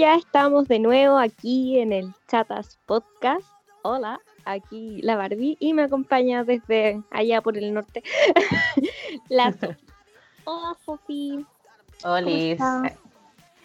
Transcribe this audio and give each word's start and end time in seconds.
ya 0.00 0.14
estamos 0.14 0.66
de 0.66 0.78
nuevo 0.78 1.18
aquí 1.18 1.78
en 1.78 1.92
el 1.92 2.14
Chatas 2.26 2.78
Podcast. 2.86 3.46
Hola, 3.82 4.18
aquí 4.46 5.02
la 5.02 5.14
Barbie 5.14 5.58
y 5.60 5.74
me 5.74 5.82
acompaña 5.82 6.42
desde 6.42 7.02
allá 7.10 7.42
por 7.42 7.58
el 7.58 7.74
norte 7.74 8.02
la 9.28 9.52
Sofi. 9.52 9.76
Hola, 10.46 10.74
Sofi. 10.86 11.44
Hola, 12.02 12.96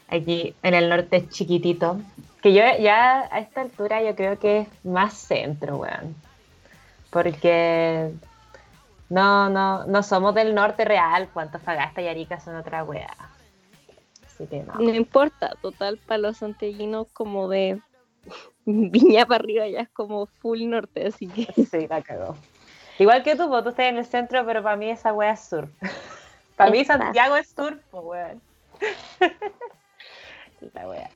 aquí 0.10 0.54
en 0.62 0.74
el 0.74 0.90
norte 0.90 1.26
chiquitito. 1.30 2.02
Que 2.42 2.52
yo 2.52 2.64
ya 2.82 3.30
a 3.32 3.40
esta 3.40 3.62
altura 3.62 4.04
yo 4.04 4.14
creo 4.14 4.38
que 4.38 4.60
es 4.60 4.68
más 4.84 5.14
centro, 5.14 5.78
weón. 5.78 6.18
Porque 7.12 8.12
no, 9.08 9.48
no, 9.48 9.86
no 9.86 10.04
somos 10.04 10.36
del 10.36 10.54
norte 10.54 10.84
real, 10.84 11.30
cuánto 11.34 11.60
Fagasta 11.60 12.02
y 12.02 12.10
Arica 12.10 12.42
son 12.42 12.58
otra 12.58 12.84
weá. 12.84 13.16
No. 14.80 14.94
importa, 14.94 15.56
total, 15.62 16.00
para 16.06 16.18
los 16.18 16.38
santellinos 16.38 17.08
como 17.14 17.48
de 17.48 17.82
Viña 18.66 19.26
para 19.26 19.44
arriba 19.44 19.68
ya 19.68 19.82
es 19.82 19.90
como 19.90 20.26
full 20.26 20.68
norte, 20.68 21.08
así 21.08 21.28
que. 21.28 21.48
Sí, 21.72 21.88
la 21.88 22.02
cagó. 22.02 22.36
Igual 22.98 23.24
que 23.24 23.36
tú, 23.36 23.48
vos 23.48 23.64
tú 23.64 23.70
estás 23.70 23.88
en 23.88 23.98
el 23.98 24.06
centro, 24.06 24.46
pero 24.46 24.64
para 24.64 24.78
mí 24.78 24.90
esa 24.90 25.14
wea 25.14 25.34
es 25.34 25.42
sur. 25.42 25.70
para 26.56 26.72
mí 26.72 26.84
Santiago 26.86 27.36
es 27.36 27.50
sur, 27.50 27.80
pues 27.92 28.04
weón. 28.04 28.42
la 30.74 30.88
wea. 30.88 31.10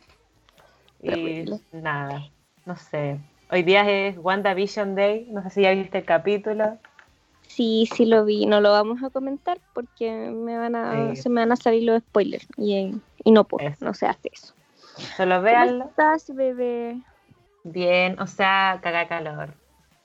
Y 1.02 1.45
nada, 1.72 2.30
no 2.66 2.76
sé. 2.76 3.20
Hoy 3.52 3.64
día 3.64 3.90
es 3.90 4.17
WandaVision 4.17 4.95
Day, 4.95 5.28
no 5.31 5.42
sé 5.44 5.50
si 5.50 5.62
ya 5.62 5.72
viste 5.72 6.00
el 6.00 6.06
capítulo. 6.06 6.78
Sí, 7.48 7.90
sí 7.95 8.06
lo 8.06 8.26
vi, 8.26 8.45
no 8.45 8.62
lo 8.62 8.72
vamos 8.72 9.02
a 9.02 9.09
comentar 9.09 9.59
porque 9.73 10.30
me 10.30 10.58
van 10.58 10.76
a, 10.76 11.16
se 11.16 11.30
me 11.30 11.42
van 11.42 11.52
a 11.52 11.56
salir 11.56 11.83
los 11.83 12.04
spoilers 12.04 12.48
y, 12.58 12.94
y 13.23 13.31
no 13.31 13.44
puedo, 13.44 13.72
no 13.80 13.94
se 13.94 14.08
hace 14.08 14.30
eso. 14.34 14.53
Solo 15.17 15.42
vean. 15.42 15.80
¿Cómo 15.80 15.89
estás, 15.89 16.34
bebé? 16.36 16.98
Bien, 17.64 18.20
o 18.20 18.28
sea, 18.28 18.80
caga 18.81 19.08
calor. 19.08 19.53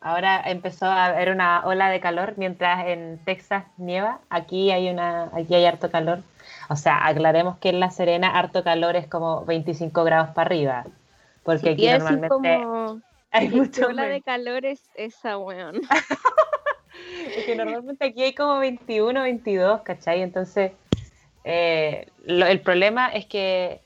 Ahora 0.00 0.42
empezó 0.44 0.84
a 0.84 1.06
haber 1.06 1.30
una 1.30 1.64
ola 1.64 1.88
de 1.88 1.98
calor 1.98 2.34
mientras 2.36 2.86
en 2.86 3.18
Texas 3.24 3.64
nieva. 3.78 4.20
Aquí 4.28 4.70
hay 4.70 4.90
una, 4.90 5.30
aquí 5.32 5.54
hay 5.54 5.64
harto 5.64 5.90
calor. 5.90 6.20
O 6.68 6.76
sea, 6.76 7.06
aclaremos 7.06 7.56
que 7.58 7.70
en 7.70 7.80
La 7.80 7.90
Serena 7.90 8.38
harto 8.38 8.62
calor 8.62 8.96
es 8.96 9.06
como 9.06 9.46
25 9.46 10.04
grados 10.04 10.30
para 10.34 10.46
arriba. 10.46 10.84
Porque 11.42 11.70
aquí 11.70 11.88
normalmente 11.88 12.66
hay 13.30 13.48
mucha 13.48 13.86
ola 13.86 14.04
de 14.04 14.20
calor 14.20 14.66
es 14.66 14.82
esa, 14.94 15.38
weón. 15.38 15.80
es 17.36 17.44
que 17.46 17.56
normalmente 17.56 18.04
aquí 18.04 18.24
hay 18.24 18.34
como 18.34 18.58
21, 18.58 19.22
22, 19.22 19.80
¿cachai? 19.82 20.20
Entonces, 20.20 20.72
eh, 21.44 22.08
el 22.26 22.60
problema 22.60 23.08
es 23.08 23.26
que 23.26 23.80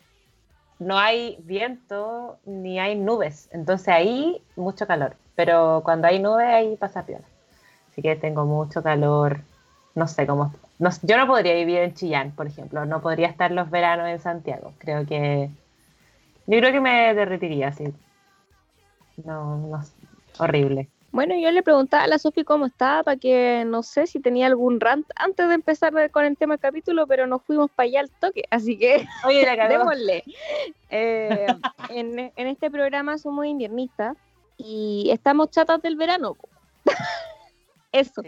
no 0.78 0.98
hay 0.98 1.36
viento 1.40 2.38
ni 2.44 2.78
hay 2.78 2.94
nubes, 2.94 3.48
entonces 3.52 3.88
ahí 3.88 4.40
mucho 4.56 4.86
calor, 4.86 5.16
pero 5.34 5.82
cuando 5.84 6.06
hay 6.06 6.20
nubes 6.20 6.46
ahí 6.46 6.76
pasa 6.76 7.04
piola. 7.04 7.24
Así 7.90 8.00
que 8.00 8.14
tengo 8.14 8.44
mucho 8.46 8.82
calor, 8.82 9.40
no 9.94 10.06
sé 10.06 10.26
cómo, 10.26 10.54
yo 11.02 11.16
no 11.16 11.26
podría 11.26 11.54
vivir 11.54 11.78
en 11.78 11.94
Chillán, 11.94 12.30
por 12.30 12.46
ejemplo, 12.46 12.84
no 12.84 13.00
podría 13.00 13.26
estar 13.26 13.50
los 13.50 13.70
veranos 13.70 14.08
en 14.08 14.20
Santiago, 14.20 14.72
creo 14.78 15.04
que, 15.04 15.50
yo 16.46 16.58
creo 16.58 16.72
que 16.72 16.80
me 16.80 17.12
derretiría, 17.14 17.72
sí. 17.72 17.92
No, 19.24 19.56
no, 19.56 19.80
horrible. 20.38 20.88
Bueno, 21.10 21.34
yo 21.36 21.50
le 21.50 21.62
preguntaba 21.62 22.04
a 22.04 22.06
la 22.06 22.18
Sofi 22.18 22.44
cómo 22.44 22.66
estaba, 22.66 23.02
para 23.02 23.16
que 23.16 23.64
no 23.66 23.82
sé 23.82 24.06
si 24.06 24.20
tenía 24.20 24.46
algún 24.46 24.78
rant 24.78 25.06
antes 25.16 25.48
de 25.48 25.54
empezar 25.54 26.10
con 26.10 26.24
el 26.24 26.36
tema 26.36 26.54
del 26.54 26.60
capítulo, 26.60 27.06
pero 27.06 27.26
nos 27.26 27.42
fuimos 27.42 27.70
para 27.70 27.86
allá 27.86 28.00
al 28.00 28.10
toque, 28.10 28.44
así 28.50 28.78
que 28.78 29.06
Oye, 29.24 29.56
la 29.56 29.68
démosle. 29.68 30.22
Eh, 30.90 31.46
en, 31.90 32.30
este 32.36 32.70
programa 32.70 33.16
somos 33.16 33.46
inviernistas 33.46 34.16
y 34.58 35.08
estamos 35.10 35.50
chatas 35.50 35.80
del 35.80 35.96
verano. 35.96 36.36
Eso, 37.92 38.22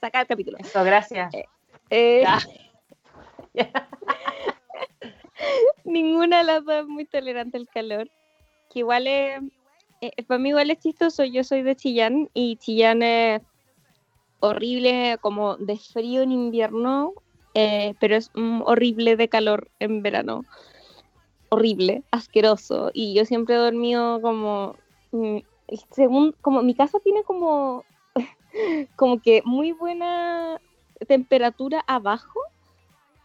saca 0.00 0.20
el 0.20 0.26
capítulo. 0.28 0.58
Eso, 0.58 0.84
gracias. 0.84 1.34
Eh, 1.34 1.44
eh, 1.90 2.24
ninguna 5.84 6.38
de 6.38 6.44
las 6.44 6.64
dos 6.64 6.74
es 6.82 6.86
muy 6.86 7.04
tolerante 7.04 7.56
al 7.56 7.68
calor, 7.68 8.08
que 8.70 8.78
igual 8.78 9.08
es 9.08 9.40
eh, 10.02 10.22
para 10.24 10.38
mí 10.38 10.48
igual 10.48 10.70
es 10.70 10.80
chistoso, 10.80 11.24
yo 11.24 11.44
soy 11.44 11.62
de 11.62 11.76
Chillán 11.76 12.28
y 12.34 12.56
Chillán 12.56 13.02
es 13.02 13.40
horrible 14.40 15.16
como 15.20 15.56
de 15.56 15.78
frío 15.78 16.22
en 16.22 16.32
invierno, 16.32 17.12
eh, 17.54 17.94
pero 18.00 18.16
es 18.16 18.32
horrible 18.34 19.16
de 19.16 19.28
calor 19.28 19.70
en 19.78 20.02
verano. 20.02 20.44
Horrible, 21.50 22.02
asqueroso. 22.10 22.90
Y 22.92 23.14
yo 23.14 23.24
siempre 23.24 23.54
he 23.54 23.58
dormido 23.58 24.20
como, 24.20 24.74
mm, 25.12 25.38
según, 25.92 26.34
como 26.40 26.62
mi 26.62 26.74
casa 26.74 26.98
tiene 26.98 27.22
como, 27.22 27.84
como 28.96 29.20
que 29.20 29.42
muy 29.44 29.70
buena 29.70 30.60
temperatura 31.06 31.84
abajo. 31.86 32.40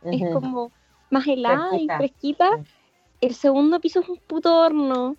Es 0.04 0.22
como 0.32 0.72
más 1.09 1.26
helada 1.26 1.76
y 1.76 1.88
fresquita. 1.88 2.64
El 3.20 3.34
segundo 3.34 3.80
piso 3.80 4.02
es 4.02 4.09
un 4.09 4.18
puto 4.18 4.56
horno. 4.56 5.18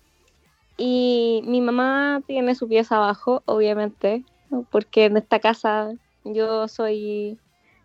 Y 0.81 1.43
mi 1.45 1.61
mamá 1.61 2.23
tiene 2.27 2.55
su 2.55 2.69
pieza 2.69 2.97
abajo, 2.97 3.43
obviamente, 3.47 4.25
porque 4.71 5.07
en 5.07 5.17
esta 5.17 5.41
casa 5.41 5.93
yo 6.23 6.69
soy, 6.69 7.37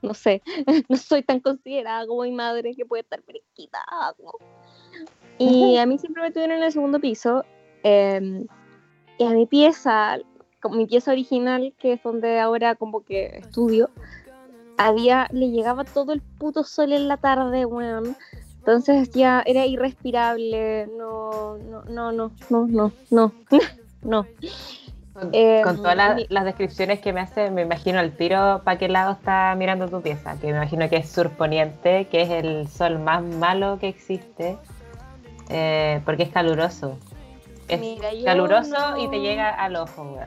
no 0.04 0.14
sé, 0.14 0.44
no 0.90 0.98
soy 0.98 1.24
tan 1.24 1.40
considerada 1.40 2.06
como 2.06 2.22
mi 2.22 2.32
madre 2.32 2.76
que 2.76 2.86
puede 2.86 3.02
estar 3.02 3.22
fresquita. 3.24 3.80
Y 5.40 5.78
a 5.78 5.88
mí 5.88 5.98
siempre 5.98 6.22
me 6.22 6.32
tuvieron 6.32 6.58
en 6.58 6.64
el 6.64 6.72
segundo 6.72 7.00
piso. 7.00 7.44
Em, 7.82 8.46
y 9.18 9.24
a 9.26 9.30
mi 9.32 9.48
pieza, 9.48 10.20
como 10.62 10.76
mi 10.76 10.86
pieza 10.86 11.12
original, 11.12 11.74
que 11.80 11.94
es 11.94 12.04
donde 12.04 12.40
ahora 12.40 12.76
como 12.76 13.04
que 13.04 13.38
estudio, 13.38 13.90
había, 14.78 15.28
le 15.32 15.50
llegaba 15.50 15.84
todo 15.84 16.14
el 16.14 16.22
puto 16.22 16.64
sol 16.64 16.94
en 16.94 17.08
la 17.08 17.18
tarde, 17.18 17.66
weón. 17.66 18.16
Entonces 18.66 19.12
ya 19.12 19.44
era 19.46 19.66
irrespirable, 19.66 20.88
no, 20.98 21.58
no, 21.58 21.84
no, 21.84 22.14
no, 22.14 22.32
no, 22.50 22.92
no, 23.12 23.32
no. 24.04 24.26
Eh, 25.32 25.62
con, 25.64 25.78
todas 25.78 25.96
las, 25.96 26.44
descripciones 26.44 27.00
que 27.00 27.14
me 27.14 27.22
hace, 27.22 27.52
me 27.52 27.62
imagino 27.62 28.00
el 28.00 28.18
tiro 28.18 28.62
para 28.64 28.80
qué 28.80 28.90
lado 28.90 29.12
está 29.12 29.54
mirando 29.56 29.88
tu 29.88 30.02
pieza, 30.02 30.40
que 30.40 30.48
me 30.48 30.58
imagino 30.58 30.90
que 30.90 30.98
es 30.98 31.10
surponiente, 31.10 32.06
que 32.06 32.24
es 32.24 32.30
el 32.32 32.68
sol 32.68 32.98
más 32.98 33.22
malo 33.22 33.78
que 33.80 33.90
existe, 33.90 34.58
eh, 35.50 36.02
porque 36.04 36.24
es 36.24 36.30
caluroso. 36.30 36.98
Es 37.68 37.80
caluroso 38.26 38.98
y 38.98 39.08
te 39.08 39.20
llega 39.20 39.52
al 39.52 39.76
ojo. 39.76 40.18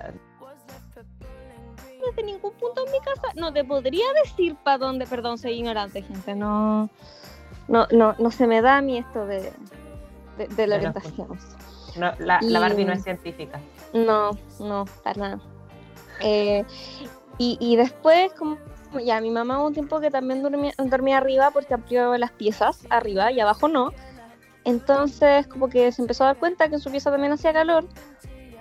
Desde 2.07 2.23
ningún 2.23 2.53
punto 2.53 2.87
en 2.87 2.93
mi 2.93 3.01
casa, 3.01 3.33
no 3.35 3.53
te 3.53 3.65
podría 3.65 4.07
decir 4.23 4.55
para 4.63 4.79
dónde, 4.79 5.07
perdón, 5.07 5.37
soy 5.37 5.55
ignorante, 5.55 6.03
gente, 6.03 6.37
no 6.37 6.89
no, 7.69 7.87
no, 7.91 8.15
no 8.19 8.31
se 8.31 8.47
me 8.47 8.63
da 8.63 8.79
a 8.79 8.83
mí 8.83 8.99
esto 8.99 9.27
de, 9.27 9.53
de, 10.57 10.67
la 10.67 10.77
orientación. 10.77 11.29
No, 11.97 12.13
la, 12.19 12.41
la, 12.43 12.61
Barbie 12.61 12.85
no 12.85 12.93
es 12.93 13.03
científica. 13.03 13.61
No, 13.93 14.31
no, 14.61 14.85
para 15.03 15.21
nada. 15.21 15.41
Eh, 16.21 16.65
y, 17.39 17.59
y, 17.61 17.77
después, 17.77 18.33
como 18.35 18.59
ya 19.05 19.21
mi 19.21 19.31
mamá 19.31 19.63
un 19.63 19.73
tiempo 19.73 20.01
que 20.01 20.11
también 20.11 20.43
dormía, 20.43 20.73
dormía 20.79 21.19
arriba 21.19 21.51
porque 21.51 21.75
amplió 21.75 22.17
las 22.17 22.33
piezas 22.33 22.87
arriba 22.91 23.33
y 23.33 23.41
abajo 23.41 23.69
no. 23.69 23.93
Entonces, 24.65 25.47
como 25.47 25.69
que 25.69 25.93
se 25.93 26.03
empezó 26.03 26.25
a 26.25 26.29
dar 26.29 26.39
cuenta 26.39 26.69
que 26.69 26.75
en 26.75 26.81
su 26.81 26.91
pieza 26.91 27.11
también 27.11 27.33
hacía 27.33 27.53
calor 27.53 27.87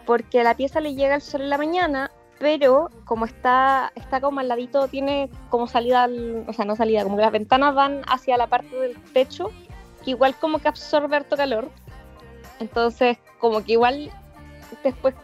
porque 0.06 0.40
a 0.40 0.44
la 0.44 0.56
pieza 0.56 0.80
le 0.80 0.96
llega 0.96 1.16
el 1.16 1.22
sol 1.22 1.42
en 1.42 1.50
la 1.50 1.58
mañana 1.58 2.12
pero 2.40 2.90
como 3.06 3.26
está, 3.26 3.92
está 3.96 4.20
como 4.20 4.40
al 4.40 4.48
ladito, 4.48 4.88
tiene 4.88 5.30
como 5.50 5.68
salida, 5.68 6.10
o 6.48 6.54
sea, 6.54 6.66
no 6.66 6.76
salida, 6.76 7.04
como 7.04 7.16
que 7.16 7.22
las 7.22 7.32
ventanas 7.32 7.74
van 7.74 8.02
hacia 8.08 8.38
la 8.38 8.48
parte 8.48 8.76
del 8.76 9.02
techo, 9.14 9.52
que 10.04 10.12
igual 10.12 10.36
como 10.36 10.60
que 10.60 10.68
absorbe 10.68 11.16
harto 11.16 11.38
calor. 11.38 11.70
Entonces, 12.60 13.18
como 13.40 13.64
que 13.64 13.74
igual 13.74 14.12
después, 14.84 15.16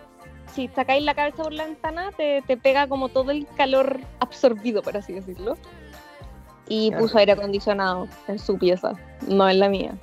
si 0.54 0.68
sacáis 0.70 1.04
la 1.04 1.14
cabeza 1.14 1.44
por 1.44 1.54
la 1.54 1.66
ventana, 1.66 2.12
te, 2.16 2.42
te 2.48 2.58
pega 2.58 2.88
como 2.88 3.10
todo 3.10 3.32
el 3.32 3.48
calor 3.58 4.00
absorbido, 4.20 4.82
por 4.82 4.98
así 4.98 5.14
decirlo. 5.14 5.58
Y 6.68 6.92
puso 6.92 7.18
aire 7.18 7.34
acondicionado 7.34 8.08
en 8.28 8.40
su 8.40 8.58
pieza, 8.58 8.94
no 9.28 9.50
en 9.50 9.60
la 9.60 9.68
mía. 9.68 9.94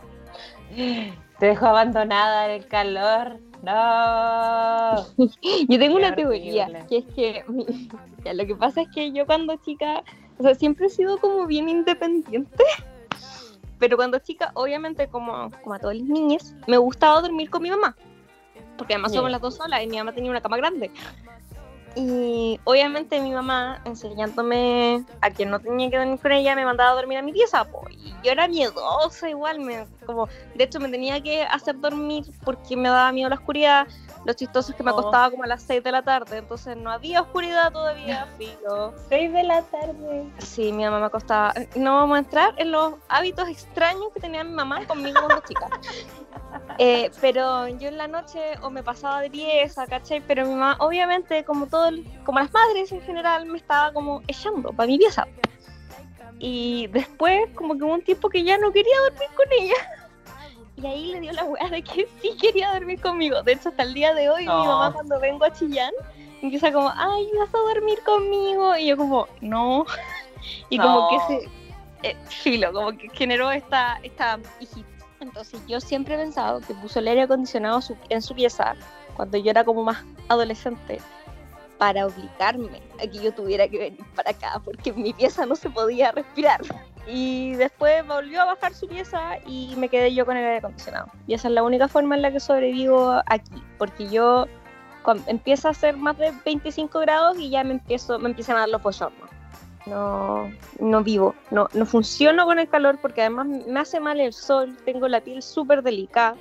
Te 1.38 1.46
dejó 1.46 1.66
abandonada 1.66 2.46
en 2.46 2.60
el 2.60 2.68
calor. 2.68 3.40
No. 3.62 5.06
yo 5.68 5.78
tengo 5.78 5.96
una 5.96 6.14
teoría, 6.14 6.86
que 6.88 6.98
es 6.98 7.04
que 7.14 7.44
lo 8.34 8.46
que 8.46 8.54
pasa 8.54 8.82
es 8.82 8.88
que 8.88 9.12
yo 9.12 9.26
cuando 9.26 9.56
chica, 9.56 10.02
o 10.38 10.42
sea, 10.42 10.54
siempre 10.54 10.86
he 10.86 10.90
sido 10.90 11.18
como 11.18 11.46
bien 11.46 11.68
independiente. 11.68 12.64
Pero 13.78 13.96
cuando 13.96 14.18
chica, 14.18 14.50
obviamente, 14.54 15.06
como, 15.06 15.52
como 15.62 15.74
a 15.74 15.78
todas 15.78 15.96
las 15.96 16.06
niñas, 16.06 16.54
me 16.66 16.78
gustaba 16.78 17.20
dormir 17.20 17.48
con 17.48 17.62
mi 17.62 17.70
mamá. 17.70 17.96
Porque 18.76 18.94
además 18.94 19.12
somos 19.12 19.30
las 19.30 19.40
dos 19.40 19.54
solas 19.54 19.84
y 19.84 19.86
mi 19.86 19.98
mamá 19.98 20.12
tenía 20.12 20.30
una 20.30 20.40
cama 20.40 20.56
grande. 20.56 20.90
Y 21.94 22.60
obviamente 22.64 23.20
mi 23.20 23.32
mamá, 23.32 23.80
enseñándome 23.84 25.04
a 25.20 25.30
quien 25.30 25.50
no 25.50 25.58
tenía 25.58 25.90
que 25.90 25.98
dormir 25.98 26.20
con 26.20 26.32
ella, 26.32 26.54
me 26.54 26.64
mandaba 26.64 26.90
a 26.90 26.94
dormir 26.94 27.18
a 27.18 27.22
mi 27.22 27.32
pieza. 27.32 27.66
y 27.90 28.14
yo 28.22 28.32
era 28.32 28.46
miedosa 28.46 29.28
igual, 29.28 29.60
me, 29.60 29.86
como, 30.06 30.28
de 30.54 30.64
hecho 30.64 30.80
me 30.80 30.88
tenía 30.88 31.20
que 31.20 31.42
hacer 31.42 31.78
dormir 31.80 32.24
porque 32.44 32.76
me 32.76 32.88
daba 32.88 33.10
miedo 33.12 33.28
la 33.28 33.36
oscuridad. 33.36 33.86
Lo 34.24 34.32
chistoso 34.34 34.72
es 34.72 34.76
que 34.76 34.82
me 34.82 34.90
Oh. 34.90 34.98
acostaba 34.98 35.30
como 35.30 35.44
a 35.44 35.46
las 35.46 35.62
6 35.62 35.82
de 35.82 35.92
la 35.92 36.02
tarde, 36.02 36.38
entonces 36.38 36.76
no 36.76 36.90
había 36.90 37.22
oscuridad 37.22 37.72
todavía, 37.72 38.26
filo. 38.38 38.92
6 39.08 39.32
de 39.32 39.42
la 39.42 39.62
tarde. 39.62 40.28
Sí, 40.38 40.72
mi 40.72 40.84
mamá 40.84 41.00
me 41.00 41.06
acostaba. 41.06 41.54
No 41.76 41.94
vamos 41.96 42.16
a 42.16 42.18
entrar 42.20 42.54
en 42.58 42.70
los 42.72 42.94
hábitos 43.08 43.48
extraños 43.48 44.04
que 44.14 44.20
tenía 44.20 44.44
mi 44.44 44.52
mamá 44.52 44.84
conmigo 44.86 45.20
cuando 45.24 45.42
chica. 45.46 45.68
Eh, 46.78 47.10
pero 47.20 47.66
yo 47.66 47.88
en 47.88 47.98
la 47.98 48.06
noche 48.06 48.38
o 48.62 48.70
me 48.70 48.82
pasaba 48.84 49.20
de 49.20 49.28
pieza, 49.30 49.86
¿cachai? 49.86 50.20
Pero 50.20 50.44
mi 50.46 50.50
mamá, 50.54 50.76
obviamente, 50.78 51.44
como 51.44 51.66
todo, 51.66 51.88
el- 51.88 52.06
como 52.24 52.38
las 52.38 52.52
madres 52.52 52.92
en 52.92 53.00
general, 53.02 53.46
me 53.46 53.58
estaba 53.58 53.92
como 53.92 54.22
echando 54.28 54.72
para 54.72 54.86
mi 54.86 54.96
pieza. 54.96 55.26
Y 56.38 56.86
después, 56.88 57.50
como 57.54 57.76
que 57.76 57.82
hubo 57.84 57.94
un 57.94 58.02
tiempo 58.02 58.28
que 58.30 58.44
ya 58.44 58.56
no 58.58 58.70
quería 58.72 58.94
dormir 59.10 59.28
con 59.36 59.46
ella. 59.60 60.07
Y 60.80 60.86
ahí 60.86 61.12
le 61.12 61.20
dio 61.20 61.32
la 61.32 61.44
weá 61.44 61.68
de 61.68 61.82
que 61.82 62.08
sí 62.22 62.36
quería 62.40 62.72
dormir 62.74 63.00
conmigo. 63.00 63.42
De 63.42 63.52
hecho, 63.52 63.70
hasta 63.70 63.82
el 63.82 63.94
día 63.94 64.14
de 64.14 64.28
hoy, 64.30 64.44
mi 64.46 64.66
mamá 64.66 64.92
cuando 64.92 65.18
vengo 65.18 65.44
a 65.44 65.52
Chillán, 65.52 65.92
empieza 66.42 66.72
como, 66.72 66.92
ay, 66.94 67.28
vas 67.38 67.48
a 67.54 67.58
dormir 67.74 67.98
conmigo. 68.04 68.76
Y 68.76 68.86
yo 68.86 68.96
como, 68.96 69.26
no. 69.40 69.84
Y 70.70 70.78
como 70.78 71.08
que 71.08 71.18
se... 71.20 71.48
eh, 72.04 72.16
filo, 72.28 72.72
como 72.72 72.96
que 72.96 73.08
generó 73.12 73.50
esta, 73.50 73.98
esta 74.04 74.38
hijita. 74.60 74.88
Entonces 75.20 75.60
yo 75.66 75.80
siempre 75.80 76.14
he 76.14 76.18
pensado 76.18 76.60
que 76.60 76.74
puso 76.74 77.00
el 77.00 77.08
aire 77.08 77.22
acondicionado 77.22 77.80
su- 77.80 77.96
en 78.08 78.22
su 78.22 78.34
pieza 78.36 78.76
cuando 79.16 79.36
yo 79.36 79.50
era 79.50 79.64
como 79.64 79.82
más 79.82 80.04
adolescente 80.28 81.00
para 81.76 82.06
obligarme 82.06 82.80
a 83.02 83.06
que 83.08 83.18
yo 83.18 83.32
tuviera 83.34 83.66
que 83.66 83.78
venir 83.78 84.04
para 84.14 84.30
acá 84.30 84.62
porque 84.64 84.90
en 84.90 85.02
mi 85.02 85.12
pieza 85.12 85.44
no 85.44 85.56
se 85.56 85.68
podía 85.70 86.12
respirar. 86.12 86.60
Y 87.10 87.54
después 87.54 88.06
volvió 88.06 88.42
a 88.42 88.44
bajar 88.44 88.74
su 88.74 88.86
pieza 88.86 89.38
y 89.46 89.74
me 89.76 89.88
quedé 89.88 90.14
yo 90.14 90.26
con 90.26 90.36
el 90.36 90.44
aire 90.44 90.58
acondicionado. 90.58 91.08
Y 91.26 91.34
esa 91.34 91.48
es 91.48 91.54
la 91.54 91.62
única 91.62 91.88
forma 91.88 92.14
en 92.14 92.22
la 92.22 92.30
que 92.30 92.38
sobrevivo 92.38 93.22
aquí, 93.26 93.62
porque 93.78 94.08
yo 94.08 94.46
empieza 95.26 95.70
a 95.70 95.74
ser 95.74 95.96
más 95.96 96.18
de 96.18 96.32
25 96.44 97.00
grados 97.00 97.38
y 97.38 97.48
ya 97.48 97.64
me 97.64 97.72
empiezo 97.72 98.18
me 98.18 98.28
empiezan 98.28 98.56
a 98.56 98.60
dar 98.60 98.68
los 98.68 98.82
bochornos. 98.82 99.30
No, 99.86 100.50
no 100.80 101.02
vivo, 101.02 101.34
no, 101.50 101.68
no 101.72 101.86
funciono 101.86 102.44
con 102.44 102.58
el 102.58 102.68
calor 102.68 102.98
porque 103.00 103.22
además 103.22 103.46
me 103.46 103.80
hace 103.80 104.00
mal 104.00 104.20
el 104.20 104.34
sol, 104.34 104.76
tengo 104.84 105.08
la 105.08 105.22
piel 105.22 105.40
súper 105.40 105.82
delicada 105.82 106.36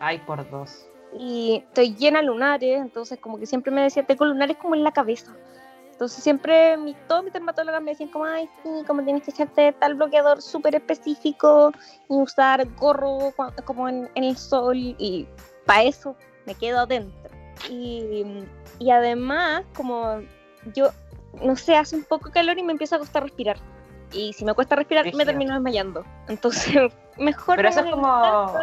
Ay, 0.00 0.18
por 0.26 0.50
dos. 0.50 0.84
y 1.16 1.62
estoy 1.68 1.94
llena 1.94 2.18
de 2.20 2.26
lunares, 2.26 2.80
entonces 2.80 3.20
como 3.20 3.38
que 3.38 3.46
siempre 3.46 3.70
me 3.70 3.82
decía, 3.82 4.02
tengo 4.02 4.24
lunares 4.24 4.56
como 4.56 4.74
en 4.74 4.82
la 4.82 4.90
cabeza. 4.90 5.32
Entonces 5.92 6.22
siempre 6.24 6.76
mi, 6.76 6.94
todos 7.06 7.22
mis 7.22 7.32
dermatólogas 7.32 7.80
me 7.82 7.92
decían 7.92 8.08
como, 8.10 8.24
ay, 8.24 8.48
sí, 8.62 8.68
como 8.86 9.02
tienes 9.04 9.22
que 9.22 9.30
echarte 9.30 9.72
tal 9.72 9.94
bloqueador 9.94 10.42
súper 10.42 10.74
específico 10.74 11.70
y 12.08 12.14
usar 12.14 12.66
gorro 12.74 13.32
como 13.64 13.88
en, 13.88 14.10
en 14.14 14.24
el 14.24 14.36
sol 14.36 14.76
y 14.76 15.28
para 15.64 15.84
eso 15.84 16.16
me 16.46 16.54
quedo 16.54 16.80
adentro. 16.80 17.30
Y, 17.70 18.24
y 18.80 18.90
además 18.90 19.62
como 19.76 20.20
yo, 20.74 20.90
no 21.42 21.54
sé, 21.56 21.76
hace 21.76 21.94
un 21.96 22.04
poco 22.04 22.30
calor 22.30 22.58
y 22.58 22.62
me 22.62 22.72
empieza 22.72 22.96
a 22.96 22.98
costar 22.98 23.22
respirar. 23.22 23.58
Y 24.12 24.32
si 24.32 24.44
me 24.44 24.54
cuesta 24.54 24.74
respirar 24.76 25.04
me 25.14 25.24
termino 25.24 25.54
desmayando. 25.54 26.04
Entonces 26.28 26.92
mejor... 27.18 27.56
Pero 27.56 27.68
eso 27.68 27.80
es 27.80 27.90
como- 27.90 28.46
todo 28.46 28.62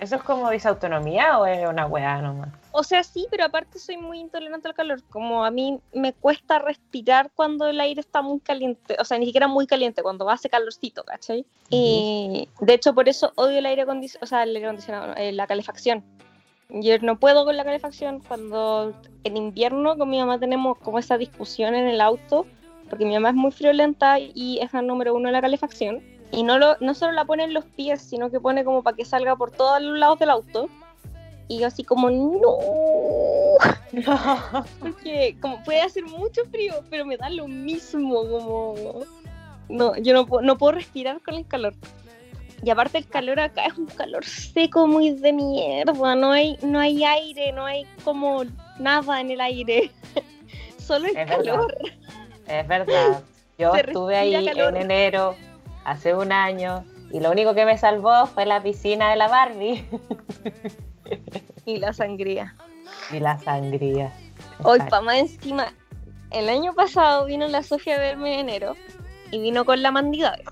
eso. 0.00 0.04
¿Eso 0.04 0.16
es 0.16 0.22
como 0.22 0.50
disautonomía 0.50 1.38
o 1.38 1.46
es 1.46 1.68
una 1.68 1.86
weá 1.86 2.20
nomás? 2.20 2.48
O 2.72 2.82
sea, 2.82 3.02
sí, 3.02 3.26
pero 3.30 3.44
aparte 3.44 3.78
soy 3.78 3.96
muy 3.96 4.18
intolerante 4.18 4.68
al 4.68 4.74
calor. 4.74 5.02
Como 5.10 5.44
a 5.44 5.50
mí 5.50 5.80
me 5.92 6.12
cuesta 6.12 6.58
respirar 6.58 7.30
cuando 7.34 7.66
el 7.66 7.80
aire 7.80 8.00
está 8.00 8.22
muy 8.22 8.40
caliente. 8.40 8.96
O 8.98 9.04
sea, 9.04 9.18
ni 9.18 9.26
siquiera 9.26 9.48
muy 9.48 9.66
caliente, 9.66 10.02
cuando 10.02 10.28
hace 10.30 10.48
calorcito, 10.48 11.04
¿cachai? 11.04 11.44
Y 11.68 12.48
de 12.60 12.74
hecho, 12.74 12.94
por 12.94 13.08
eso 13.08 13.32
odio 13.36 13.58
el 13.58 13.66
aire 13.66 13.82
acondicionado, 13.82 14.24
o 14.24 14.26
sea, 14.26 14.42
el 14.44 14.56
aire 14.56 14.66
acondicionado, 14.66 15.14
eh, 15.16 15.32
la 15.32 15.46
calefacción. 15.46 16.04
Yo 16.68 16.98
no 17.00 17.18
puedo 17.18 17.44
con 17.44 17.56
la 17.56 17.64
calefacción 17.64 18.20
cuando 18.20 18.94
en 19.24 19.36
invierno 19.36 19.98
con 19.98 20.08
mi 20.08 20.18
mamá 20.18 20.38
tenemos 20.38 20.78
como 20.78 20.98
esa 20.98 21.18
discusión 21.18 21.74
en 21.74 21.88
el 21.88 22.00
auto, 22.00 22.46
porque 22.88 23.04
mi 23.04 23.14
mamá 23.14 23.30
es 23.30 23.34
muy 23.34 23.50
friolenta 23.50 24.18
y 24.20 24.58
es 24.60 24.72
la 24.72 24.82
número 24.82 25.14
uno 25.14 25.28
de 25.28 25.32
la 25.32 25.40
calefacción. 25.40 26.02
Y 26.32 26.42
no, 26.44 26.58
lo, 26.58 26.76
no 26.80 26.94
solo 26.94 27.12
la 27.12 27.24
pone 27.24 27.44
en 27.44 27.54
los 27.54 27.64
pies, 27.64 28.00
sino 28.02 28.30
que 28.30 28.38
pone 28.40 28.64
como 28.64 28.82
para 28.82 28.96
que 28.96 29.04
salga 29.04 29.34
por 29.36 29.50
todos 29.50 29.80
los 29.82 29.98
lados 29.98 30.18
del 30.18 30.30
auto. 30.30 30.68
Y 31.48 31.58
yo 31.58 31.66
así 31.66 31.82
como, 31.82 32.08
no, 32.10 32.56
porque 34.80 35.36
como 35.40 35.62
puede 35.64 35.80
hacer 35.82 36.04
mucho 36.04 36.42
frío, 36.50 36.74
pero 36.90 37.04
me 37.04 37.16
da 37.16 37.28
lo 37.30 37.48
mismo, 37.48 38.24
como... 38.28 38.74
No, 39.68 39.96
yo 39.96 40.14
no, 40.14 40.26
puedo- 40.26 40.42
no 40.42 40.56
puedo 40.58 40.72
respirar 40.72 41.20
con 41.22 41.34
el 41.34 41.46
calor. 41.46 41.74
Y 42.62 42.70
aparte 42.70 42.98
el 42.98 43.06
calor 43.08 43.40
acá 43.40 43.64
es 43.66 43.78
un 43.78 43.86
calor 43.86 44.24
seco, 44.24 44.86
muy 44.86 45.10
de 45.10 45.32
mierda, 45.32 46.14
no 46.14 46.30
hay, 46.32 46.58
no 46.62 46.78
hay 46.78 47.02
aire, 47.04 47.52
no 47.52 47.64
hay 47.64 47.86
como 48.04 48.42
nada 48.78 49.20
en 49.20 49.30
el 49.30 49.40
aire, 49.40 49.90
solo 50.78 51.06
el 51.06 51.16
Es 51.16 51.28
verdad. 51.28 51.44
calor. 51.44 51.76
Es 52.46 52.68
verdad. 52.68 53.22
Yo 53.58 53.72
Se 53.74 53.80
estuve 53.80 54.16
ahí 54.16 54.44
calor. 54.44 54.76
en 54.76 54.82
enero, 54.82 55.34
hace 55.84 56.14
un 56.14 56.32
año, 56.32 56.84
y 57.10 57.20
lo 57.20 57.30
único 57.30 57.54
que 57.54 57.64
me 57.64 57.76
salvó 57.78 58.26
fue 58.26 58.46
la 58.46 58.62
piscina 58.62 59.10
de 59.10 59.16
la 59.16 59.28
Barbie 59.28 59.84
Y 61.66 61.78
la 61.78 61.92
sangría. 61.92 62.54
y 63.10 63.18
la 63.20 63.38
sangría. 63.38 64.12
Hoy, 64.62 64.76
Exacto. 64.76 64.90
pa' 64.90 65.00
más 65.00 65.16
encima, 65.18 65.72
el 66.30 66.48
año 66.48 66.72
pasado 66.74 67.26
vino 67.26 67.46
la 67.48 67.62
Sofía 67.62 67.96
a 67.96 67.98
verme 67.98 68.34
en 68.34 68.48
enero 68.48 68.76
y 69.30 69.40
vino 69.40 69.64
con 69.64 69.82
la 69.82 69.90
Mandidades. 69.90 70.46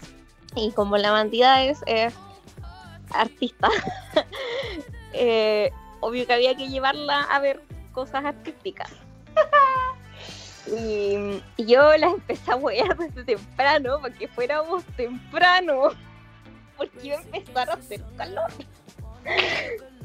Y 0.57 0.73
como 0.73 0.97
la 0.97 1.13
Mandidades 1.13 1.81
es 1.87 2.15
artista, 3.13 3.69
eh, 5.13 5.71
obvio 6.01 6.27
que 6.27 6.33
había 6.33 6.55
que 6.57 6.69
llevarla 6.69 7.23
a 7.23 7.39
ver 7.41 7.63
cosas 7.93 8.25
artísticas. 8.25 8.91
Y, 10.77 11.43
yo 11.63 11.97
las 11.97 12.13
empecé 12.15 12.51
a 12.51 12.57
huear 12.57 12.97
desde 12.97 13.25
temprano, 13.25 14.01
para 14.01 14.15
que 14.15 14.29
fuéramos 14.29 14.85
temprano, 14.97 15.91
porque 16.77 17.09
iba 17.09 17.19
a 17.19 17.23
empezar 17.23 17.71
a 17.71 17.75
hacer 17.75 18.03
calor. 18.17 18.51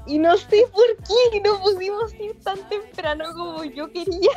Y 0.05 0.19
no 0.19 0.35
sé 0.37 0.65
por 0.71 0.85
qué 0.97 1.39
no 1.41 1.59
pudimos 1.61 2.13
ir 2.15 2.37
tan 2.43 2.57
temprano 2.67 3.25
como 3.33 3.63
yo 3.63 3.91
quería. 3.91 4.31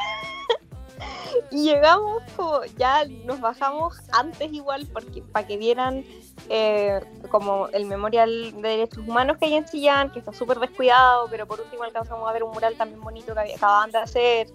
Y 1.51 1.65
llegamos 1.65 2.23
como, 2.37 2.65
ya 2.79 3.05
nos 3.25 3.41
bajamos 3.41 3.99
antes 4.13 4.53
igual, 4.53 4.87
porque 4.93 5.23
para 5.23 5.47
que 5.47 5.59
vieran 5.59 6.05
eh, 6.49 7.01
como 7.31 7.69
el 7.69 7.87
memorial 7.87 8.53
de 8.63 8.69
derechos 8.69 9.07
humanos 9.07 9.37
que 9.39 9.47
hay 9.47 9.55
en 9.55 9.65
Chillán, 9.67 10.11
que 10.11 10.21
está 10.21 10.33
súper 10.33 10.59
descuidado, 10.59 11.29
pero 11.31 11.47
por 11.47 11.61
último 11.61 11.83
alcanzamos 11.83 12.29
a 12.29 12.33
ver 12.33 12.45
un 12.45 12.53
mural 12.53 12.77
también 12.77 13.01
bonito 13.01 13.35
que 13.35 13.55
acababan 13.55 13.91
de 13.91 13.99
hacer. 13.99 14.49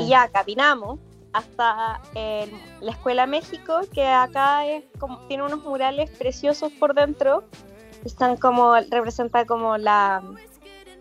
Y 0.00 0.08
ya 0.08 0.28
caminamos 0.28 0.98
hasta 1.32 2.00
el- 2.14 2.50
la 2.80 2.90
Escuela 2.90 3.26
México, 3.26 3.80
que 3.92 4.06
acá 4.06 4.66
es 4.66 4.84
como, 4.98 5.18
tiene 5.28 5.44
unos 5.44 5.62
murales 5.62 6.10
preciosos 6.10 6.72
por 6.72 6.94
dentro. 6.94 7.44
Están 8.04 8.36
como, 8.36 8.74
representa 8.90 9.44
como 9.44 9.76
la, 9.76 10.22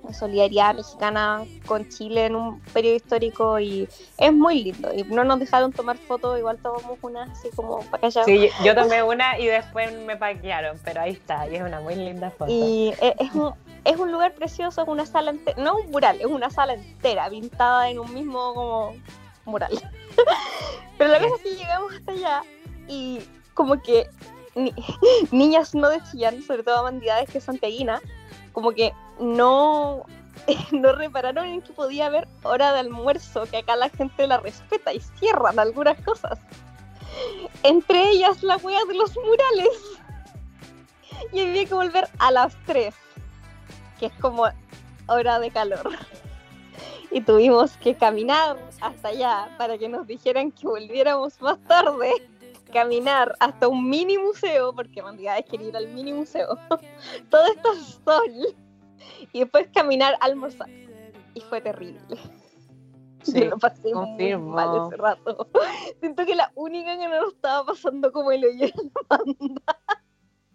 la 0.04 0.14
solidaridad 0.14 0.76
mexicana 0.76 1.44
con 1.66 1.88
Chile 1.90 2.26
en 2.28 2.36
un 2.36 2.60
periodo 2.74 2.96
histórico 2.96 3.60
y 3.60 3.88
es 4.18 4.34
muy 4.34 4.64
lindo. 4.64 4.94
Y 4.94 5.04
no 5.04 5.24
nos 5.24 5.40
dejaron 5.40 5.72
tomar 5.74 5.98
fotos, 5.98 6.38
igual 6.40 6.58
tomamos 6.58 6.98
una 7.02 7.24
así 7.24 7.50
como 7.56 7.80
para 7.92 8.08
allá. 8.08 8.24
Sí, 8.24 8.50
yo, 8.64 8.76
tomé 8.76 9.04
una 9.04 9.38
y 9.38 9.48
después 9.48 9.92
me 10.06 10.16
paquearon, 10.16 10.78
pero 10.84 11.02
ahí 11.02 11.12
está, 11.12 11.48
y 11.50 11.56
es 11.56 11.62
una 11.62 11.82
muy 11.82 11.96
linda 11.96 12.32
foto. 12.32 12.52
Y 12.52 12.94
e- 13.02 13.16
es 13.20 13.34
un, 13.34 13.54
es 13.84 13.98
un 13.98 14.12
lugar 14.12 14.34
precioso, 14.34 14.82
es 14.82 14.88
una 14.88 15.06
sala 15.06 15.32
entera, 15.32 15.62
no 15.62 15.76
un 15.78 15.92
mural, 15.92 16.20
es 16.20 16.26
una 16.28 16.50
sala 16.50 16.74
entera 16.74 17.30
pintada 17.30 17.90
en 17.90 18.00
un 18.00 18.14
mismo 18.14 18.54
como 18.54 18.94
mural. 19.46 19.72
Pero 20.98 21.12
la 21.12 21.20
cosa 21.20 21.36
es 21.36 21.42
que 21.42 21.56
llegamos 21.56 21.94
hasta 21.94 22.12
allá 22.12 22.42
y 22.88 23.20
como 23.54 23.82
que 23.82 24.08
ni- 24.56 24.74
niñas 25.32 25.76
no 25.76 25.90
de 25.90 26.02
Chillán, 26.04 26.42
sobre 26.42 26.64
todo 26.64 26.84
bandidades 26.84 27.30
que 27.30 27.38
es 27.40 27.44
santiaguina, 27.44 28.02
como 28.54 28.72
que 28.72 28.94
no, 29.20 30.06
no 30.72 30.92
repararon 30.94 31.46
en 31.46 31.62
que 31.62 31.74
podía 31.74 32.08
haber 32.08 32.28
hora 32.44 32.74
de 32.74 32.80
almuerzo, 32.80 33.46
que 33.46 33.58
acá 33.58 33.76
la 33.76 33.90
gente 33.90 34.28
la 34.28 34.38
respeta 34.38 34.94
y 34.94 35.00
cierran 35.20 35.60
algunas 35.60 36.00
cosas. 36.02 36.40
Entre 37.64 38.10
ellas 38.12 38.44
la 38.44 38.58
wea 38.58 38.84
de 38.86 38.96
los 38.96 39.16
murales. 39.18 39.98
Y 41.34 41.42
había 41.42 41.66
que 41.66 41.74
volver 41.74 42.08
a 42.20 42.32
las 42.32 42.56
3, 42.66 42.96
que 44.00 44.06
es 44.06 44.14
como 44.22 44.46
hora 45.08 45.40
de 45.40 45.52
calor. 45.52 45.92
Y 47.12 47.22
tuvimos 47.22 47.76
que 47.78 47.96
caminar 47.96 48.58
hasta 48.82 49.10
allá 49.10 49.50
para 49.58 49.78
que 49.78 49.90
nos 49.90 50.08
dijeran 50.08 50.52
que 50.52 50.68
volviéramos 50.68 51.42
más 51.42 51.60
tarde. 51.68 52.14
Caminar 52.74 53.36
hasta 53.40 53.68
un 53.68 53.90
mini 53.90 54.18
museo, 54.18 54.74
porque 54.74 55.02
Mandidades 55.02 55.46
quería 55.46 55.70
ir 55.70 55.78
al 55.78 55.88
mini 55.90 56.14
museo. 56.14 56.58
Todo 57.30 57.46
esto 57.48 57.74
es 57.74 58.00
sol. 58.06 58.56
Y 59.34 59.40
después 59.40 59.68
caminar 59.74 60.14
a 60.16 60.26
almorzar. 60.26 60.70
Y 61.34 61.42
fue 61.42 61.62
terrible. 61.62 62.00
Sí, 63.24 63.40
Yo 63.42 63.46
lo 63.50 63.58
pasé 63.58 63.84
muy 63.84 63.94
confirmo. 63.94 64.52
mal 64.56 64.88
ese 64.88 64.98
rato. 64.98 65.48
Siento 66.00 66.26
que 66.26 66.36
la 66.36 66.52
única 66.56 66.98
que 66.98 67.08
no 67.08 67.22
lo 67.22 67.30
estaba 67.30 67.66
pasando 67.66 68.12
como 68.12 68.32
el 68.32 68.46
hoyo 68.46 68.68
la 68.68 69.18
banda. 69.18 69.80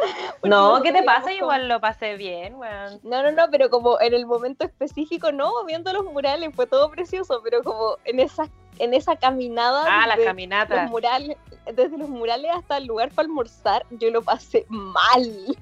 No, 0.44 0.80
¿qué 0.82 0.92
te 0.92 1.02
pasa? 1.02 1.32
Igual 1.32 1.68
lo 1.68 1.80
pasé 1.80 2.16
bien, 2.16 2.56
weón. 2.56 3.00
No, 3.02 3.22
no, 3.22 3.32
no, 3.32 3.44
pero 3.50 3.70
como 3.70 4.00
en 4.00 4.14
el 4.14 4.26
momento 4.26 4.64
específico, 4.64 5.32
no, 5.32 5.64
viendo 5.64 5.92
los 5.92 6.04
murales 6.04 6.50
fue 6.54 6.66
todo 6.66 6.90
precioso, 6.90 7.40
pero 7.42 7.62
como 7.62 7.96
en 8.04 8.20
esa, 8.20 8.48
en 8.78 8.94
esa 8.94 9.16
caminada. 9.16 9.84
Ah, 9.88 10.06
la 10.06 10.16
caminata. 10.16 10.82
Los 10.82 10.90
murales, 10.90 11.36
desde 11.72 11.96
los 11.96 12.08
murales 12.08 12.50
hasta 12.54 12.76
el 12.76 12.86
lugar 12.86 13.10
para 13.10 13.26
almorzar, 13.26 13.86
yo 13.90 14.10
lo 14.10 14.22
pasé 14.22 14.66
mal. 14.68 15.56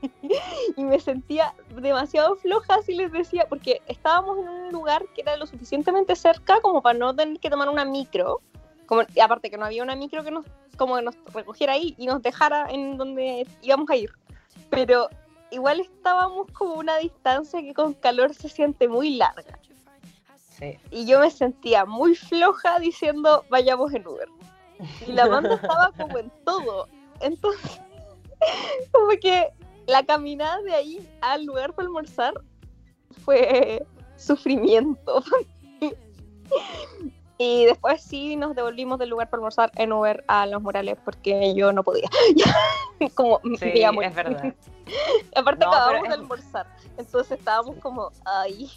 y 0.76 0.84
me 0.84 1.00
sentía 1.00 1.54
demasiado 1.74 2.36
floja, 2.36 2.76
así 2.76 2.94
les 2.94 3.10
decía, 3.12 3.46
porque 3.48 3.82
estábamos 3.86 4.38
en 4.38 4.48
un 4.48 4.72
lugar 4.72 5.04
que 5.14 5.22
era 5.22 5.36
lo 5.36 5.46
suficientemente 5.46 6.14
cerca 6.14 6.60
como 6.60 6.82
para 6.82 6.98
no 6.98 7.14
tener 7.14 7.38
que 7.40 7.50
tomar 7.50 7.68
una 7.68 7.84
micro. 7.84 8.40
Como, 8.88 9.02
y 9.14 9.20
aparte 9.20 9.50
que 9.50 9.58
no 9.58 9.66
había 9.66 9.82
una 9.82 9.94
micro 9.94 10.24
que 10.24 10.30
nos, 10.30 10.46
como 10.78 10.96
que 10.96 11.02
nos 11.02 11.14
recogiera 11.34 11.74
ahí 11.74 11.94
y 11.98 12.06
nos 12.06 12.22
dejara 12.22 12.70
en 12.70 12.96
donde 12.96 13.46
íbamos 13.60 13.90
a 13.90 13.96
ir. 13.96 14.10
Pero 14.70 15.10
igual 15.50 15.80
estábamos 15.80 16.50
como 16.52 16.74
una 16.74 16.96
distancia 16.96 17.60
que 17.60 17.74
con 17.74 17.92
calor 17.92 18.34
se 18.34 18.48
siente 18.48 18.88
muy 18.88 19.16
larga. 19.16 19.58
Y 20.90 21.06
yo 21.06 21.20
me 21.20 21.30
sentía 21.30 21.84
muy 21.84 22.14
floja 22.16 22.80
diciendo 22.80 23.44
vayamos 23.50 23.92
en 23.92 24.06
Uber. 24.06 24.28
Y 25.06 25.12
la 25.12 25.28
banda 25.28 25.54
estaba 25.54 25.92
como 25.92 26.18
en 26.18 26.32
todo. 26.44 26.88
Entonces, 27.20 27.80
como 28.92 29.08
que 29.20 29.48
la 29.86 30.02
caminada 30.04 30.62
de 30.62 30.74
ahí 30.74 31.08
al 31.20 31.44
lugar 31.44 31.74
para 31.74 31.86
almorzar 31.86 32.34
fue 33.24 33.86
sufrimiento. 34.16 35.22
y 37.38 37.66
después 37.66 38.02
sí 38.02 38.34
nos 38.36 38.56
devolvimos 38.56 38.98
del 38.98 39.10
lugar 39.10 39.30
para 39.30 39.38
almorzar 39.38 39.70
en 39.76 39.92
Uber 39.92 40.24
a 40.26 40.46
los 40.46 40.60
murales 40.60 40.98
porque 41.04 41.54
yo 41.54 41.72
no 41.72 41.84
podía. 41.84 42.08
como 43.14 43.40
sí, 43.60 43.82
es 44.02 44.14
verdad. 44.14 44.54
Aparte 45.36 45.64
acabamos 45.64 46.08
de 46.08 46.14
almorzar, 46.14 46.66
entonces 46.96 47.38
estábamos 47.38 47.76
como 47.76 48.10
ahí. 48.24 48.70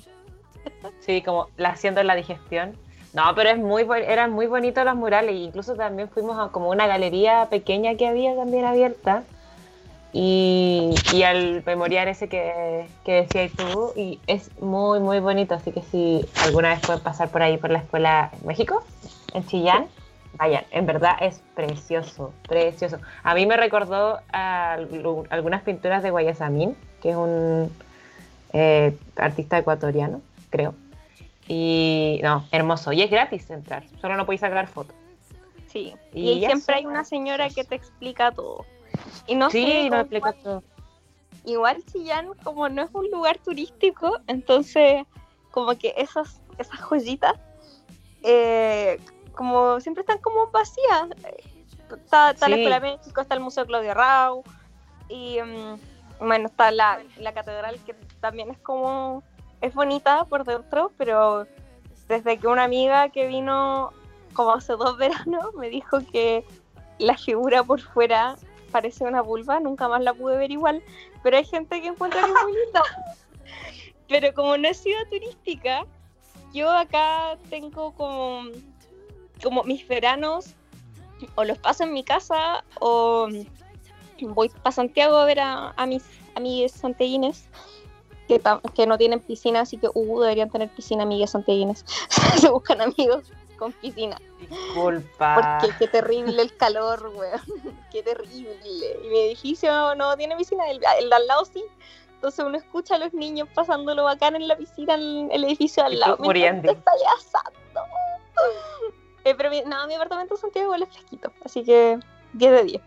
sí, 1.00 1.22
como 1.24 1.50
haciendo 1.58 2.04
la 2.04 2.16
digestión. 2.16 2.78
No, 3.14 3.24
pero 3.36 3.50
es 3.50 3.58
muy 3.58 3.86
eran 4.06 4.32
muy 4.32 4.48
bonitos 4.48 4.86
los 4.86 4.96
murales, 4.96 5.36
incluso 5.36 5.76
también 5.76 6.08
fuimos 6.08 6.40
a 6.40 6.52
como 6.52 6.70
una 6.70 6.88
galería 6.88 7.48
pequeña 7.50 7.96
que 7.96 8.08
había 8.08 8.36
también 8.36 8.64
abierta 8.64 9.24
y, 10.14 11.24
al 11.24 11.64
memorial 11.66 12.08
ese 12.08 12.28
que, 12.28 12.86
que 13.06 13.14
decías 13.14 13.52
tú, 13.54 13.94
y 13.96 14.20
es 14.28 14.52
muy, 14.62 15.00
muy 15.00 15.20
bonito, 15.20 15.56
así 15.56 15.72
que 15.72 15.82
si 15.82 16.26
alguna 16.44 16.70
vez 16.70 16.82
pueden 16.86 17.02
pasar 17.02 17.30
por 17.30 17.42
ahí, 17.42 17.58
por 17.58 17.70
la 17.70 17.80
escuela 17.80 18.32
en 18.40 18.48
México, 18.48 18.84
en 19.34 19.46
Chillán, 19.48 19.88
vayan, 20.34 20.66
en 20.72 20.86
verdad 20.86 21.16
es 21.22 21.42
precioso, 21.56 22.34
precioso. 22.48 23.00
A 23.24 23.36
mí 23.36 23.46
me 23.46 23.56
recordó 23.56 24.20
a 24.34 24.74
algunas 25.30 25.62
pinturas 25.62 26.04
de 26.04 26.12
Guayasamín, 26.12 26.76
que 27.02 27.12
es 27.12 27.16
un 27.16 27.72
eh, 28.54 28.98
artista 29.16 29.58
ecuatoriano, 29.58 30.22
creo. 30.50 30.74
Y 31.48 32.20
no, 32.24 32.46
hermoso. 32.52 32.92
Y 32.92 33.02
es 33.02 33.10
gratis 33.10 33.50
entrar, 33.50 33.84
solo 34.00 34.16
no 34.18 34.26
podéis 34.26 34.42
sacar 34.42 34.68
fotos. 34.68 34.96
Sí, 35.68 35.94
y, 36.14 36.44
siempre 36.46 36.76
hay 36.76 36.86
una 36.86 37.06
señora 37.06 37.50
que 37.50 37.64
te 37.64 37.76
explica 37.76 38.32
todo. 38.32 38.66
Y 39.32 39.36
no 39.36 39.50
sí, 39.50 39.66
sé, 39.66 39.90
no 39.90 40.06
todo. 40.44 40.62
Igual 41.46 41.82
Chillán, 41.86 42.34
como 42.44 42.68
no 42.68 42.82
es 42.82 42.90
un 42.92 43.10
lugar 43.10 43.38
turístico, 43.38 44.20
entonces 44.28 45.06
como 45.52 45.78
que 45.78 45.94
esas, 45.96 46.42
esas 46.58 46.78
joyitas, 46.82 47.36
eh, 48.24 49.00
como 49.34 49.80
siempre 49.80 50.02
están 50.02 50.18
como 50.18 50.48
vacías. 50.48 51.08
Está, 51.96 52.34
la 52.34 52.56
Escuela 52.58 52.82
de 52.82 52.98
México, 52.98 53.22
está 53.22 53.36
el 53.36 53.40
Museo 53.40 53.66
Claudio 53.66 53.94
Rau, 53.94 54.44
y 55.08 55.40
mm, 55.42 56.28
bueno, 56.28 56.48
está 56.48 56.72
la, 56.72 57.00
la 57.18 57.34
catedral 57.34 57.80
que 57.86 57.94
también 58.20 58.52
es 58.52 58.58
como, 58.58 59.24
es 59.62 59.74
bonita 59.74 60.26
por 60.26 60.44
dentro, 60.44 60.92
pero 60.98 61.48
desde 62.10 62.38
que 62.38 62.48
una 62.48 62.66
amiga 62.66 63.08
que 63.08 63.28
vino 63.28 63.94
como 64.34 64.52
hace 64.52 64.74
dos 64.74 64.98
veranos 64.98 65.54
me 65.56 65.70
dijo 65.70 66.00
que 66.12 66.44
la 67.00 67.18
figura 67.18 67.64
por 67.64 67.80
fuera 67.80 68.36
parece 68.72 69.04
una 69.04 69.22
vulva, 69.22 69.60
nunca 69.60 69.88
más 69.88 70.02
la 70.02 70.14
pude 70.14 70.38
ver 70.38 70.52
igual, 70.52 70.84
pero 71.24 71.38
hay 71.38 71.46
gente 71.46 71.82
que 71.82 71.88
encuentra 71.88 72.26
muy 72.28 72.36
bonita. 72.44 72.84
pero 74.08 74.34
como 74.34 74.58
no 74.58 74.68
he 74.68 74.74
sido 74.74 74.98
turística, 75.10 75.86
yo 76.54 76.70
acá 76.70 77.38
tengo 77.50 77.94
como, 77.94 78.44
como 79.44 79.64
mis 79.64 79.88
veranos, 79.88 80.54
o 81.36 81.44
los 81.44 81.58
paso 81.60 81.84
en 81.84 81.94
mi 81.94 82.04
casa, 82.04 82.64
o 82.80 83.30
voy 84.22 84.50
para 84.50 84.72
Santiago 84.72 85.18
a 85.18 85.26
ver 85.26 85.40
a, 85.40 85.74
mis 85.88 86.04
amigues 86.36 86.72
santiaguines 86.72 87.46
que, 88.28 88.42
que 88.76 88.88
no 88.88 88.98
tienen 88.98 89.20
piscina, 89.20 89.62
así 89.62 89.78
que 89.78 89.90
uh, 89.94 90.20
deberían 90.22 90.50
tener 90.50 90.70
piscina 90.70 91.04
amigues 91.04 91.32
santiaguines. 91.32 91.86
Se 92.38 92.50
buscan 92.50 92.82
amigos 92.82 93.32
con 93.62 93.74
piscina. 93.74 94.18
Disculpa. 94.40 95.60
Porque 95.62 95.76
qué 95.78 95.88
terrible 95.88 96.42
el 96.42 96.58
calor, 96.58 97.12
weón. 97.14 97.40
Qué 97.92 98.02
terrible. 98.02 98.58
Y 99.04 99.08
mi 99.08 99.20
edificio 99.20 99.94
no 99.94 100.18
tiene 100.18 100.36
piscina, 100.36 100.68
el, 100.68 100.80
de 100.80 100.88
al 100.88 101.28
lado 101.28 101.46
sí. 101.46 101.64
Entonces 102.16 102.44
uno 102.44 102.58
escucha 102.58 102.96
a 102.96 102.98
los 102.98 103.14
niños 103.14 103.48
pasándolo 103.54 104.06
bacán 104.06 104.36
en 104.36 104.48
la 104.48 104.58
piscina, 104.58 104.96
en 104.96 105.30
el 105.32 105.44
edificio 105.44 105.84
al 105.84 106.00
lado. 106.00 106.18
Muriendo. 106.20 106.72
Está 106.72 106.92
asando. 107.18 107.82
Eh, 109.24 109.36
pero 109.36 109.52
mi, 109.52 109.62
no, 109.62 109.86
mi 109.86 109.94
apartamento 109.94 110.34
en 110.34 110.42
Santiago 110.42 110.74
es 110.74 110.90
fresquito, 110.90 111.32
así 111.46 111.64
que 111.64 112.00
10 112.34 112.52
de 112.54 112.64
10. 112.64 112.82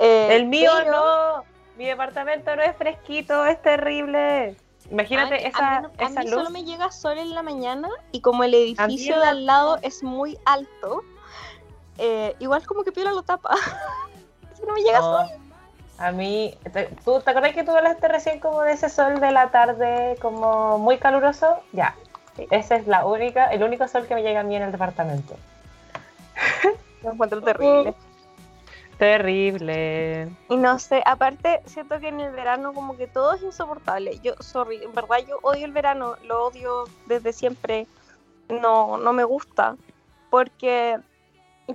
Eh, 0.00 0.36
el 0.36 0.44
mío 0.44 0.70
no. 0.84 1.44
Mi 1.78 1.86
departamento 1.86 2.54
no 2.54 2.60
es 2.60 2.76
fresquito, 2.76 3.46
es 3.46 3.62
terrible. 3.62 4.54
Imagínate 4.90 5.46
esa, 5.46 5.76
a 5.78 6.08
mí, 6.08 6.28
solo 6.28 6.50
me 6.50 6.64
llega 6.64 6.90
sol 6.92 7.18
en 7.18 7.34
la 7.34 7.42
mañana 7.42 7.88
y 8.12 8.20
como 8.20 8.44
el 8.44 8.54
edificio 8.54 9.18
de 9.18 9.26
al 9.26 9.46
lado 9.46 9.78
es 9.82 10.02
muy 10.02 10.38
alto, 10.44 11.02
eh, 11.98 12.34
igual 12.38 12.64
como 12.66 12.84
que 12.84 12.92
piola 12.92 13.12
lo 13.12 13.22
tapa. 13.22 13.56
si 14.54 14.62
no 14.64 14.74
me 14.74 14.82
llega 14.82 15.00
sol. 15.00 15.26
A 15.98 16.12
mí, 16.12 16.54
¿tú 17.04 17.20
te 17.20 17.30
acuerdas 17.30 17.52
que 17.54 17.64
tú 17.64 17.74
hablaste 17.74 18.06
recién 18.08 18.38
como 18.38 18.62
de 18.62 18.72
ese 18.72 18.90
sol 18.90 19.18
de 19.18 19.30
la 19.30 19.50
tarde 19.50 20.16
como 20.20 20.78
muy 20.78 20.98
caluroso? 20.98 21.56
Ya, 21.72 21.96
ese 22.50 22.76
es 22.76 22.86
la 22.86 23.06
única, 23.06 23.46
el 23.46 23.62
único 23.62 23.88
sol 23.88 24.06
que 24.06 24.14
me 24.14 24.22
llega 24.22 24.40
a 24.40 24.42
mí 24.42 24.54
en 24.54 24.62
el 24.62 24.72
departamento. 24.72 25.36
Lo 27.02 27.12
encuentro 27.12 27.40
terrible. 27.42 27.94
Terrible. 28.98 30.30
Y 30.48 30.56
no 30.56 30.78
sé, 30.78 31.02
aparte 31.04 31.60
siento 31.66 32.00
que 32.00 32.08
en 32.08 32.20
el 32.20 32.32
verano 32.32 32.72
como 32.72 32.96
que 32.96 33.06
todo 33.06 33.34
es 33.34 33.42
insoportable. 33.42 34.18
Yo, 34.22 34.34
sorry, 34.40 34.82
en 34.82 34.92
verdad 34.94 35.18
yo 35.28 35.38
odio 35.42 35.66
el 35.66 35.72
verano, 35.72 36.16
lo 36.24 36.46
odio 36.46 36.84
desde 37.06 37.32
siempre. 37.32 37.86
No, 38.48 38.96
no 38.96 39.12
me 39.12 39.24
gusta. 39.24 39.76
Porque 40.30 40.98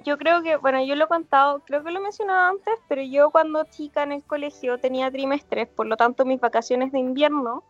yo 0.04 0.18
creo 0.18 0.42
que, 0.42 0.56
bueno, 0.56 0.84
yo 0.84 0.96
lo 0.96 1.06
he 1.06 1.08
contado, 1.08 1.60
creo 1.66 1.84
que 1.84 1.92
lo 1.92 2.00
he 2.00 2.04
mencionado 2.04 2.50
antes, 2.50 2.74
pero 2.88 3.01
yo 3.04 3.30
cuando 3.30 3.66
chica 3.66 4.04
en 4.04 4.13
el 4.13 4.24
colegio 4.24 4.80
tenía 4.80 5.12
trimestres, 5.12 5.68
por 5.68 5.86
lo 5.86 5.98
tanto 5.98 6.25
mis 6.25 6.40
vacaciones 6.40 6.92
de 6.92 7.00
invierno 7.00 7.63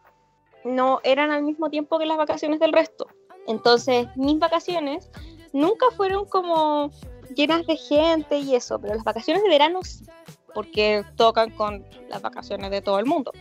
no 0.64 1.02
eran 1.04 1.32
al 1.32 1.44
mismo 1.44 1.70
tiempo 1.70 1.98
que 2.00 2.06
las 2.06 2.18
vacaciones 2.18 2.60
del 2.60 2.72
resto. 2.72 3.08
Entonces 3.48 4.08
mis 4.16 4.40
vacaciones 4.40 5.10
nunca 5.52 5.88
fueron 5.98 6.26
como 6.26 6.92
llenas 7.36 7.66
de 7.68 7.78
gente 7.78 8.40
y 8.40 8.56
eso, 8.56 8.80
pero 8.80 8.96
las 8.96 9.04
vacaciones 9.04 9.44
de 9.44 9.50
verano 9.50 9.84
sí, 9.84 10.06
porque 10.54 11.04
tocan 11.16 11.52
con 11.52 11.86
las 12.10 12.22
vacaciones 12.22 12.72
de 12.72 12.82
todo 12.82 13.00
el 13.00 13.06
mundo. 13.06 13.32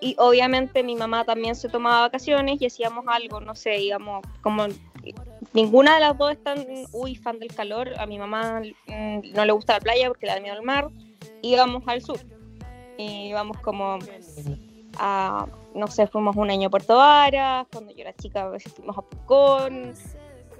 Y 0.00 0.14
obviamente 0.18 0.82
mi 0.82 0.94
mamá 0.94 1.24
también 1.24 1.54
se 1.54 1.68
tomaba 1.68 2.02
vacaciones 2.02 2.60
y 2.60 2.66
hacíamos 2.66 3.04
algo, 3.08 3.40
no 3.40 3.54
sé, 3.54 3.78
íbamos 3.78 4.24
como 4.42 4.66
ninguna 5.52 5.94
de 5.94 6.00
las 6.00 6.18
dos 6.18 6.32
están 6.32 6.66
uy 6.92 7.14
fan 7.14 7.38
del 7.38 7.54
calor, 7.54 7.92
a 7.98 8.06
mi 8.06 8.18
mamá 8.18 8.60
mm, 8.86 9.32
no 9.34 9.44
le 9.44 9.52
gusta 9.52 9.74
la 9.74 9.80
playa 9.80 10.08
porque 10.08 10.26
le 10.26 10.32
da 10.32 10.40
miedo 10.40 10.54
al 10.54 10.62
mar, 10.62 10.90
íbamos 11.42 11.82
al 11.86 12.02
sur. 12.02 12.18
Y 12.98 13.28
íbamos 13.28 13.58
como 13.60 13.98
a, 14.98 15.46
no 15.74 15.86
sé, 15.86 16.06
fuimos 16.06 16.36
un 16.36 16.50
año 16.50 16.68
a 16.68 16.70
Puerto 16.70 16.96
Varas, 16.96 17.66
cuando 17.72 17.92
yo 17.92 18.00
era 18.00 18.14
chica 18.14 18.50
fuimos 18.74 18.98
a 18.98 19.02
Pucón 19.02 19.94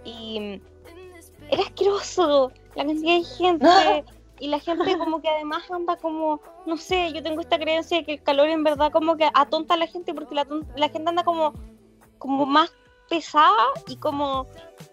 y 0.05 0.61
era 1.51 1.63
asqueroso 1.63 2.53
la 2.77 2.85
cantidad 2.85 3.17
de 3.17 3.25
gente. 3.25 4.05
Y 4.39 4.49
la 4.49 4.61
gente 4.61 4.99
como 4.99 5.23
que 5.23 5.31
además 5.31 5.63
anda 5.71 5.97
como, 5.97 6.43
no 6.67 6.77
sé, 6.77 7.11
yo 7.15 7.23
tengo 7.23 7.41
esta 7.41 7.59
creencia 7.59 7.97
de 7.97 8.05
que 8.05 8.13
el 8.13 8.23
calor 8.23 8.49
en 8.49 8.65
verdad 8.65 8.93
como 8.93 9.17
que 9.17 9.31
atonta 9.33 9.73
a 9.73 9.77
la 9.79 9.87
gente 9.87 10.13
porque 10.13 10.35
la, 10.35 10.47
la 10.77 10.91
gente 10.91 11.09
anda 11.09 11.25
como, 11.25 11.55
como 12.19 12.45
más 12.45 12.71
pesada 13.09 13.65
y 13.87 13.97
como 13.97 14.47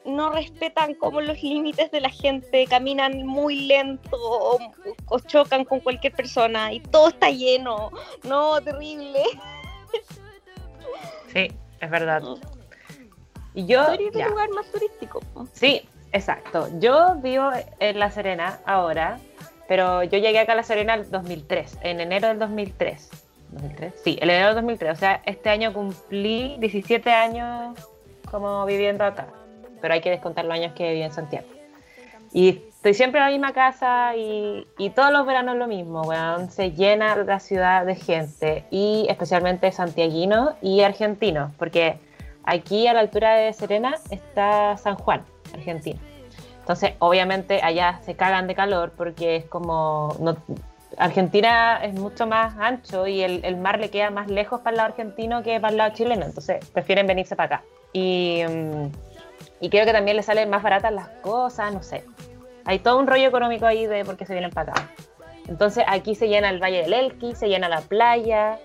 no 0.05 0.29
respetan 0.29 0.93
como 0.93 1.19
los 1.19 1.41
límites 1.43 1.91
de 1.91 1.99
la 1.99 2.09
gente, 2.09 2.65
caminan 2.67 3.25
muy 3.25 3.67
lento 3.67 4.17
o, 4.17 4.59
o, 5.07 5.19
chocan 5.19 5.65
con 5.65 5.79
cualquier 5.81 6.13
persona 6.13 6.71
y 6.71 6.79
todo 6.79 7.09
está 7.09 7.29
lleno. 7.29 7.91
No, 8.23 8.61
terrible. 8.61 9.23
Sí, 11.33 11.51
es 11.79 11.89
verdad. 11.89 12.21
Mm. 12.21 12.35
Y 13.55 13.65
yo... 13.65 13.83
es 13.83 13.99
el 13.99 14.29
lugar 14.29 14.49
más 14.51 14.71
turístico. 14.71 15.19
Sí, 15.53 15.81
Exacto. 16.13 16.69
Yo 16.79 17.15
vivo 17.15 17.49
en 17.79 17.99
La 17.99 18.09
Serena 18.11 18.59
ahora 18.65 19.19
pero 19.67 20.03
yo 20.03 20.17
llegué 20.17 20.39
acá 20.39 20.53
a 20.53 20.55
La 20.55 20.63
Serena 20.63 20.95
en 20.95 21.09
2003, 21.09 21.79
en 21.81 22.01
enero 22.01 22.27
del 22.27 22.39
2003. 22.39 23.09
¿2003? 23.55 23.93
Sí, 24.03 24.17
en 24.21 24.29
enero 24.29 24.47
del 24.47 24.55
2003. 24.55 24.91
O 24.91 24.95
sea, 24.95 25.21
este 25.25 25.49
año 25.49 25.73
cumplí 25.73 26.57
17 26.59 27.09
años 27.11 27.77
como 28.29 28.65
viviendo 28.65 29.03
acá. 29.03 29.27
Pero 29.81 29.93
hay 29.93 30.01
que 30.01 30.09
descontar 30.09 30.45
los 30.45 30.53
años 30.53 30.73
que 30.73 30.89
viví 30.89 31.01
en 31.01 31.11
Santiago. 31.11 31.47
Y 32.33 32.61
estoy 32.69 32.93
siempre 32.93 33.19
en 33.19 33.25
la 33.25 33.31
misma 33.31 33.53
casa 33.53 34.15
y, 34.15 34.65
todos 34.95 35.11
los 35.11 35.25
veranos 35.25 35.55
lo 35.55 35.67
mismo. 35.67 36.03
Se 36.49 36.71
llena 36.71 37.15
la 37.15 37.39
ciudad 37.39 37.85
de 37.85 37.95
gente 37.95 38.65
y 38.71 39.05
especialmente 39.09 39.71
santiaguinos 39.71 40.55
y 40.61 40.81
argentinos, 40.81 41.51
porque 41.57 41.99
aquí 42.43 42.87
a 42.87 42.93
la 42.93 42.99
altura 42.99 43.35
de 43.35 43.53
Serena 43.53 43.95
está 44.09 44.77
San 44.77 44.95
Juan, 44.95 45.23
Argentina. 45.53 45.99
Entonces, 46.59 46.93
obviamente 46.99 47.61
allá 47.61 47.99
se 48.03 48.15
cagan 48.15 48.47
de 48.47 48.55
calor 48.55 48.93
porque 48.95 49.35
es 49.37 49.45
como... 49.45 50.15
Argentina 50.95 51.83
es 51.83 51.93
mucho 51.95 52.27
más 52.27 52.55
ancho 52.59 53.07
y 53.07 53.23
el, 53.23 53.57
mar 53.57 53.79
le 53.79 53.89
queda 53.89 54.11
más 54.11 54.29
lejos 54.29 54.61
para 54.61 54.71
el 54.71 54.77
lado 54.77 54.89
argentino 54.89 55.41
que 55.41 55.59
para 55.59 55.71
el 55.71 55.77
lado 55.77 55.93
chileno, 55.95 56.23
entonces 56.23 56.63
prefieren 56.69 57.07
venirse 57.07 57.35
para 57.35 57.55
acá. 57.55 57.65
Y, 57.93 58.43
mm, 58.47 58.91
y 59.59 59.69
creo 59.69 59.85
que 59.85 59.91
también 59.91 60.17
les 60.17 60.27
salen 60.27 60.49
más 60.49 60.61
baratas 60.61 60.93
las 60.93 61.09
cosas, 61.21 61.73
no 61.73 61.81
sé. 61.81 62.03
Hay 62.65 62.79
todo 62.79 62.99
un 62.99 63.07
rollo 63.07 63.27
económico 63.27 63.65
ahí 63.65 63.87
de 63.87 64.05
por 64.05 64.17
qué 64.17 64.25
se 64.25 64.33
vienen 64.33 64.51
para 64.51 64.71
acá. 64.71 64.89
Entonces 65.47 65.83
aquí 65.87 66.15
se 66.15 66.27
llena 66.27 66.49
el 66.49 66.61
Valle 66.61 66.83
del 66.83 66.93
Elqui, 66.93 67.35
se 67.35 67.49
llena 67.49 67.67
la 67.67 67.81
playa, 67.81 68.59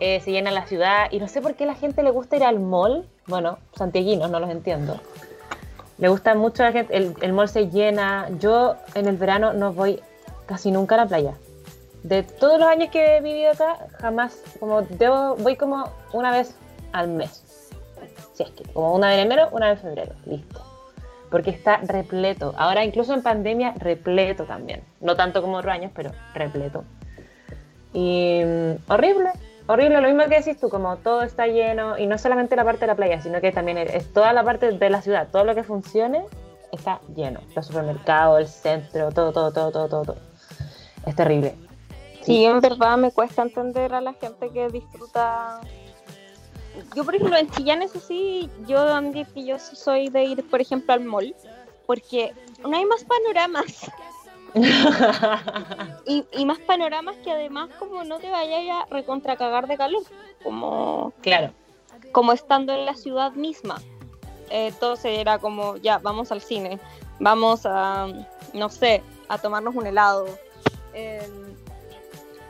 eh, 0.00 0.20
se 0.20 0.32
llena 0.32 0.50
la 0.50 0.66
ciudad 0.66 1.08
y 1.10 1.18
no 1.18 1.28
sé 1.28 1.42
por 1.42 1.54
qué 1.54 1.66
la 1.66 1.74
gente 1.74 2.02
le 2.02 2.10
gusta 2.10 2.36
ir 2.36 2.44
al 2.44 2.58
mall. 2.58 3.06
Bueno, 3.26 3.58
santiaguinos, 3.76 4.30
no 4.30 4.40
los 4.40 4.50
entiendo. 4.50 4.98
Le 5.98 6.08
gusta 6.08 6.34
mucho 6.34 6.62
la 6.62 6.72
gente, 6.72 6.96
el, 6.96 7.14
el 7.20 7.32
mall 7.34 7.48
se 7.48 7.68
llena. 7.68 8.28
Yo 8.38 8.76
en 8.94 9.06
el 9.06 9.16
verano 9.16 9.52
no 9.52 9.72
voy 9.72 10.00
casi 10.46 10.70
nunca 10.70 10.94
a 10.94 10.98
la 10.98 11.06
playa. 11.06 11.34
De 12.02 12.22
todos 12.22 12.58
los 12.58 12.68
años 12.68 12.88
que 12.90 13.16
he 13.16 13.20
vivido 13.20 13.50
acá, 13.50 13.76
jamás, 14.00 14.42
como 14.58 14.82
debo, 14.82 15.36
voy 15.36 15.56
como 15.56 15.90
una 16.12 16.30
vez 16.30 16.56
al 16.92 17.08
mes. 17.08 17.44
Si 18.32 18.42
es 18.42 18.50
que, 18.50 18.64
como 18.72 18.94
una 18.94 19.08
vez 19.08 19.18
en 19.18 19.26
enero, 19.26 19.48
una 19.52 19.68
vez 19.68 19.84
en 19.84 19.90
febrero, 19.90 20.14
listo. 20.24 20.62
Porque 21.30 21.50
está 21.50 21.76
repleto. 21.76 22.54
Ahora 22.56 22.84
incluso 22.84 23.12
en 23.12 23.22
pandemia, 23.22 23.74
repleto 23.76 24.44
también. 24.44 24.82
No 25.00 25.14
tanto 25.14 25.42
como 25.42 25.58
otros 25.58 25.74
años, 25.74 25.92
pero 25.94 26.10
repleto. 26.34 26.84
Y 27.92 28.42
mm, 28.44 28.90
horrible, 28.90 29.30
horrible, 29.72 30.00
lo 30.00 30.08
mismo 30.08 30.24
que 30.24 30.40
decís 30.40 30.60
tú, 30.60 30.68
como 30.68 30.96
todo 30.96 31.22
está 31.22 31.46
lleno, 31.46 31.98
y 31.98 32.06
no 32.06 32.18
solamente 32.18 32.56
la 32.56 32.64
parte 32.64 32.80
de 32.80 32.86
la 32.88 32.96
playa, 32.96 33.20
sino 33.20 33.40
que 33.40 33.52
también 33.52 33.78
es 33.78 34.12
toda 34.12 34.32
la 34.32 34.44
parte 34.44 34.72
de 34.72 34.90
la 34.90 35.02
ciudad, 35.02 35.28
todo 35.30 35.44
lo 35.44 35.54
que 35.54 35.62
funcione 35.62 36.24
está 36.72 37.00
lleno. 37.14 37.40
Los 37.54 37.66
supermercados, 37.66 38.40
el 38.40 38.48
centro, 38.48 39.10
todo, 39.12 39.32
todo, 39.32 39.52
todo, 39.52 39.70
todo, 39.70 39.88
todo. 39.88 40.04
todo. 40.04 40.16
Es 41.06 41.16
terrible. 41.16 41.54
Sí, 42.22 42.44
en 42.44 42.60
verdad 42.60 42.98
me 42.98 43.10
cuesta 43.10 43.42
entender 43.42 43.94
a 43.94 44.00
la 44.00 44.12
gente 44.14 44.50
que 44.50 44.68
disfruta. 44.68 45.60
Yo, 46.94 47.04
por 47.04 47.14
ejemplo, 47.14 47.36
en 47.36 47.50
Chillán, 47.50 47.82
eso 47.82 47.98
sí, 47.98 48.50
yo, 48.66 48.86
que 49.34 49.44
yo 49.44 49.58
soy 49.58 50.08
de 50.08 50.24
ir, 50.24 50.48
por 50.48 50.60
ejemplo, 50.60 50.92
al 50.92 51.00
mall, 51.00 51.34
porque 51.86 52.32
no 52.62 52.76
hay 52.76 52.84
más 52.84 53.04
panoramas. 53.04 53.90
Y, 56.06 56.44
más 56.44 56.58
panoramas 56.60 57.16
que 57.18 57.30
además 57.30 57.70
como 57.78 58.04
no 58.04 58.18
te 58.18 58.30
vayas 58.30 58.60
a 58.70 58.94
recontracagar 58.94 59.66
de 59.66 59.76
calor, 59.76 60.02
como 60.42 61.12
claro, 61.20 61.52
como 62.12 62.32
estando 62.32 62.72
en 62.72 62.86
la 62.86 62.94
ciudad 62.94 63.32
misma. 63.32 63.80
Entonces 64.50 65.18
era 65.18 65.38
como 65.38 65.76
ya 65.76 65.98
vamos 65.98 66.32
al 66.32 66.40
cine, 66.40 66.80
vamos 67.18 67.62
a 67.64 68.08
no 68.52 68.68
sé 68.68 69.02
a 69.28 69.38
tomarnos 69.38 69.74
un 69.76 69.86
helado, 69.86 70.26
em, 70.92 71.54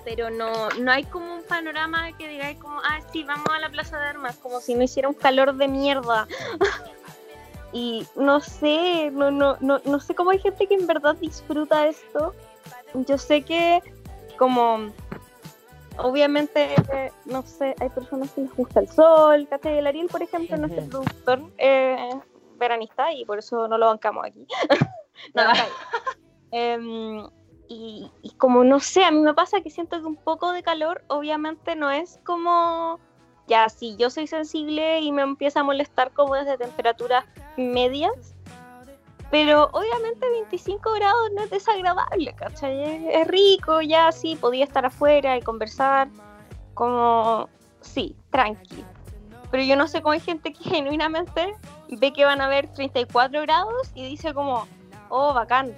pero 0.05 0.31
no 0.31 0.71
no 0.79 0.91
hay 0.91 1.05
como 1.05 1.35
un 1.35 1.43
panorama 1.43 2.17
que 2.17 2.27
diga 2.29 2.55
como 2.55 2.81
ah 2.81 3.01
sí 3.13 3.23
vamos 3.25 3.49
a 3.51 3.59
la 3.59 3.69
Plaza 3.69 3.99
de 3.99 4.07
Armas 4.07 4.37
como 4.37 4.61
si 4.61 4.75
no 4.75 4.83
hiciera 4.83 5.09
un 5.09 5.15
calor 5.15 5.55
de 5.55 5.69
mierda. 5.69 6.27
Y 7.73 8.07
no 8.17 8.41
sé, 8.41 9.11
no, 9.13 9.31
no, 9.31 9.57
no, 9.61 9.81
no 9.85 10.01
sé 10.01 10.15
cómo 10.15 10.31
hay 10.31 10.39
gente 10.39 10.67
que 10.67 10.75
en 10.75 10.87
verdad 10.87 11.17
disfruta 11.17 11.87
esto. 11.87 12.35
Yo 12.95 13.17
sé 13.17 13.43
que 13.43 13.81
como 14.37 14.91
obviamente, 15.99 16.75
no 17.27 17.43
sé, 17.43 17.75
hay 17.81 17.89
personas 17.91 18.31
que 18.33 18.43
les 18.43 18.55
gusta 18.55 18.81
el 18.81 18.89
sol, 18.89 19.47
¿cachai? 19.49 19.79
El 19.79 19.87
Ariel, 19.87 20.09
por 20.09 20.23
ejemplo, 20.23 20.57
uh 20.57 20.61
nuestro 20.61 20.87
productor 20.89 21.53
eh, 21.59 22.11
veranista 22.57 23.13
y 23.13 23.25
por 23.25 23.39
eso 23.39 23.69
no 23.69 23.79
lo 23.79 23.87
bancamos 23.87 24.25
aquí. 24.27 24.47
no, 25.35 25.45
no, 25.45 25.53
eh, 26.53 27.23
y, 27.69 28.11
y, 28.23 28.31
como 28.33 28.65
no 28.65 28.81
sé, 28.81 29.05
a 29.05 29.11
mí 29.11 29.21
me 29.21 29.35
pasa 29.35 29.61
que 29.61 29.71
siento 29.71 30.01
que 30.01 30.07
un 30.07 30.17
poco 30.17 30.53
de 30.53 30.63
calor 30.63 31.05
obviamente 31.07 31.77
no 31.77 31.91
es 31.91 32.19
como 32.25 32.99
ya 33.51 33.69
si 33.69 33.97
yo 33.97 34.09
soy 34.11 34.29
sensible 34.29 35.01
y 35.01 35.11
me 35.11 35.23
empieza 35.23 35.61
a 35.61 35.65
molestar 35.65 36.13
como 36.13 36.37
desde 36.37 36.57
temperaturas 36.57 37.25
medias, 37.57 38.37
pero 39.31 39.69
obviamente 39.73 40.31
25 40.31 40.93
grados 40.93 41.31
no 41.35 41.43
es 41.43 41.51
desagradable, 41.51 42.33
¿cachai? 42.35 43.09
Es 43.09 43.27
rico, 43.27 43.81
ya 43.81 44.13
sí, 44.13 44.37
podía 44.37 44.65
estar 44.65 44.87
afuera 44.87 45.37
y 45.37 45.43
conversar, 45.43 46.09
como, 46.75 47.49
sí, 47.81 48.17
tranqui. 48.31 48.85
Pero 49.51 49.65
yo 49.65 49.75
no 49.75 49.89
sé 49.89 50.01
cómo 50.01 50.13
hay 50.13 50.21
gente 50.21 50.53
que 50.53 50.63
genuinamente 50.71 51.57
ve 51.89 52.13
que 52.13 52.25
van 52.25 52.41
a 52.41 52.47
haber 52.47 52.73
34 52.73 53.43
grados 53.43 53.91
y 53.97 54.09
dice 54.09 54.33
como, 54.33 54.67
oh, 55.09 55.35
bacán. 55.35 55.75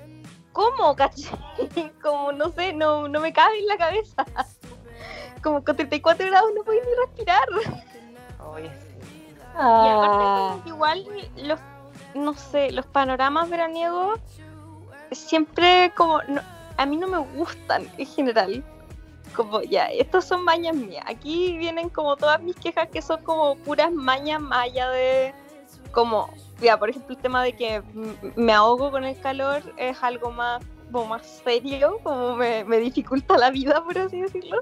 ¿Cómo, 0.52 0.94
cachai? 0.94 1.32
Como, 2.02 2.30
no 2.32 2.50
sé, 2.50 2.74
no, 2.74 3.08
no 3.08 3.20
me 3.20 3.32
cabe 3.32 3.58
en 3.58 3.66
la 3.68 3.78
cabeza 3.78 4.26
como 5.42 5.62
con 5.64 5.76
34 5.76 6.26
grados 6.26 6.50
no 6.54 6.62
podía 6.62 6.82
ni 6.82 7.06
respirar. 7.06 7.48
Oye, 8.52 8.70
Y 9.54 9.88
aparte, 9.88 10.68
igual, 10.68 11.06
los, 11.36 11.60
no 12.14 12.34
sé, 12.34 12.70
los 12.70 12.86
panoramas 12.86 13.50
veraniegos 13.50 14.20
siempre 15.10 15.92
como, 15.96 16.20
a 16.76 16.86
mí 16.86 16.96
no 16.96 17.06
me 17.08 17.18
gustan 17.18 17.88
en 17.98 18.06
general. 18.06 18.64
Como 19.34 19.62
ya, 19.62 19.86
estos 19.86 20.26
son 20.26 20.44
mañas 20.44 20.76
mías. 20.76 21.04
Aquí 21.08 21.56
vienen 21.56 21.88
como 21.88 22.16
todas 22.16 22.42
mis 22.42 22.54
quejas 22.56 22.88
que 22.88 23.00
son 23.00 23.22
como 23.22 23.56
puras 23.56 23.90
mañas 23.90 24.40
más 24.40 24.66
allá 24.66 24.90
de 24.90 25.34
como, 25.90 26.30
ya, 26.60 26.78
por 26.78 26.90
ejemplo, 26.90 27.14
el 27.14 27.20
tema 27.20 27.42
de 27.42 27.54
que 27.54 27.82
me 28.36 28.52
ahogo 28.52 28.90
con 28.90 29.04
el 29.04 29.18
calor 29.20 29.62
es 29.76 30.02
algo 30.02 30.30
más, 30.30 30.62
como 30.90 31.06
más 31.06 31.42
serio, 31.44 31.98
como 32.02 32.36
me, 32.36 32.64
me 32.64 32.78
dificulta 32.78 33.36
la 33.36 33.50
vida, 33.50 33.82
por 33.84 33.98
así 33.98 34.20
decirlo 34.20 34.60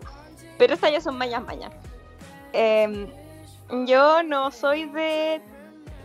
pero 0.61 0.75
estas 0.75 0.93
ya 0.93 1.01
son 1.01 1.17
mañas 1.17 1.43
mañas. 1.43 1.73
Em, 2.53 3.11
yo 3.87 4.23
no 4.23 4.51
soy 4.51 4.85
de, 4.91 5.41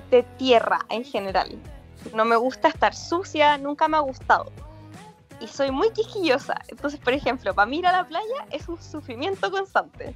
de 0.10 0.24
tierra 0.38 0.80
en 0.88 1.04
general. 1.04 1.60
No 2.14 2.24
me 2.24 2.38
gusta 2.38 2.70
estar 2.70 2.96
sucia, 2.96 3.58
nunca 3.58 3.90
me 3.90 3.98
ha 3.98 4.00
gustado. 4.00 4.54
Y 5.42 5.48
soy 5.50 5.72
muy 5.72 5.92
quisquillosa. 5.92 6.56
Entonces, 6.70 7.02
por 7.02 7.12
ejemplo, 7.12 7.54
para 7.54 7.66
mí 7.66 7.80
ir 7.80 7.88
a 7.88 7.92
la 7.92 8.06
playa 8.06 8.48
es 8.50 8.70
un 8.70 8.82
sufrimiento 8.82 9.52
constante. 9.52 10.16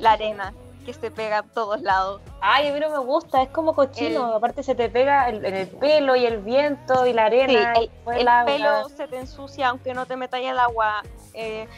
La 0.00 0.12
arena, 0.12 0.52
que 0.84 0.92
se 0.92 1.12
pega 1.12 1.38
a 1.38 1.42
todos 1.44 1.80
lados. 1.82 2.22
Ay, 2.40 2.66
a 2.66 2.72
mí 2.72 2.80
no 2.80 2.90
me 2.90 2.98
gusta, 2.98 3.42
es 3.42 3.48
como 3.50 3.76
cochino. 3.76 4.24
Aparte 4.24 4.64
se 4.64 4.74
te 4.74 4.88
pega 4.88 5.28
en 5.28 5.44
el, 5.44 5.68
pelo 5.68 6.16
y 6.16 6.26
el 6.26 6.38
viento 6.38 7.06
y 7.06 7.12
la 7.12 7.26
arena. 7.26 7.74
el, 7.74 8.28
pelo 8.44 8.88
se 8.88 9.06
te 9.06 9.18
ensucia 9.18 9.68
aunque 9.68 9.94
no 9.94 10.04
te 10.04 10.16
metas 10.16 10.40
el 10.40 10.58
agua. 10.58 11.04
Eh, 11.32 11.68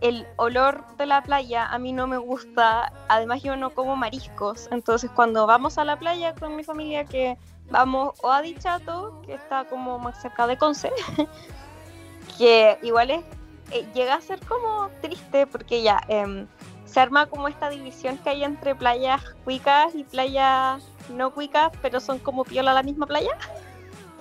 el 0.00 0.26
olor 0.36 0.84
de 0.96 1.06
la 1.06 1.22
playa 1.22 1.66
a 1.66 1.78
mí 1.78 1.92
no 1.92 2.06
me 2.06 2.16
gusta, 2.16 2.92
además 3.08 3.42
yo 3.42 3.56
no 3.56 3.70
como 3.70 3.96
mariscos, 3.96 4.68
entonces 4.70 5.10
cuando 5.14 5.46
vamos 5.46 5.78
a 5.78 5.84
la 5.84 5.98
playa 5.98 6.34
con 6.34 6.56
mi 6.56 6.64
familia 6.64 7.04
que 7.04 7.36
vamos 7.70 8.14
o 8.22 8.30
a 8.30 8.42
Dichato, 8.42 9.20
que 9.24 9.34
está 9.34 9.64
como 9.64 9.98
más 9.98 10.20
cerca 10.20 10.46
de 10.46 10.56
Conce, 10.56 10.90
que 12.38 12.78
igual 12.82 13.10
es, 13.10 13.24
eh, 13.72 13.86
llega 13.94 14.14
a 14.14 14.20
ser 14.20 14.40
como 14.46 14.88
triste 15.02 15.46
porque 15.46 15.82
ya 15.82 16.00
em, 16.08 16.46
se 16.86 17.00
arma 17.00 17.26
como 17.26 17.48
esta 17.48 17.68
división 17.68 18.18
que 18.18 18.30
hay 18.30 18.42
entre 18.42 18.74
playas 18.74 19.22
cuicas 19.44 19.94
y 19.94 20.04
playas 20.04 20.82
no 21.10 21.30
cuicas, 21.32 21.70
pero 21.82 22.00
son 22.00 22.18
como 22.18 22.44
piola 22.44 22.72
la 22.72 22.82
misma 22.82 23.06
playa. 23.06 23.36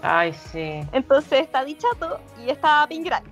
Ay, 0.01 0.33
sí. 0.33 0.81
Entonces 0.91 1.41
está 1.41 1.63
Dichato 1.63 2.19
y 2.43 2.49
está 2.49 2.85
Pingral 2.87 3.23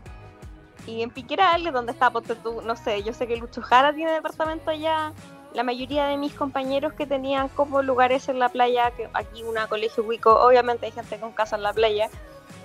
y 0.88 1.04
en 1.04 1.12
Piqueral, 1.12 1.64
donde 1.72 1.92
está, 1.92 2.10
tú, 2.12 2.62
no 2.62 2.76
sé, 2.78 3.04
yo 3.04 3.14
sé 3.14 3.28
que 3.28 3.36
Lucho 3.36 3.62
Jara 3.62 3.94
tiene 3.94 4.14
departamento 4.14 4.72
allá. 4.72 5.14
La 5.54 5.64
mayoría 5.64 6.06
de 6.08 6.18
mis 6.18 6.34
compañeros 6.34 6.94
que 6.94 7.06
tenían 7.06 7.50
como 7.50 7.82
lugares 7.82 8.30
en 8.30 8.40
la 8.40 8.48
playa, 8.50 8.92
que 8.92 9.10
aquí 9.14 9.44
una 9.44 9.68
colegio 9.68 10.04
Huico, 10.04 10.34
obviamente 10.34 10.86
hay 10.86 10.94
gente 10.94 11.20
con 11.20 11.34
casa 11.34 11.58
en 11.58 11.64
la 11.64 11.74
playa, 11.74 12.10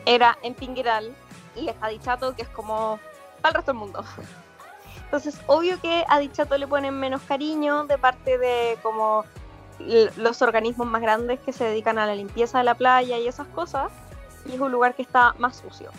era 0.06 0.38
en 0.42 0.54
Pingueral 0.54 1.12
y 1.56 1.68
está 1.68 1.88
Dichato, 1.88 2.34
que 2.36 2.42
es 2.42 2.48
como 2.48 3.00
para 3.40 3.50
el 3.50 3.54
resto 3.56 3.72
del 3.72 3.80
mundo. 3.80 4.04
Entonces, 5.04 5.40
obvio 5.46 5.80
que 5.80 6.04
a 6.08 6.18
Dichato 6.20 6.56
le 6.56 6.66
ponen 6.68 6.98
menos 6.98 7.22
cariño 7.22 7.86
de 7.86 7.98
parte 7.98 8.38
de 8.38 8.78
como 8.82 9.24
los 10.16 10.42
organismos 10.42 10.86
más 10.86 11.02
grandes 11.02 11.40
que 11.40 11.52
se 11.52 11.64
dedican 11.64 11.98
a 11.98 12.06
la 12.06 12.14
limpieza 12.14 12.58
de 12.58 12.64
la 12.64 12.74
playa 12.74 13.18
y 13.18 13.26
esas 13.26 13.48
cosas, 13.48 13.90
y 14.46 14.54
es 14.54 14.60
un 14.60 14.70
lugar 14.70 14.94
que 14.94 15.02
está 15.02 15.34
más 15.38 15.56
sucio. 15.56 15.90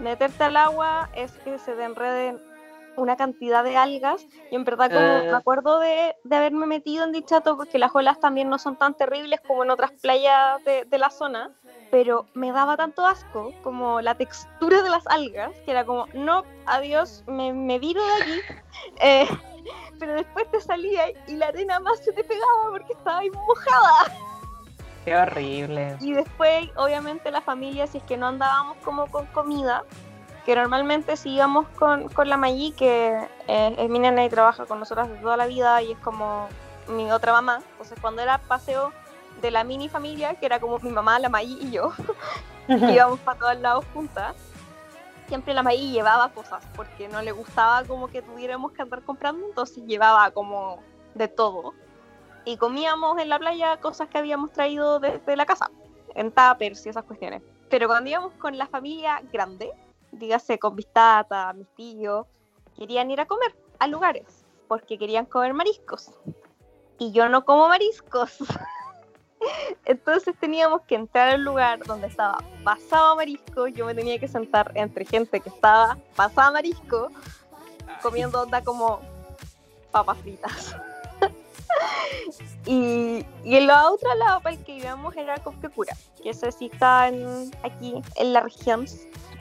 Meterte 0.00 0.44
al 0.44 0.56
agua 0.56 1.08
es 1.14 1.32
que 1.44 1.58
se 1.58 1.72
te 1.72 1.84
enreden 1.84 2.40
una 2.96 3.16
cantidad 3.16 3.62
de 3.62 3.76
algas 3.76 4.24
y 4.50 4.56
en 4.56 4.64
verdad 4.64 4.88
como 4.90 5.00
me 5.24 5.28
Eh. 5.28 5.34
acuerdo 5.34 5.78
de, 5.80 6.14
de 6.24 6.36
haberme 6.36 6.66
metido 6.66 7.04
en 7.04 7.12
Dichato 7.12 7.56
porque 7.56 7.78
las 7.78 7.94
olas 7.94 8.18
también 8.20 8.48
no 8.48 8.58
son 8.58 8.76
tan 8.76 8.94
terribles 8.94 9.40
como 9.46 9.64
en 9.64 9.70
otras 9.70 9.92
playas 10.00 10.64
de, 10.64 10.84
de 10.86 10.98
la 10.98 11.10
zona, 11.10 11.50
pero 11.90 12.26
me 12.32 12.52
daba 12.52 12.76
tanto 12.78 13.06
asco 13.06 13.52
como 13.62 14.00
la 14.00 14.14
textura 14.14 14.80
de 14.82 14.88
las 14.88 15.06
algas 15.08 15.52
que 15.66 15.72
era 15.72 15.84
como, 15.84 16.06
no, 16.14 16.44
adiós, 16.64 17.22
me, 17.26 17.52
me 17.52 17.78
viro 17.78 18.02
de 18.04 18.22
aquí. 18.22 18.40
Eh, 19.00 19.26
pero 19.98 20.12
después 20.14 20.50
te 20.50 20.60
salía 20.60 21.04
y 21.26 21.36
la 21.36 21.46
arena 21.46 21.80
más 21.80 21.98
se 22.04 22.12
te 22.12 22.22
pegaba 22.24 22.70
porque 22.70 22.92
estaba 22.92 23.18
ahí 23.18 23.30
mojada. 23.30 24.12
Qué 25.06 25.16
horrible. 25.16 25.96
Y 26.00 26.14
después, 26.14 26.68
obviamente, 26.74 27.30
la 27.30 27.40
familia, 27.40 27.86
si 27.86 27.98
es 27.98 28.04
que 28.04 28.16
no 28.16 28.26
andábamos 28.26 28.76
como 28.78 29.06
con 29.06 29.24
comida, 29.26 29.84
que 30.44 30.56
normalmente 30.56 31.16
si 31.16 31.36
íbamos 31.36 31.68
con, 31.78 32.08
con 32.08 32.28
la 32.28 32.36
Maggi, 32.36 32.72
que 32.72 33.16
eh, 33.46 33.76
es 33.78 33.88
mi 33.88 34.00
nena 34.00 34.24
y 34.24 34.28
trabaja 34.28 34.66
con 34.66 34.80
nosotras 34.80 35.08
de 35.08 35.14
toda 35.18 35.36
la 35.36 35.46
vida 35.46 35.80
y 35.80 35.92
es 35.92 35.98
como 35.98 36.48
mi 36.88 37.12
otra 37.12 37.32
mamá. 37.32 37.60
Entonces, 37.70 37.96
cuando 38.00 38.20
era 38.20 38.38
paseo 38.38 38.90
de 39.40 39.52
la 39.52 39.62
mini 39.62 39.88
familia, 39.88 40.34
que 40.34 40.44
era 40.44 40.58
como 40.58 40.80
mi 40.80 40.90
mamá, 40.90 41.20
la 41.20 41.28
Maggi 41.28 41.56
y 41.60 41.70
yo, 41.70 41.92
íbamos 42.68 43.20
para 43.20 43.38
todos 43.38 43.60
lados 43.60 43.84
juntas, 43.94 44.34
siempre 45.28 45.54
la 45.54 45.62
Maggi 45.62 45.92
llevaba 45.92 46.30
cosas, 46.30 46.64
porque 46.74 47.06
no 47.06 47.22
le 47.22 47.30
gustaba 47.30 47.84
como 47.84 48.08
que 48.08 48.22
tuviéramos 48.22 48.72
que 48.72 48.82
andar 48.82 49.02
comprando, 49.02 49.46
entonces 49.46 49.84
llevaba 49.86 50.32
como 50.32 50.82
de 51.14 51.28
todo. 51.28 51.74
Y 52.46 52.56
comíamos 52.56 53.18
en 53.18 53.28
la 53.28 53.40
playa 53.40 53.76
cosas 53.78 54.08
que 54.08 54.18
habíamos 54.18 54.52
traído 54.52 55.00
desde 55.00 55.34
la 55.34 55.44
casa, 55.44 55.68
en 56.14 56.30
tuppers 56.30 56.86
y 56.86 56.88
esas 56.88 57.04
cuestiones. 57.04 57.42
Pero 57.68 57.88
cuando 57.88 58.08
íbamos 58.08 58.32
con 58.34 58.56
la 58.56 58.68
familia 58.68 59.20
grande, 59.32 59.72
dígase 60.12 60.56
con 60.56 60.76
mis 60.76 60.86
tatas, 60.86 61.56
mis 61.56 61.66
tíos, 61.74 62.24
querían 62.76 63.10
ir 63.10 63.20
a 63.20 63.26
comer 63.26 63.52
a 63.80 63.88
lugares, 63.88 64.44
porque 64.68 64.96
querían 64.96 65.26
comer 65.26 65.54
mariscos. 65.54 66.12
Y 66.98 67.10
yo 67.10 67.28
no 67.28 67.44
como 67.44 67.68
mariscos. 67.68 68.38
Entonces 69.84 70.34
teníamos 70.38 70.82
que 70.82 70.94
entrar 70.94 71.30
al 71.30 71.42
lugar 71.42 71.80
donde 71.84 72.06
estaba 72.06 72.38
pasado 72.62 73.16
marisco. 73.16 73.66
Yo 73.66 73.86
me 73.86 73.94
tenía 73.94 74.20
que 74.20 74.28
sentar 74.28 74.70
entre 74.76 75.04
gente 75.04 75.40
que 75.40 75.48
estaba 75.48 75.98
pasada 76.14 76.52
marisco, 76.52 77.08
comiendo 78.02 78.42
onda 78.42 78.62
como 78.62 79.00
papas 79.90 80.18
fritas. 80.18 80.76
Y, 82.66 83.24
y 83.44 83.56
en 83.56 83.66
la 83.66 83.90
otra 83.90 84.14
lado 84.16 84.40
para 84.40 84.54
el 84.56 84.64
que 84.64 84.76
íbamos 84.76 85.16
era 85.16 85.36
Copquecura, 85.38 85.96
que 86.22 86.32
sí 86.34 86.66
está 86.72 87.08
en- 87.08 87.50
aquí 87.62 87.94
en 88.16 88.32
la 88.32 88.40
región, 88.40 88.86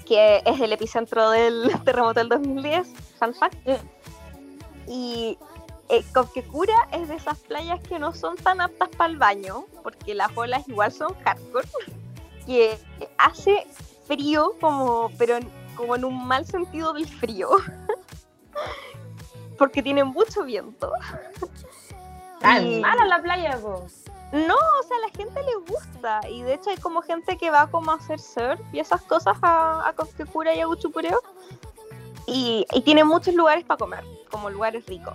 que 0.06 0.41
es 0.45 0.60
el 0.62 0.71
epicentro 0.74 1.30
del 1.32 1.69
terremoto 1.86 2.19
del 2.19 2.30
2010, 2.30 2.88
fun 3.19 3.34
fact. 3.34 3.58
Y 4.88 5.38
eh, 5.89 6.04
Copquecura 6.13 6.76
es 6.91 7.08
de 7.08 7.15
esas 7.15 7.39
playas 7.39 7.80
que 7.82 7.98
no 8.00 8.13
son 8.13 8.36
tan 8.38 8.62
aptas 8.62 8.89
para 8.89 9.10
el 9.12 9.17
baño, 9.17 9.65
porque 9.82 10.13
las 10.13 10.32
olas 10.36 10.67
igual 10.67 10.91
son 10.91 11.13
hardcore, 11.24 11.67
que 12.45 12.78
hace 13.17 13.65
frío 14.08 14.56
como, 14.62 15.10
pero 15.17 15.39
como 15.76 15.95
en 15.95 16.06
un 16.06 16.28
mal 16.28 16.45
sentido 16.45 16.93
del 16.93 17.08
frío, 17.08 17.50
porque 19.58 19.82
tiene 19.82 20.04
mucho 20.04 20.43
viento. 20.43 20.91
Tan 22.39 22.82
mala 22.82 23.06
la 23.06 23.21
playa, 23.21 23.58
po. 23.58 23.86
No, 24.32 24.56
o 24.56 24.84
sea, 24.84 24.98
a 24.98 25.08
la 25.08 25.10
gente 25.15 25.41
le 25.43 25.56
gusta. 25.71 26.21
Y 26.30 26.43
de 26.43 26.56
hecho 26.56 26.69
hay 26.69 26.78
como 26.78 27.02
gente 27.02 27.38
que 27.38 27.50
va 27.50 27.67
como 27.67 27.91
a 27.91 27.95
hacer 27.95 28.19
surf 28.19 28.60
y 28.74 28.80
esas 28.80 29.02
cosas 29.04 29.38
a, 29.41 29.88
a 29.88 29.93
Copquecura 29.93 30.54
y 30.54 30.60
a 30.60 30.65
Guchupureo. 30.65 31.21
Y, 32.28 32.65
y 32.74 32.82
tiene 32.82 33.04
muchos 33.04 33.36
lugares 33.36 33.63
para 33.63 33.78
comer, 33.78 34.04
como 34.30 34.50
lugares 34.50 34.86
ricos. 34.88 35.13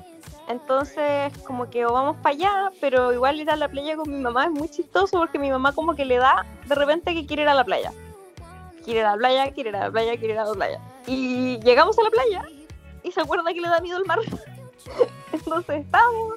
Entonces, 0.50 1.32
como 1.46 1.70
que 1.70 1.86
o 1.86 1.92
vamos 1.92 2.16
para 2.16 2.34
allá, 2.34 2.72
pero 2.80 3.12
igual 3.12 3.40
ir 3.40 3.50
a 3.50 3.56
la 3.56 3.68
playa 3.68 3.96
con 3.96 4.10
mi 4.10 4.18
mamá 4.18 4.46
es 4.46 4.50
muy 4.50 4.68
chistoso 4.68 5.18
porque 5.18 5.38
mi 5.38 5.48
mamá 5.48 5.72
como 5.72 5.94
que 5.94 6.04
le 6.04 6.16
da 6.16 6.44
de 6.66 6.74
repente 6.74 7.14
que 7.14 7.24
quiere 7.24 7.42
ir 7.42 7.48
a 7.48 7.54
la 7.54 7.64
playa. 7.64 7.92
Quiere 8.84 9.00
ir 9.00 9.06
a 9.06 9.12
la 9.12 9.16
playa, 9.16 9.52
quiere 9.52 9.70
ir 9.70 9.76
a 9.76 9.84
la 9.84 9.90
playa, 9.92 10.16
quiere 10.16 10.34
ir 10.34 10.40
a 10.40 10.44
la 10.46 10.52
playa. 10.52 10.80
Y 11.06 11.60
llegamos 11.60 11.96
a 11.98 12.02
la 12.02 12.10
playa 12.10 12.44
y 13.04 13.12
se 13.12 13.20
acuerda 13.20 13.52
que 13.52 13.60
le 13.60 13.68
da 13.68 13.80
miedo 13.80 13.98
el 13.98 14.06
mar. 14.06 14.18
Entonces 15.32 15.84
estamos, 15.84 16.34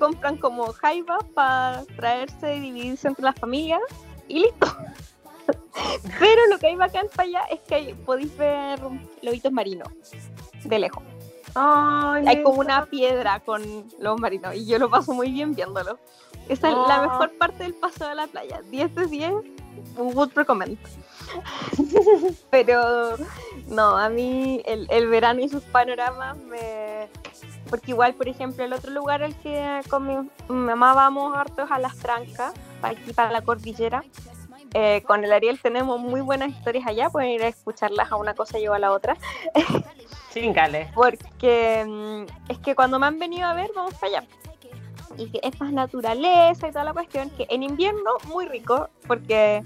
compran 0.00 0.36
como 0.38 0.72
jaivas 0.72 1.22
para 1.34 1.84
traerse 1.94 2.56
y 2.56 2.60
dividirse 2.60 3.06
entre 3.06 3.24
las 3.24 3.36
familias 3.38 3.80
y 4.26 4.40
listo. 4.40 4.66
Pero 6.18 6.46
lo 6.50 6.58
que 6.58 6.66
hay 6.68 6.76
bacán 6.76 7.06
para 7.14 7.28
allá 7.28 7.42
es 7.50 7.60
que 7.60 7.94
podéis 8.04 8.36
ver 8.36 8.80
lobitos 9.22 9.52
marinos 9.52 9.88
de 10.64 10.78
lejos. 10.78 11.02
Ay, 11.54 12.24
Hay 12.26 12.42
como 12.42 12.60
una 12.60 12.86
piedra 12.86 13.40
con 13.40 13.62
lobos 14.00 14.20
marinos 14.20 14.54
y 14.54 14.66
yo 14.66 14.78
lo 14.78 14.88
paso 14.90 15.12
muy 15.12 15.30
bien 15.30 15.54
viéndolo. 15.54 15.98
Esa 16.48 16.68
es 16.70 16.74
la 16.88 17.02
Oh. 17.02 17.10
mejor 17.10 17.30
parte 17.38 17.62
del 17.64 17.74
paseo 17.74 18.08
a 18.08 18.14
la 18.14 18.26
playa. 18.26 18.60
10 18.70 18.94
de 18.94 19.06
10, 19.06 19.32
would 19.96 20.30
recommend. 20.34 20.78
Pero 22.50 23.16
no, 23.68 23.96
a 23.96 24.08
mí 24.08 24.62
el, 24.64 24.86
el 24.90 25.08
verano 25.08 25.40
y 25.40 25.48
sus 25.48 25.62
panoramas 25.64 26.36
me... 26.38 27.08
Porque 27.70 27.92
igual, 27.92 28.14
por 28.14 28.28
ejemplo, 28.28 28.64
el 28.64 28.72
otro 28.72 28.90
lugar 28.90 29.22
al 29.22 29.34
que 29.36 29.80
con 29.88 30.06
mi, 30.06 30.28
mamá 30.48 30.92
vamos 30.92 31.34
hartos 31.36 31.70
a 31.70 31.78
las 31.78 31.96
trancas, 31.96 32.52
para 32.80 32.94
aquí 32.98 33.12
para 33.12 33.30
la 33.30 33.42
cordillera. 33.42 34.02
Eh, 34.74 35.02
con 35.06 35.24
el 35.24 35.32
Ariel 35.32 35.60
tenemos 35.60 36.00
muy 36.00 36.20
buenas 36.20 36.50
historias 36.50 36.86
allá, 36.86 37.10
pueden 37.10 37.30
ir 37.30 37.42
a 37.42 37.48
escucharlas 37.48 38.10
a 38.10 38.16
una 38.16 38.34
cosa 38.34 38.58
y 38.58 38.64
yo 38.64 38.74
a 38.74 38.78
la 38.78 38.92
otra. 38.92 39.16
Chingale. 40.34 40.90
Porque 40.94 41.84
mm, 41.86 42.50
es 42.50 42.58
que 42.58 42.74
cuando 42.74 42.98
me 42.98 43.06
han 43.06 43.18
venido 43.18 43.46
a 43.46 43.54
ver, 43.54 43.70
vamos 43.74 43.94
para 43.94 44.18
allá. 44.18 44.28
Y 45.16 45.30
que 45.30 45.40
es 45.42 45.60
más 45.60 45.72
naturaleza 45.72 46.68
y 46.68 46.72
toda 46.72 46.84
la 46.84 46.92
cuestión, 46.92 47.30
que 47.30 47.46
en 47.50 47.62
invierno 47.62 48.10
muy 48.26 48.46
rico, 48.46 48.88
porque 49.06 49.62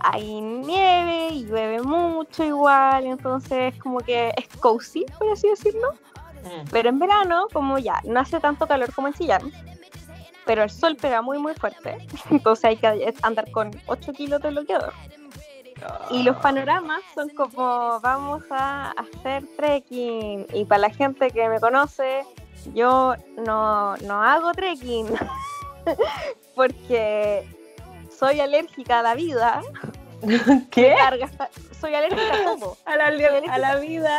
hay 0.00 0.40
nieve 0.40 1.28
y 1.28 1.44
llueve 1.46 1.82
mucho 1.82 2.44
igual, 2.44 3.06
entonces 3.06 3.74
como 3.78 3.98
que 4.00 4.32
es 4.36 4.48
cozy, 4.58 5.04
por 5.18 5.30
así 5.30 5.48
decirlo. 5.48 5.94
Mm. 6.42 6.68
Pero 6.70 6.88
en 6.88 6.98
verano, 6.98 7.46
como 7.52 7.78
ya, 7.78 8.00
no 8.04 8.20
hace 8.20 8.40
tanto 8.40 8.66
calor 8.66 8.92
como 8.94 9.08
en 9.08 9.14
Chillán, 9.14 9.52
pero 10.44 10.62
el 10.62 10.70
sol 10.70 10.96
pega 10.96 11.22
muy 11.22 11.38
muy 11.38 11.54
fuerte, 11.54 11.98
entonces 12.30 12.64
hay 12.64 12.76
que 12.76 13.14
andar 13.22 13.50
con 13.50 13.70
8 13.86 14.12
kilos 14.12 14.42
de 14.42 14.50
bloqueador. 14.50 14.92
Y 16.10 16.22
los 16.22 16.36
panoramas 16.36 17.00
son 17.14 17.28
como 17.30 17.98
vamos 18.00 18.42
a 18.50 18.92
hacer 18.92 19.44
trekking. 19.56 20.46
Y 20.52 20.64
para 20.64 20.82
la 20.82 20.90
gente 20.90 21.30
que 21.30 21.48
me 21.48 21.58
conoce, 21.58 22.24
yo 22.74 23.14
no, 23.38 23.96
no 23.96 24.22
hago 24.22 24.52
trekking 24.52 25.08
porque 26.54 27.48
soy 28.16 28.40
alérgica 28.40 29.00
a 29.00 29.02
la 29.02 29.14
vida. 29.14 29.62
¿Qué? 30.70 30.94
Carga, 30.96 31.28
soy 31.80 31.94
alérgica 31.94 32.34
a 32.34 32.44
todo. 32.44 32.76
A 32.84 32.96
la, 32.96 33.06
a 33.06 33.58
la 33.58 33.76
vida. 33.76 34.18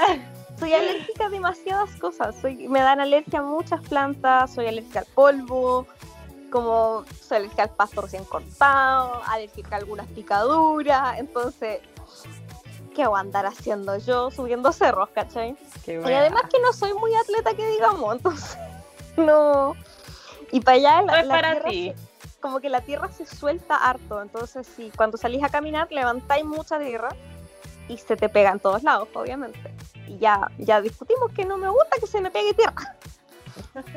Soy 0.63 0.73
alérgica 0.76 1.26
a 1.26 1.30
demasiadas 1.30 1.89
cosas. 1.99 2.38
Soy, 2.39 2.69
me 2.69 2.80
dan 2.80 3.02
alergia 3.02 3.39
a 3.39 3.41
muchas 3.43 3.82
plantas, 3.82 4.54
soy 4.54 4.65
alérgica 4.67 4.99
al 4.99 5.06
polvo, 5.13 5.86
como 6.49 7.04
soy 7.19 7.39
alérgica 7.39 7.63
al 7.63 7.71
pasto 7.71 7.99
recién 7.99 8.23
cortado, 8.23 9.21
alérgica 9.28 9.76
a 9.76 9.80
algunas 9.80 10.08
picaduras. 10.08 11.19
Entonces, 11.19 11.82
¿qué 12.95 13.06
voy 13.06 13.17
a 13.17 13.19
andar 13.19 13.45
haciendo 13.45 13.97
yo 13.97 14.32
subiendo 14.32 14.71
cerros, 14.71 15.10
cachai? 15.10 15.54
Qué 15.84 15.95
Y 15.95 16.13
además 16.13 16.43
que 16.49 16.62
no 16.62 16.71
soy 16.71 16.93
muy 16.93 17.13
atleta 17.13 17.54
que 17.56 17.67
digamos, 17.67 18.15
entonces 18.15 18.58
no. 19.17 19.76
Y 20.54 20.62
para 20.62 20.78
allá 20.78 21.02
no 21.02 21.08
la, 21.08 21.19
es 21.19 21.26
la 21.28 21.34
para 21.36 21.62
ti. 21.62 21.93
se- 21.93 22.39
como 22.39 22.62
que 22.62 22.69
la 22.69 22.80
tierra 22.80 23.12
se 23.12 23.26
suelta 23.26 23.76
harto, 23.76 24.21
entonces 24.21 24.65
sí, 24.65 24.93
cuando 24.95 25.17
salís 25.17 25.43
a 25.43 25.49
caminar 25.49 25.91
levantáis 25.91 26.45
mucha 26.45 26.80
tierra 26.80 27.10
y 27.88 27.98
se 27.98 28.15
te 28.15 28.30
pega 28.30 28.52
en 28.52 28.60
todos 28.60 28.84
lados, 28.84 29.10
obviamente. 29.13 29.74
Y 30.08 30.17
ya, 30.17 30.50
ya 30.58 30.82
discutimos 30.82 31.32
que 31.34 31.46
no 31.46 31.58
me 31.58 31.69
gusta 31.69 31.98
que 32.00 32.08
se 32.08 32.22
me 32.22 32.32
pegue 32.32 32.54
tierra. 32.54 32.96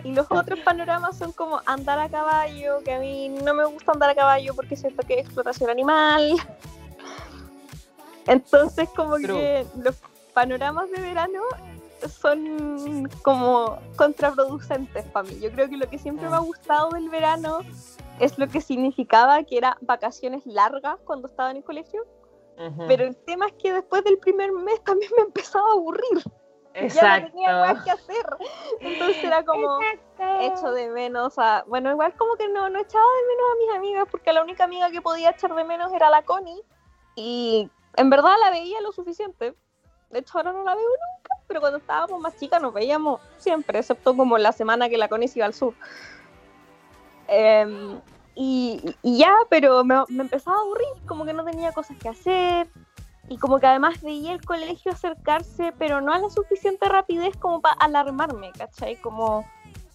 Y 0.04 0.12
los 0.12 0.26
otros 0.30 0.58
panoramas 0.60 1.16
son 1.16 1.32
como 1.32 1.60
andar 1.66 1.98
a 1.98 2.08
caballo, 2.08 2.80
que 2.84 2.92
a 2.94 2.98
mí 2.98 3.28
no 3.28 3.54
me 3.54 3.64
gusta 3.64 3.92
andar 3.92 4.10
a 4.10 4.14
caballo 4.14 4.54
porque 4.54 4.76
siento 4.76 5.06
que 5.06 5.14
es 5.14 5.26
explotación 5.26 5.70
animal. 5.70 6.36
Entonces 8.26 8.88
como 8.94 9.16
True. 9.16 9.26
que 9.26 9.66
los 9.82 9.96
panoramas 10.34 10.90
de 10.90 11.00
verano 11.00 11.40
son 12.08 13.08
como 13.22 13.78
contraproducentes 13.96 15.04
para 15.06 15.28
mí. 15.28 15.38
Yo 15.40 15.50
creo 15.50 15.68
que 15.68 15.76
lo 15.76 15.88
que 15.88 15.98
siempre 15.98 16.28
me 16.28 16.36
ha 16.36 16.40
gustado 16.40 16.90
del 16.90 17.08
verano 17.08 17.60
es 18.18 18.38
lo 18.38 18.48
que 18.48 18.60
significaba 18.60 19.42
que 19.44 19.58
era 19.58 19.78
vacaciones 19.80 20.44
largas 20.46 20.96
cuando 21.04 21.28
estaba 21.28 21.50
en 21.50 21.58
el 21.58 21.64
colegio. 21.64 22.04
Ujú. 22.58 22.84
Pero 22.88 23.04
el 23.04 23.16
tema 23.16 23.46
es 23.46 23.52
que 23.54 23.72
después 23.72 24.02
del 24.04 24.18
primer 24.18 24.52
mes 24.52 24.82
también 24.84 25.10
me 25.16 25.22
empezaba 25.22 25.68
a 25.68 25.72
aburrir. 25.72 26.22
Ya 26.74 26.80
no 26.80 26.86
Exacto. 26.88 27.30
tenía 27.30 27.52
más 27.52 27.84
que 27.84 27.90
hacer. 27.90 28.26
Entonces 28.80 29.24
era 29.24 29.44
como 29.44 29.78
echo 30.40 30.72
de 30.72 30.88
menos 30.90 31.38
a. 31.38 31.64
Bueno, 31.66 31.90
igual 31.90 32.14
como 32.16 32.36
que 32.36 32.48
no, 32.48 32.68
no 32.68 32.78
echaba 32.78 33.04
de 33.04 33.26
menos 33.28 33.46
a 33.50 33.58
mis 33.58 33.76
amigas, 33.76 34.08
porque 34.10 34.32
la 34.32 34.42
única 34.42 34.64
amiga 34.64 34.90
que 34.90 35.00
podía 35.00 35.30
echar 35.30 35.54
de 35.54 35.64
menos 35.64 35.92
era 35.92 36.10
la 36.10 36.22
Connie. 36.22 36.62
Y 37.14 37.70
en 37.96 38.10
verdad 38.10 38.34
la 38.42 38.50
veía 38.50 38.80
lo 38.82 38.92
suficiente. 38.92 39.54
De 40.10 40.18
hecho, 40.18 40.38
ahora 40.38 40.52
no 40.52 40.62
la 40.64 40.74
veo 40.74 40.84
nunca, 40.84 41.44
pero 41.48 41.60
cuando 41.60 41.78
estábamos 41.78 42.20
más 42.20 42.36
chicas 42.36 42.62
nos 42.62 42.72
veíamos 42.72 43.20
siempre, 43.38 43.78
excepto 43.78 44.16
como 44.16 44.38
la 44.38 44.52
semana 44.52 44.88
que 44.88 44.98
la 44.98 45.08
Connie 45.08 45.30
iba 45.34 45.46
al 45.46 45.54
sur. 45.54 45.74
Em, 47.26 48.00
y, 48.36 48.94
y, 49.02 49.18
ya, 49.18 49.34
pero 49.48 49.82
me, 49.82 49.96
me, 50.08 50.24
empezaba 50.24 50.58
a 50.58 50.60
aburrir, 50.60 50.86
como 51.06 51.24
que 51.24 51.32
no 51.32 51.44
tenía 51.44 51.72
cosas 51.72 51.96
que 51.96 52.10
hacer. 52.10 52.68
Y 53.28 53.38
como 53.38 53.58
que 53.58 53.66
además 53.66 54.02
veía 54.02 54.32
el 54.32 54.44
colegio 54.44 54.92
acercarse, 54.92 55.72
pero 55.78 56.00
no 56.00 56.12
a 56.12 56.18
la 56.18 56.30
suficiente 56.30 56.88
rapidez 56.88 57.36
como 57.38 57.60
para 57.60 57.74
alarmarme, 57.76 58.52
¿cachai? 58.52 58.96
Como, 58.96 59.44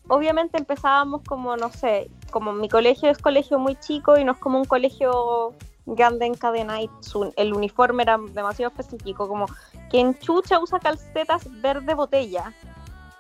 obviamente 0.08 0.58
empezábamos 0.58 1.22
como, 1.26 1.56
no 1.56 1.72
sé, 1.72 2.10
como 2.32 2.52
mi 2.52 2.68
colegio 2.68 3.10
es 3.10 3.20
colegio 3.20 3.60
muy 3.60 3.76
chico 3.76 4.18
y 4.18 4.26
no 4.26 4.34
es 4.34 4.38
como 4.40 4.58
un 4.58 4.66
colegio 4.66 5.54
grande 5.86 6.26
en 6.26 6.34
cadena 6.34 6.82
y 6.82 6.90
el 7.38 7.54
uniforme 7.54 8.04
era 8.04 8.18
demasiado 8.18 8.72
específico, 8.72 9.28
como 9.28 9.46
que 9.90 10.00
en 10.00 10.18
chucha 10.20 10.60
usa 10.60 10.80
calcetas 10.80 11.48
verde 11.62 11.94
botella. 11.94 12.54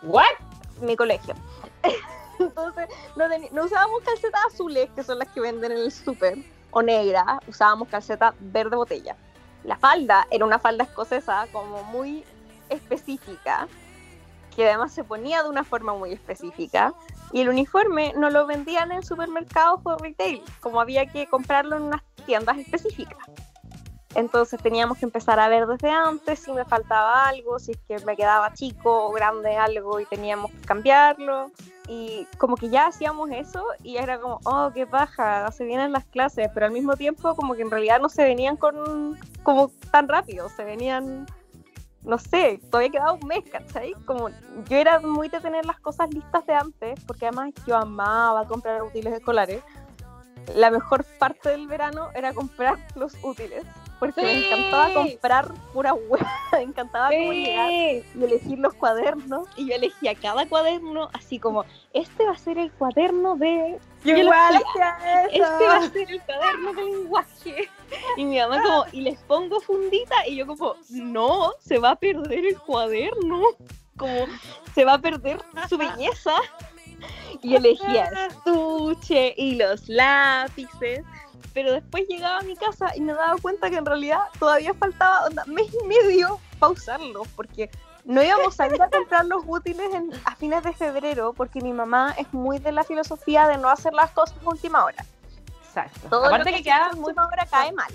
¿What? 0.02 0.26
Mi 0.82 0.96
colegio. 0.96 1.36
Entonces, 2.42 2.88
no, 3.52 3.64
usábamos 3.64 4.02
calcetas 4.04 4.42
azules, 4.54 4.90
que 4.96 5.04
son 5.04 5.20
las 5.20 5.28
que 5.30 5.42
venden 5.42 5.72
en 5.72 5.78
el 5.80 5.92
súper, 5.92 6.38
o 6.72 6.82
negra, 6.82 7.40
usábamos 7.48 7.88
calcetas 7.90 8.34
verde 8.40 8.76
botella. 8.76 9.16
La 9.64 9.78
falda 9.78 10.28
era 10.32 10.46
una 10.46 10.60
falda 10.60 10.84
escocesa 10.84 11.48
como 11.52 11.84
muy 11.84 12.24
específica, 12.70 13.68
que 14.56 14.68
además 14.68 14.92
se 14.92 15.04
ponía 15.04 15.44
de 15.44 15.50
una 15.50 15.64
forma 15.64 15.94
muy 15.94 16.12
específica. 16.14 16.94
Y 17.34 17.42
el 17.42 17.50
uniforme 17.50 18.14
no 18.18 18.30
lo 18.30 18.46
vendían 18.46 18.92
en 18.92 19.04
supermercados 19.04 19.80
o 19.84 19.98
retail, 19.98 20.42
como 20.60 20.82
había 20.82 21.06
que 21.06 21.28
comprarlo 21.28 21.78
en 21.78 21.84
unas 21.84 22.02
tiendas 22.26 22.58
específicas. 22.58 23.18
Entonces 24.15 24.62
teníamos 24.62 24.97
que 24.97 25.06
empezar 25.06 25.39
a 25.39 25.47
ver 25.47 25.67
desde 25.67 25.89
antes 25.89 26.39
si 26.39 26.52
me 26.52 26.65
faltaba 26.65 27.28
algo, 27.28 27.60
si 27.60 27.71
es 27.71 27.80
que 27.88 28.06
me 28.06 28.17
quedaba 28.17 28.54
chico 28.54 29.08
o 29.08 29.12
grande 29.12 29.56
algo 29.56 30.00
y 30.00 30.06
teníamos 30.06 30.52
que 30.52 30.62
cambiarlo. 30.62 31.52
Y 31.88 32.28
como 32.38 32.56
que 32.56 32.69
ya 32.69 32.88
hacíamos 32.88 33.32
eso 33.32 33.65
y 33.84 33.97
era 33.97 34.19
como, 34.19 34.39
oh, 34.45 34.71
qué 34.74 34.86
paja, 34.86 35.50
se 35.52 35.63
vienen 35.63 35.91
las 35.91 36.06
clases, 36.06 36.50
pero 36.54 36.65
al 36.65 36.71
mismo 36.71 36.95
tiempo 36.95 37.36
como 37.36 37.54
que 37.54 37.62
en 37.62 37.71
realidad 37.71 38.00
no 38.00 38.10
se 38.10 38.24
venían 38.24 38.58
con 38.58 39.17
como 39.43 39.71
tan 39.91 40.08
rápido, 40.08 40.50
se 40.50 40.63
venían 40.63 41.26
no 42.04 42.17
sé, 42.17 42.60
todavía 42.69 42.91
quedaba 42.91 43.13
un 43.13 43.28
mes, 43.28 43.43
¿cachai? 43.50 43.93
Como 44.06 44.30
yo 44.30 44.78
era 44.78 45.00
muy 45.00 45.30
de 45.30 45.39
tener 45.39 45.65
las 45.65 45.80
cosas 45.80 46.12
listas 46.13 46.45
de 46.47 46.56
antes, 46.56 47.00
porque 47.06 47.28
además 47.28 47.54
yo 47.67 47.78
amaba 47.78 48.47
comprar 48.47 48.82
útiles 48.82 49.13
escolares. 49.13 49.62
La 50.56 50.71
mejor 50.71 51.06
parte 51.19 51.50
del 51.50 51.67
verano 51.67 52.10
era 52.15 52.34
comprar 52.34 52.80
los 52.95 53.13
útiles, 53.24 53.63
porque 54.02 54.24
me 54.24 54.48
encantaba 54.48 54.92
comprar 54.96 55.54
pura 55.74 55.94
hueá, 55.94 56.26
me 56.54 56.64
encantaba 56.64 57.10
como 57.10 57.34
llegar 57.34 57.70
y 57.72 58.04
elegir 58.16 58.58
los 58.58 58.74
cuadernos, 58.74 59.48
y 59.56 59.70
yo 59.70 59.76
elegía 59.76 60.16
cada 60.16 60.48
cuaderno 60.48 61.12
así 61.14 61.38
como, 61.38 61.66
este 61.94 62.26
va 62.26 62.32
a 62.32 62.38
ser 62.38 62.58
el 62.58 62.72
cuaderno 62.72 63.36
de... 63.36 63.78
Yo 64.04 64.18
igual 64.18 64.60
Este 65.32 65.68
va 65.68 65.76
a 65.76 65.90
ser 65.92 66.10
el 66.10 66.20
cuaderno 66.24 66.74
de 66.74 66.84
lenguaje. 66.84 67.70
Y 68.18 68.26
mi 68.26 68.40
mamá 68.40 68.64
como, 68.64 68.86
y 68.92 69.02
les 69.02 69.20
pongo 69.20 69.62
fundita, 69.62 70.28
y 70.28 70.38
yo 70.38 70.48
como, 70.48 70.74
no, 70.90 71.52
se 71.60 71.78
va 71.78 71.92
a 71.92 71.96
perder 71.96 72.44
el 72.44 72.58
cuaderno, 72.58 73.50
como, 73.98 74.26
se 74.74 74.84
va 74.84 74.96
a 74.96 75.00
perder 75.00 75.38
su 75.70 75.78
belleza. 75.78 76.34
Y 77.44 77.54
elegía 77.54 78.06
estuche 78.30 79.36
y 79.38 79.58
los 79.58 79.88
lápices, 79.88 81.06
pero 81.54 81.72
después 81.72 82.06
llegaba 82.08 82.40
a 82.40 82.42
mi 82.42 82.56
casa 82.56 82.96
y 82.96 83.02
me 83.02 83.14
daba 83.14 83.36
cuenta 83.42 83.70
que 83.70 83.78
en 83.78 83.86
realidad 83.86 84.20
todavía 84.40 84.74
faltaba 84.74 85.26
onda, 85.26 85.44
mes 85.46 85.68
y 85.74 85.88
medio 85.88 86.40
para 86.60 86.74
usarlos, 86.74 87.28
porque 87.36 87.70
no 88.06 88.24
íbamos 88.24 88.60
a 88.60 88.68
ir 88.68 88.82
a 88.82 88.90
comprar 88.90 89.26
los 89.26 89.44
útiles 89.46 89.90
a 90.26 90.36
fines 90.36 90.64
de 90.64 90.74
febrero, 90.74 91.34
porque 91.34 91.62
mi 91.62 91.74
mamá 91.74 92.16
es 92.18 92.32
muy 92.34 92.60
de 92.60 92.72
la 92.72 92.84
filosofía 92.84 93.48
de 93.48 93.58
no 93.58 93.70
hacer 93.70 93.94
las 93.94 94.12
cosas 94.12 94.38
a 94.44 94.50
última 94.50 94.84
hora. 94.86 95.06
Exacto. 95.66 96.10
Todo 96.10 96.26
Aparte 96.26 96.52
que, 96.52 96.64
queda 96.64 96.92
muy 96.96 97.14
hora 97.14 97.46
cae 97.50 97.72
mal. 97.72 97.92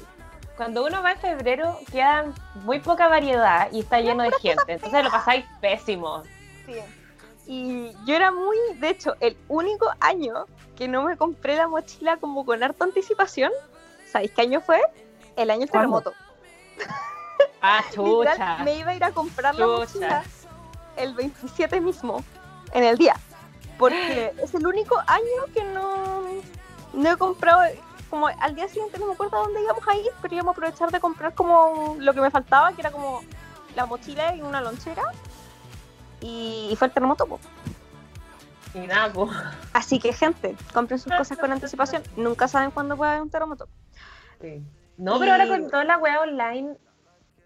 Cuando 0.56 0.86
uno 0.86 1.02
va 1.02 1.12
en 1.12 1.18
febrero 1.18 1.78
queda 1.92 2.32
muy 2.54 2.80
poca 2.80 3.08
variedad 3.08 3.68
y 3.72 3.80
está 3.80 4.00
lleno 4.00 4.22
de 4.22 4.32
gente, 4.40 4.72
entonces 4.72 5.04
lo 5.04 5.10
pasáis 5.10 5.44
pésimo. 5.60 6.22
Sí. 6.64 6.80
Y 7.46 7.92
yo 8.04 8.14
era 8.14 8.32
muy, 8.32 8.56
de 8.78 8.90
hecho, 8.90 9.14
el 9.20 9.36
único 9.48 9.88
año 10.00 10.46
que 10.76 10.88
no 10.88 11.04
me 11.04 11.16
compré 11.16 11.56
la 11.56 11.68
mochila 11.68 12.16
como 12.16 12.44
con 12.44 12.62
harta 12.62 12.84
anticipación, 12.84 13.52
¿sabéis 14.10 14.32
qué 14.32 14.42
año 14.42 14.60
fue? 14.60 14.80
El 15.36 15.50
año 15.50 15.60
del 15.60 15.70
terremoto. 15.70 16.12
Ah, 17.62 17.82
chucha. 17.94 18.58
me 18.64 18.76
iba 18.76 18.90
a 18.90 18.94
ir 18.94 19.04
a 19.04 19.12
comprar 19.12 19.54
la 19.54 19.66
mochila 19.66 20.24
el 20.96 21.14
27 21.14 21.80
mismo, 21.80 22.24
en 22.72 22.84
el 22.84 22.96
día. 22.98 23.16
Porque 23.78 24.32
es 24.42 24.54
el 24.54 24.66
único 24.66 24.98
año 25.06 25.52
que 25.54 25.62
no, 25.64 26.22
no 26.92 27.10
he 27.10 27.16
comprado. 27.16 27.62
Como 28.10 28.28
al 28.28 28.54
día 28.54 28.68
siguiente 28.68 28.98
no 29.00 29.06
me 29.06 29.14
acuerdo 29.14 29.36
a 29.36 29.40
dónde 29.40 29.62
íbamos 29.62 29.86
a 29.88 29.96
ir, 29.96 30.10
pero 30.22 30.34
íbamos 30.34 30.52
a 30.52 30.56
aprovechar 30.56 30.92
de 30.92 31.00
comprar 31.00 31.34
como 31.34 31.96
lo 31.98 32.14
que 32.14 32.20
me 32.20 32.30
faltaba, 32.30 32.72
que 32.72 32.80
era 32.80 32.92
como 32.92 33.22
la 33.74 33.84
mochila 33.84 34.34
y 34.34 34.42
una 34.42 34.60
lonchera. 34.60 35.02
Y, 36.20 36.74
fue 36.76 36.88
el 36.88 36.94
terremoto, 36.94 37.26
Y 38.74 38.80
nada, 38.80 39.12
Así 39.72 39.98
que, 39.98 40.12
gente, 40.12 40.56
compren 40.72 40.98
sus 40.98 41.12
cosas 41.12 41.38
con 41.38 41.52
anticipación. 41.52 42.02
Nunca 42.16 42.48
saben 42.48 42.70
cuándo 42.70 42.96
puede 42.96 43.12
haber 43.12 43.22
un 43.22 43.30
terremoto. 43.30 43.68
Sí. 44.40 44.62
No, 44.96 45.18
pero 45.18 45.32
ahora 45.32 45.46
con 45.46 45.70
toda 45.70 45.84
la 45.84 45.98
web 45.98 46.20
online, 46.20 46.76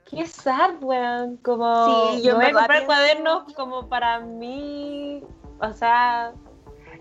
qué 0.09 0.27
sad, 0.27 0.75
weón. 0.81 1.37
Como, 1.39 2.13
sí, 2.13 2.23
yo 2.23 2.37
voy 2.37 2.47
a 2.47 2.53
comprar 2.53 2.87
cuadernos 2.87 3.53
como 3.55 3.89
para 3.89 4.21
mí, 4.21 5.23
o 5.61 5.73
sea, 5.73 6.33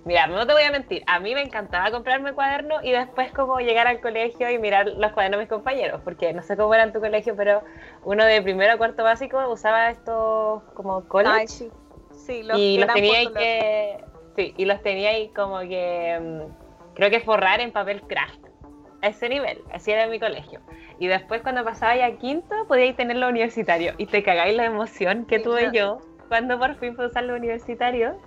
Mira, 0.06 0.28
no 0.28 0.48
te 0.48 0.54
voy 0.54 0.64
a 0.64 0.72
mentir, 0.72 1.04
a 1.08 1.20
mí 1.20 1.34
me 1.36 1.42
encantaba 1.42 1.92
comprarme 1.92 2.34
cuadernos 2.34 2.84
y 2.84 2.92
después 2.92 3.32
como 3.32 3.60
llegar 3.60 3.88
al 3.88 4.00
colegio 4.00 4.50
y 4.50 4.58
mirar 4.58 4.88
los 4.88 5.12
cuadernos 5.12 5.40
de 5.40 5.44
mis 5.44 5.50
compañeros, 5.50 6.02
porque 6.04 6.34
no 6.34 6.42
sé 6.42 6.56
cómo 6.56 6.74
era 6.74 6.84
en 6.84 6.94
tu 6.94 7.00
colegio, 7.00 7.36
pero 7.36 7.64
uno 8.04 8.24
de 8.26 8.42
primero 8.42 8.74
a 8.74 8.78
cuarto 8.78 9.04
básico 9.04 9.38
usaba 9.50 9.90
estos 9.90 10.64
como 10.74 11.08
college. 11.08 11.48
sí. 11.48 11.72
sí, 12.12 12.44
los 12.44 12.58
y 12.58 12.78
los 12.78 12.94
tenía 12.94 13.32
que... 13.34 14.04
Sí, 14.36 14.54
y 14.58 14.66
los 14.66 14.82
tenía 14.82 15.10
ahí 15.10 15.30
como 15.30 15.60
que... 15.60 16.18
Mm, 16.22 16.94
creo 16.96 17.10
que 17.10 17.20
forrar 17.20 17.60
en 17.60 17.72
papel 17.72 18.02
craft. 18.04 18.40
A 19.02 19.08
ese 19.08 19.30
nivel, 19.30 19.62
así 19.72 19.92
era 19.92 20.08
mi 20.08 20.20
colegio. 20.20 20.62
Y 21.00 21.08
después 21.08 21.42
cuando 21.42 21.64
pasaba 21.64 21.96
ya 21.96 22.06
a 22.06 22.12
quinto, 22.18 22.56
podíais 22.68 22.96
tenerlo 22.96 23.30
universitario. 23.30 23.94
Y 23.98 24.06
te 24.06 24.24
cagáis 24.24 24.56
la 24.56 24.66
emoción 24.66 25.26
que 25.26 25.40
tuve 25.40 25.70
yo 25.74 26.00
cuando 26.28 26.60
por 26.60 26.76
fin 26.76 26.96
pude 26.96 27.08
usar 27.08 27.24
lo 27.24 27.36
universitario 27.36 28.20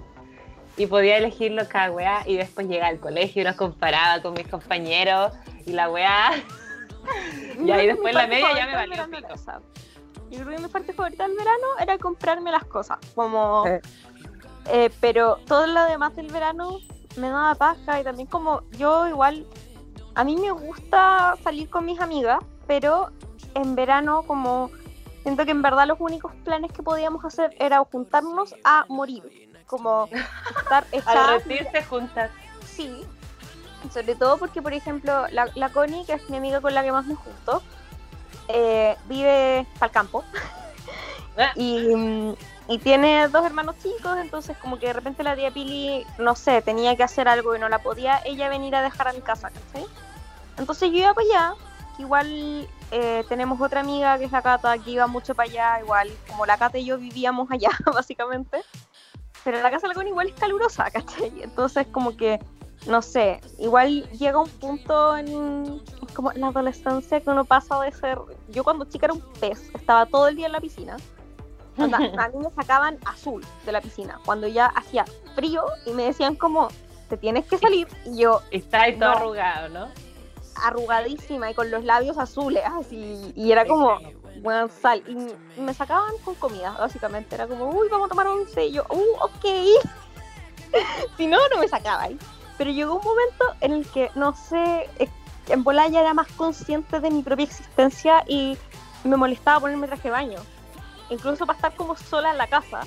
y 0.76 0.86
podía 0.86 1.18
elegirlo 1.18 1.68
cada 1.68 1.90
weá 1.90 2.22
y 2.26 2.36
después 2.36 2.66
llegaba 2.66 2.88
al 2.88 2.98
colegio 2.98 3.42
y 3.42 3.44
los 3.44 3.56
comparaba 3.56 4.22
con 4.22 4.34
mis 4.34 4.48
compañeros 4.48 5.32
y 5.66 5.72
la 5.72 5.90
weá. 5.90 6.32
y 7.58 7.70
ahí 7.70 7.88
después 7.88 8.14
la 8.14 8.26
media 8.26 8.54
ya 8.54 8.66
me 8.66 8.74
valió 8.74 9.10
pico. 9.10 9.34
Yo 10.30 10.44
creo 10.44 10.56
que 10.56 10.62
mi 10.62 10.68
parte 10.68 10.92
favorita 10.94 11.28
del 11.28 11.36
verano 11.36 11.66
era 11.78 11.98
comprarme 11.98 12.50
las 12.50 12.64
cosas, 12.64 12.98
como... 13.14 13.64
Eh, 14.66 14.90
pero 15.00 15.40
todo 15.46 15.66
lo 15.66 15.84
demás 15.86 16.14
del 16.14 16.28
verano 16.28 16.78
me 17.16 17.28
daba 17.28 17.54
paja 17.56 18.00
y 18.00 18.04
también 18.04 18.28
como 18.28 18.62
yo 18.70 19.08
igual, 19.08 19.44
a 20.14 20.22
mí 20.22 20.36
me 20.36 20.52
gusta 20.52 21.34
salir 21.42 21.68
con 21.68 21.84
mis 21.84 22.00
amigas, 22.00 22.38
pero 22.68 23.10
en 23.54 23.74
verano 23.74 24.22
como 24.22 24.70
siento 25.22 25.44
que 25.44 25.50
en 25.50 25.62
verdad 25.62 25.88
los 25.88 25.98
únicos 26.00 26.32
planes 26.44 26.70
que 26.72 26.82
podíamos 26.82 27.24
hacer 27.24 27.54
era 27.58 27.84
juntarnos 27.84 28.54
a 28.62 28.86
morir 28.88 29.51
como 29.72 30.06
estar 30.92 31.30
retirse 31.30 31.82
juntas. 31.84 32.30
Sí, 32.76 33.06
sobre 33.90 34.14
todo 34.14 34.36
porque, 34.36 34.60
por 34.60 34.74
ejemplo, 34.74 35.26
la, 35.30 35.48
la, 35.54 35.70
Connie, 35.70 36.04
que 36.04 36.12
es 36.12 36.28
mi 36.28 36.36
amiga 36.36 36.60
con 36.60 36.74
la 36.74 36.82
que 36.82 36.92
más 36.92 37.06
me 37.06 37.14
junto, 37.14 37.62
eh, 38.48 38.96
vive 39.06 39.66
para 39.78 39.86
el 39.86 39.92
campo. 39.92 40.22
Y, 41.56 41.88
y, 42.68 42.78
tiene 42.80 43.26
dos 43.28 43.46
hermanos 43.46 43.76
chicos, 43.82 44.18
entonces 44.18 44.54
como 44.58 44.78
que 44.78 44.88
de 44.88 44.92
repente 44.92 45.22
la 45.22 45.34
tía 45.34 45.50
Pili, 45.50 46.06
no 46.18 46.36
sé, 46.36 46.60
tenía 46.60 46.94
que 46.94 47.02
hacer 47.02 47.26
algo 47.26 47.56
y 47.56 47.58
no 47.58 47.70
la 47.70 47.78
podía 47.78 48.20
ella 48.26 48.50
venir 48.50 48.76
a 48.76 48.82
dejar 48.82 49.08
a 49.08 49.14
mi 49.14 49.22
casa, 49.22 49.48
¿cachai? 49.48 49.86
Entonces 50.58 50.90
yo 50.90 50.98
iba 50.98 51.14
para 51.14 51.26
allá, 51.26 51.54
igual 51.98 52.68
eh, 52.90 53.24
tenemos 53.30 53.58
otra 53.62 53.80
amiga 53.80 54.18
que 54.18 54.26
es 54.26 54.32
la 54.32 54.42
Cata, 54.42 54.76
que 54.76 54.90
iba 54.90 55.06
mucho 55.06 55.34
para 55.34 55.48
allá, 55.48 55.80
igual 55.80 56.10
como 56.28 56.44
la 56.44 56.58
Cata 56.58 56.76
y 56.76 56.84
yo 56.84 56.98
vivíamos 56.98 57.50
allá, 57.50 57.70
básicamente 57.86 58.62
pero 59.44 59.60
la 59.60 59.70
casa 59.70 59.88
de 59.88 59.94
la 59.94 60.08
igual 60.08 60.28
es 60.28 60.34
calurosa, 60.34 60.90
¿cachai? 60.90 61.32
Entonces 61.42 61.86
como 61.88 62.16
que, 62.16 62.38
no 62.86 63.02
sé, 63.02 63.40
igual 63.58 64.08
llega 64.10 64.40
un 64.40 64.48
punto 64.48 65.16
en 65.16 65.82
como 66.14 66.32
la 66.32 66.48
adolescencia 66.48 67.20
que 67.20 67.30
uno 67.30 67.44
pasa 67.44 67.80
de 67.80 67.92
ser, 67.92 68.18
yo 68.48 68.64
cuando 68.64 68.84
chica 68.84 69.06
era 69.06 69.14
un 69.14 69.22
pez, 69.40 69.70
estaba 69.74 70.06
todo 70.06 70.28
el 70.28 70.36
día 70.36 70.46
en 70.46 70.52
la 70.52 70.60
piscina, 70.60 70.96
a 71.78 72.28
mí 72.28 72.38
me 72.38 72.50
sacaban 72.50 72.98
azul 73.06 73.44
de 73.64 73.72
la 73.72 73.80
piscina, 73.80 74.20
cuando 74.26 74.46
ya 74.46 74.66
hacía 74.66 75.04
frío 75.34 75.64
y 75.86 75.92
me 75.92 76.04
decían 76.04 76.36
como, 76.36 76.68
te 77.08 77.16
tienes 77.16 77.46
que 77.46 77.58
salir, 77.58 77.88
y 78.04 78.18
yo... 78.18 78.42
Está 78.50 78.82
ahí 78.82 78.98
todo 78.98 79.10
arrugado, 79.10 79.68
¿no? 79.70 79.88
Arrugadísima 80.62 81.50
y 81.50 81.54
con 81.54 81.70
los 81.70 81.82
labios 81.84 82.18
azules, 82.18 82.62
así, 82.66 83.32
y 83.34 83.52
era 83.52 83.66
como, 83.66 83.98
weón, 84.42 84.70
sal. 84.70 85.02
Y 85.06 85.60
me 85.60 85.74
sacaban 85.74 86.16
con 86.24 86.34
comida, 86.34 86.72
básicamente. 86.72 87.34
Era 87.34 87.46
como, 87.46 87.70
uy, 87.70 87.88
vamos 87.90 88.06
a 88.06 88.08
tomar. 88.08 88.26
Y 88.56 88.72
yo, 88.72 88.84
uh, 88.90 89.24
ok. 89.24 89.44
si 91.16 91.26
no, 91.26 91.38
no 91.48 91.58
me 91.58 91.68
sacaban. 91.68 92.18
Pero 92.58 92.70
llegó 92.70 92.96
un 92.96 93.04
momento 93.04 93.44
en 93.60 93.72
el 93.72 93.86
que, 93.88 94.10
no 94.14 94.34
sé, 94.34 94.88
en 95.48 95.64
Bolaya 95.64 96.00
era 96.00 96.14
más 96.14 96.28
consciente 96.32 97.00
de 97.00 97.10
mi 97.10 97.22
propia 97.22 97.44
existencia 97.44 98.24
y 98.26 98.56
me 99.04 99.16
molestaba 99.16 99.60
ponerme 99.60 99.86
traje 99.86 100.04
de 100.04 100.10
baño. 100.10 100.40
Incluso 101.10 101.46
para 101.46 101.56
estar 101.56 101.74
como 101.74 101.96
sola 101.96 102.30
en 102.30 102.38
la 102.38 102.46
casa. 102.46 102.82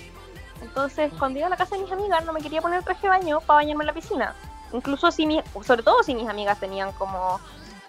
Entonces, 0.61 1.11
cuando 1.19 1.39
iba 1.39 1.47
a 1.47 1.49
la 1.49 1.57
casa 1.57 1.75
de 1.75 1.83
mis 1.83 1.91
amigas, 1.91 2.25
no 2.25 2.33
me 2.33 2.41
quería 2.41 2.61
poner 2.61 2.83
traje 2.83 3.01
de 3.03 3.09
baño 3.09 3.41
para 3.41 3.57
bañarme 3.57 3.83
en 3.83 3.87
la 3.87 3.93
piscina. 3.93 4.35
Incluso 4.71 5.11
si 5.11 5.25
mi, 5.25 5.41
sobre 5.63 5.83
todo 5.83 6.01
si 6.03 6.15
mis 6.15 6.27
amigas 6.27 6.59
tenían 6.59 6.91
como 6.93 7.39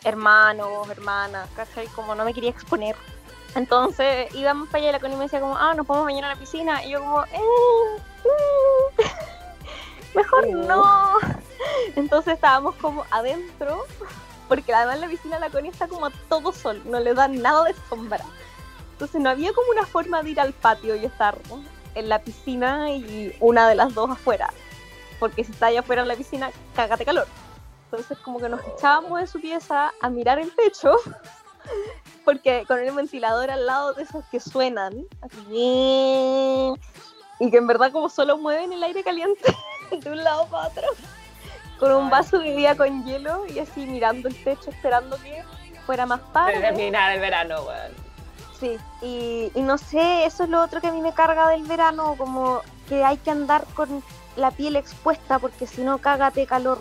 hermanos, 0.05 0.89
hermanas, 0.89 1.49
¿cachai? 1.57 1.87
Como 1.89 2.15
no 2.15 2.25
me 2.25 2.35
quería 2.35 2.51
exponer. 2.51 2.97
Entonces 3.57 4.33
íbamos 4.35 4.69
para 4.69 4.81
allá 4.81 4.91
y 4.91 4.93
la 4.93 5.01
Connie 5.01 5.17
me 5.17 5.25
decía 5.25 5.41
como, 5.41 5.57
ah, 5.57 5.73
nos 5.75 5.87
podemos 5.87 6.05
bañar 6.07 6.25
en 6.25 6.31
la 6.31 6.37
piscina. 6.37 6.85
Y 6.85 6.91
yo 6.91 7.01
como, 7.01 7.25
eh, 7.25 7.41
mm, 8.95 10.15
mejor 10.15 10.49
no. 10.49 11.15
Entonces 11.97 12.35
estábamos 12.35 12.75
como 12.77 13.07
adentro, 13.11 13.87
porque 14.47 14.75
además 14.75 15.01
la 15.01 15.09
piscina 15.09 15.39
la 15.39 15.49
Connie 15.49 15.71
está 15.71 15.89
como 15.89 16.05
a 16.05 16.13
todo 16.29 16.53
sol, 16.53 16.83
no 16.85 17.01
le 17.01 17.15
da 17.15 17.29
nada 17.29 17.65
de 17.65 17.75
sombra. 17.89 18.25
Entonces 18.93 19.23
no 19.23 19.31
había 19.31 19.55
como 19.55 19.71
una 19.71 19.87
forma 19.87 20.23
de 20.23 20.31
ir 20.31 20.41
al 20.41 20.53
patio 20.53 20.95
y 20.95 21.07
estar 21.07 21.39
en 21.95 22.09
la 22.11 22.19
piscina 22.19 22.91
y 22.91 23.35
una 23.41 23.69
de 23.71 23.75
las 23.75 23.95
dos 23.95 24.11
afuera. 24.11 24.51
Porque 25.19 25.45
si 25.45 25.53
está 25.53 25.69
allá 25.69 25.81
afuera 25.81 26.03
en 26.03 26.09
la 26.09 26.17
piscina, 26.17 26.51
cágate 26.75 27.07
calor. 27.07 27.27
Entonces 27.87 28.19
como 28.19 28.39
que 28.39 28.51
nos 28.51 28.61
echábamos 28.67 29.19
en 29.19 29.27
su 29.27 29.41
pieza 29.41 29.95
a 29.99 30.11
mirar 30.11 30.39
el 30.39 30.55
techo, 30.55 30.97
porque 32.27 32.65
con 32.67 32.81
el 32.81 32.93
ventilador 32.93 33.51
al 33.51 33.65
lado 33.65 33.95
de 33.95 34.03
esos 34.03 34.25
que 34.27 34.41
suenan, 34.41 34.93
así, 35.23 36.75
y 37.39 37.51
que 37.51 37.57
en 37.57 37.67
verdad 37.67 37.93
como 37.93 38.09
solo 38.09 38.37
mueven 38.37 38.73
el 38.73 38.83
aire 38.83 39.03
caliente 39.05 39.55
de 39.91 40.11
un 40.11 40.23
lado 40.23 40.47
para 40.49 40.67
otro, 40.69 40.83
con 41.79 41.93
un 41.93 42.11
vaso 42.11 42.39
de 42.39 42.55
día 42.57 42.77
con 42.77 43.05
hielo 43.07 43.47
y 43.47 43.61
así 43.61 43.87
mirando 43.87 44.29
el 44.29 44.45
techo 44.45 44.71
esperando 44.71 45.17
que 45.23 45.43
fuera 45.87 46.05
más 46.05 46.21
tarde. 46.33 46.61
terminar 46.61 47.13
el 47.13 47.21
verano, 47.21 47.63
weón. 47.63 47.93
Sí, 48.59 48.77
y, 49.03 49.53
y 49.55 49.61
no 49.61 49.79
sé, 49.79 50.25
eso 50.25 50.45
es 50.45 50.49
lo 50.49 50.63
otro 50.63 50.81
que 50.81 50.89
a 50.89 50.93
mí 50.93 51.01
me 51.01 51.13
carga 51.13 51.49
del 51.51 51.63
verano, 51.63 52.17
como 52.19 52.63
que 52.89 53.05
hay 53.05 53.19
que 53.19 53.31
andar 53.31 53.65
con 53.75 54.03
la 54.35 54.51
piel 54.51 54.75
expuesta 54.77 55.39
porque 55.39 55.67
si 55.67 55.83
no 55.83 55.99
cágate 55.99 56.47
calor. 56.47 56.79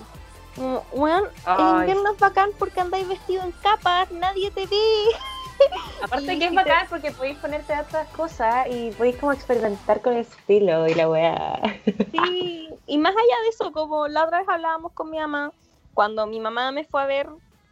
Bueno, 0.95 1.27
el 1.45 1.79
invierno 1.79 2.13
es 2.13 2.19
bacán 2.19 2.49
porque 2.57 2.79
andáis 2.79 3.07
vestido 3.07 3.43
en 3.43 3.51
capas, 3.51 4.09
nadie 4.11 4.51
te 4.51 4.65
ve. 4.65 4.77
Aparte 6.03 6.39
que 6.39 6.45
es 6.45 6.53
bacán 6.53 6.87
porque 6.89 7.11
podéis 7.11 7.37
ponerte 7.37 7.73
a 7.73 7.81
otras 7.81 8.07
cosas 8.09 8.67
y 8.69 8.91
podéis 8.91 9.17
como 9.17 9.31
experimentar 9.31 10.01
con 10.01 10.13
el 10.13 10.19
estilo 10.21 10.87
y 10.87 10.93
la 10.93 11.09
weá. 11.09 11.59
Sí, 12.11 12.69
y 12.87 12.97
más 12.97 13.11
allá 13.11 13.41
de 13.43 13.49
eso, 13.49 13.71
como 13.71 14.07
la 14.07 14.25
otra 14.25 14.39
vez 14.39 14.49
hablábamos 14.49 14.91
con 14.93 15.09
mi 15.09 15.17
mamá, 15.17 15.51
cuando 15.93 16.27
mi 16.27 16.39
mamá 16.39 16.71
me 16.71 16.83
fue 16.85 17.01
a 17.01 17.05
ver, 17.05 17.29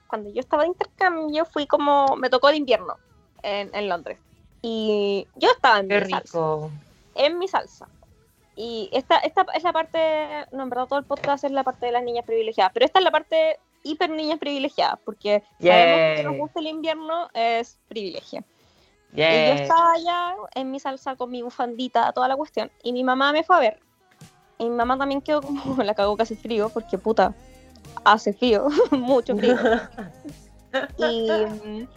cuando 0.08 0.30
yo 0.30 0.39
estaba 0.39 0.63
de 0.63 0.69
intercambio, 0.69 1.46
fui 1.46 1.67
como, 1.67 2.15
me 2.17 2.30
tocó 2.30 2.50
el 2.50 2.56
invierno 2.56 2.98
en, 3.41 3.89
Londres. 3.89 4.17
Y 4.62 5.28
yo 5.36 5.52
estaba 5.52 5.80
en 5.80 5.88
mi 5.88 6.10
salsa. 6.10 6.39
En 7.15 7.38
mi 7.38 7.48
salsa. 7.48 7.88
Y 8.56 8.89
esta, 8.93 9.17
esta 9.17 9.46
es 9.56 9.63
la 9.63 9.74
parte, 9.74 10.46
no, 10.52 10.63
en 10.63 10.69
verdad 10.69 10.88
todo 10.88 11.00
el 11.00 11.06
podcast 11.06 11.43
es 11.43 11.52
la 11.52 11.63
parte 11.63 11.88
de 11.88 11.91
las 11.91 12.04
niñas 12.04 12.26
privilegiadas, 12.26 12.72
pero 12.74 12.86
esta 12.86 13.00
es 13.00 13.06
la 13.06 13.12
parte 13.12 13.60
hiper 13.84 14.10
niñas 14.10 14.39
privilegiadas, 14.39 15.00
porque 15.06 15.43
sabemos 15.60 16.17
que 16.17 16.24
nos 16.24 16.38
gusta 16.38 16.60
el 16.60 16.67
invierno 16.67 17.30
es 17.34 17.80
privilegio. 17.88 18.43
Y 19.13 19.19
yo 19.19 19.26
estaba 19.26 19.93
allá 19.93 20.36
en 20.56 20.72
mi 20.72 20.80
salsa 20.80 21.15
con 21.15 21.30
mi 21.30 21.43
bufandita, 21.43 22.12
toda 22.13 22.28
la 22.28 22.36
cuestión, 22.36 22.72
y 22.82 22.93
mi 22.93 23.04
mamá 23.04 23.32
me 23.32 23.43
fue 23.43 23.56
a 23.56 23.60
ver. 23.60 23.80
Y 24.58 24.63
mi 24.65 24.76
mamá 24.76 24.98
también 24.98 25.22
quedó 25.22 25.41
como, 25.41 25.62
la 25.84 25.93
cagó 25.93 26.17
casi 26.17 26.36
frío, 26.36 26.69
porque 26.69 26.98
puta, 26.98 27.36
hace 28.04 28.34
frío, 28.34 28.67
mucho 28.91 29.36
frío. 29.38 29.56
y, 30.98 31.88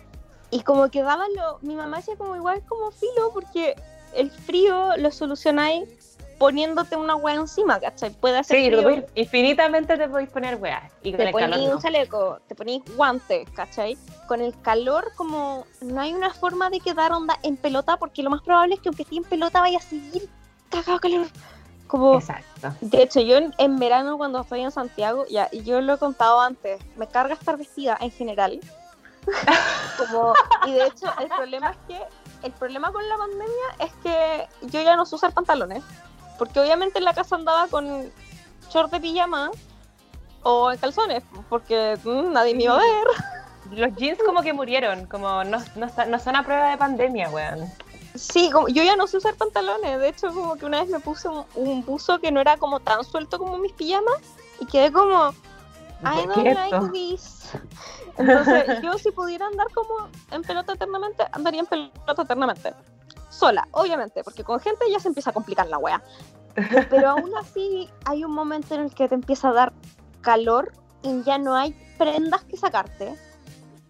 y 0.50 0.60
como 0.62 0.90
que 0.90 1.02
daba 1.02 1.26
lo, 1.34 1.58
mi 1.62 1.74
mamá 1.74 1.98
decía 1.98 2.16
como 2.16 2.36
igual 2.36 2.62
como 2.66 2.90
filo, 2.90 3.30
porque 3.32 3.76
el 4.14 4.30
frío 4.30 4.96
lo 4.98 5.10
solucionáis 5.10 6.15
poniéndote 6.38 6.96
una 6.96 7.16
wea 7.16 7.34
encima, 7.34 7.80
¿cachai? 7.80 8.10
Puede 8.10 8.38
hacer 8.38 8.56
sí, 8.56 9.04
infinitamente 9.14 9.96
te 9.96 10.08
podéis 10.08 10.30
poner 10.30 10.56
weas. 10.56 10.92
Y 11.02 11.12
te 11.12 11.30
ponéis 11.30 11.72
un 11.72 11.80
chaleco, 11.80 12.40
te 12.46 12.54
ponéis 12.54 12.82
guantes, 12.96 13.48
¿cachai? 13.50 13.96
Con 14.28 14.40
el 14.40 14.58
calor, 14.60 15.12
como 15.16 15.66
no 15.80 16.00
hay 16.00 16.14
una 16.14 16.32
forma 16.32 16.70
de 16.70 16.80
quedar 16.80 17.12
onda 17.12 17.38
en 17.42 17.56
pelota, 17.56 17.96
porque 17.96 18.22
lo 18.22 18.30
más 18.30 18.42
probable 18.42 18.74
es 18.74 18.80
que 18.80 18.88
aunque 18.88 19.02
esté 19.02 19.16
en 19.16 19.24
pelota 19.24 19.60
vaya 19.60 19.78
a 19.78 19.82
seguir 19.82 20.28
cagado 20.70 20.98
calor. 20.98 21.26
Como, 21.86 22.16
Exacto. 22.16 22.74
De 22.80 23.02
hecho, 23.02 23.20
yo 23.20 23.38
en, 23.58 23.78
verano 23.78 24.18
cuando 24.18 24.40
estoy 24.40 24.60
en 24.60 24.72
Santiago, 24.72 25.24
ya, 25.30 25.48
y 25.52 25.62
yo 25.62 25.80
lo 25.80 25.94
he 25.94 25.98
contado 25.98 26.40
antes, 26.40 26.80
me 26.96 27.06
carga 27.06 27.34
estar 27.34 27.56
vestida 27.56 27.96
en 28.00 28.10
general. 28.10 28.60
como, 29.98 30.34
y 30.66 30.72
de 30.72 30.86
hecho, 30.86 31.06
el 31.20 31.28
problema 31.28 31.70
es 31.70 31.76
que 31.88 32.00
el 32.42 32.52
problema 32.52 32.92
con 32.92 33.08
la 33.08 33.16
pandemia 33.16 33.66
es 33.80 33.92
que 34.02 34.48
yo 34.66 34.82
ya 34.82 34.96
no 34.96 35.06
sé 35.06 35.14
usar 35.14 35.32
pantalones. 35.32 35.82
Porque 36.38 36.60
obviamente 36.60 36.98
en 36.98 37.04
la 37.04 37.14
casa 37.14 37.36
andaba 37.36 37.68
con 37.68 38.10
short 38.70 38.90
de 38.92 39.00
pijama 39.00 39.50
o 40.42 40.70
en 40.70 40.78
calzones, 40.78 41.22
porque 41.48 41.98
mm, 42.04 42.32
nadie 42.32 42.54
me 42.54 42.64
iba 42.64 42.74
a 42.74 42.78
ver. 42.78 43.06
Los 43.72 43.96
jeans 43.96 44.18
como 44.24 44.42
que 44.42 44.52
murieron, 44.52 45.06
como 45.06 45.42
no, 45.42 45.58
no, 45.74 46.18
son 46.20 46.36
a 46.36 46.44
prueba 46.44 46.70
de 46.70 46.78
pandemia, 46.78 47.28
weón. 47.30 47.68
Sí, 48.14 48.48
como, 48.52 48.68
yo 48.68 48.82
ya 48.82 48.94
no 48.96 49.06
sé 49.06 49.16
usar 49.16 49.34
pantalones, 49.34 49.98
de 49.98 50.08
hecho 50.08 50.32
como 50.32 50.56
que 50.56 50.64
una 50.64 50.80
vez 50.80 50.88
me 50.88 51.00
puse 51.00 51.28
un, 51.28 51.84
buzo 51.84 52.20
que 52.20 52.30
no 52.30 52.40
era 52.40 52.56
como 52.56 52.80
tan 52.80 53.04
suelto 53.04 53.38
como 53.38 53.58
mis 53.58 53.72
pijamas 53.72 54.20
y 54.60 54.66
quedé 54.66 54.92
como, 54.92 55.30
I 56.02 56.26
don't 56.26 56.54
like 56.54 56.92
this. 56.92 57.50
Entonces 58.16 58.80
yo 58.82 58.96
si 58.98 59.10
pudiera 59.10 59.46
andar 59.46 59.66
como 59.74 60.08
en 60.30 60.42
pelota 60.42 60.74
eternamente, 60.74 61.24
andaría 61.32 61.60
en 61.60 61.66
pelota 61.66 62.22
eternamente 62.22 62.72
sola, 63.36 63.68
obviamente, 63.72 64.24
porque 64.24 64.44
con 64.44 64.60
gente 64.60 64.84
ya 64.90 64.98
se 64.98 65.08
empieza 65.08 65.30
a 65.30 65.32
complicar 65.32 65.66
la 65.68 65.78
wea. 65.78 66.02
Pero 66.90 67.10
aún 67.10 67.30
así 67.40 67.90
hay 68.04 68.24
un 68.24 68.32
momento 68.32 68.74
en 68.74 68.82
el 68.82 68.94
que 68.94 69.08
te 69.08 69.14
empieza 69.14 69.50
a 69.50 69.52
dar 69.52 69.72
calor 70.22 70.72
y 71.02 71.22
ya 71.22 71.38
no 71.38 71.54
hay 71.54 71.72
prendas 71.98 72.44
que 72.44 72.56
sacarte 72.56 73.14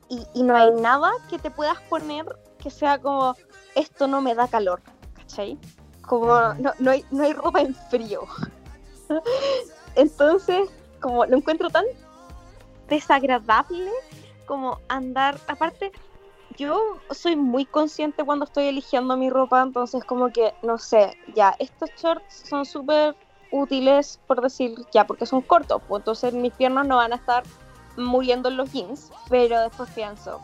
y, 0.08 0.42
no 0.42 0.54
hay 0.56 0.70
nada 0.72 1.10
que 1.28 1.38
te 1.38 1.50
puedas 1.50 1.80
poner 1.82 2.24
que 2.58 2.70
sea 2.70 3.00
como 3.00 3.34
esto 3.74 4.06
no 4.06 4.20
me 4.20 4.34
da 4.34 4.46
calor, 4.46 4.80
¿cachai? 5.14 5.58
Como 6.02 6.26
no, 6.54 6.72
no, 6.78 6.90
hay, 6.92 7.04
no 7.10 7.24
hay 7.24 7.32
ropa 7.32 7.60
en 7.60 7.74
frío. 7.74 8.22
Entonces, 9.96 10.68
como 11.00 11.26
lo 11.26 11.36
encuentro 11.36 11.70
tan 11.70 11.84
desagradable 12.88 13.90
como 14.46 14.78
andar, 14.88 15.38
aparte, 15.48 15.90
yo 16.56 17.00
soy 17.10 17.36
muy 17.36 17.66
consciente 17.66 18.24
cuando 18.24 18.44
estoy 18.44 18.66
eligiendo 18.66 19.16
mi 19.16 19.30
ropa, 19.30 19.62
entonces 19.62 20.04
como 20.04 20.30
que, 20.30 20.54
no 20.62 20.78
sé, 20.78 21.16
ya, 21.34 21.54
estos 21.58 21.90
shorts 21.96 22.42
son 22.48 22.64
súper 22.64 23.16
útiles, 23.50 24.20
por 24.26 24.40
decir, 24.40 24.74
ya, 24.92 25.06
porque 25.06 25.26
son 25.26 25.42
cortos, 25.42 25.82
pues 25.86 26.00
entonces 26.00 26.32
mis 26.34 26.52
piernas 26.52 26.86
no 26.86 26.96
van 26.96 27.12
a 27.12 27.16
estar 27.16 27.44
muriendo 27.96 28.48
en 28.48 28.56
los 28.56 28.72
jeans, 28.72 29.10
pero 29.28 29.60
después 29.60 29.90
pienso, 29.94 30.40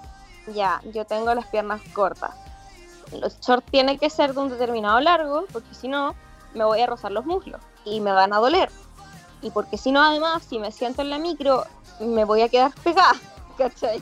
ya, 0.55 0.81
yo 0.93 1.05
tengo 1.05 1.35
las 1.35 1.47
piernas 1.47 1.81
cortas. 1.93 2.35
Los 3.13 3.39
shorts 3.41 3.71
tienen 3.71 3.99
que 3.99 4.09
ser 4.09 4.33
de 4.35 4.41
un 4.41 4.49
determinado 4.49 5.01
largo, 5.01 5.45
porque 5.53 5.75
si 5.75 5.89
no, 5.89 6.15
me 6.55 6.65
voy 6.65 6.81
a 6.81 6.87
rozar 6.87 7.13
los 7.13 7.27
muslos 7.27 7.61
y 7.85 8.01
me 8.01 8.13
van 8.13 8.33
a 8.33 8.39
doler. 8.39 8.71
Y 9.43 9.51
porque 9.51 9.77
si 9.77 9.93
no, 9.93 10.03
además, 10.03 10.43
si 10.49 10.59
me 10.59 10.73
siento 10.73 11.03
en 11.03 11.11
la 11.11 11.19
micro, 11.19 11.65
me 12.01 12.25
voy 12.25 12.43
a 12.43 12.49
quedar 12.49 12.73
pegada, 12.83 13.15
¿cachai? 13.59 14.01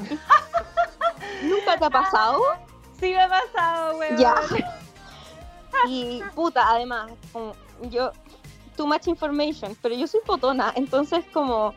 ¿Nunca 1.42 1.78
te 1.78 1.84
ha 1.84 1.90
pasado? 1.90 2.40
Sí 2.98 3.12
me 3.12 3.22
ha 3.22 3.28
pasado, 3.28 3.98
weón. 3.98 4.16
Ya. 4.16 4.34
Y 5.88 6.20
puta, 6.34 6.68
además, 6.68 7.12
como 7.32 7.54
yo, 7.82 8.10
too 8.76 8.86
much 8.86 9.06
information, 9.06 9.76
pero 9.80 9.94
yo 9.94 10.06
soy 10.06 10.20
fotona, 10.26 10.72
entonces 10.76 11.24
como 11.32 11.74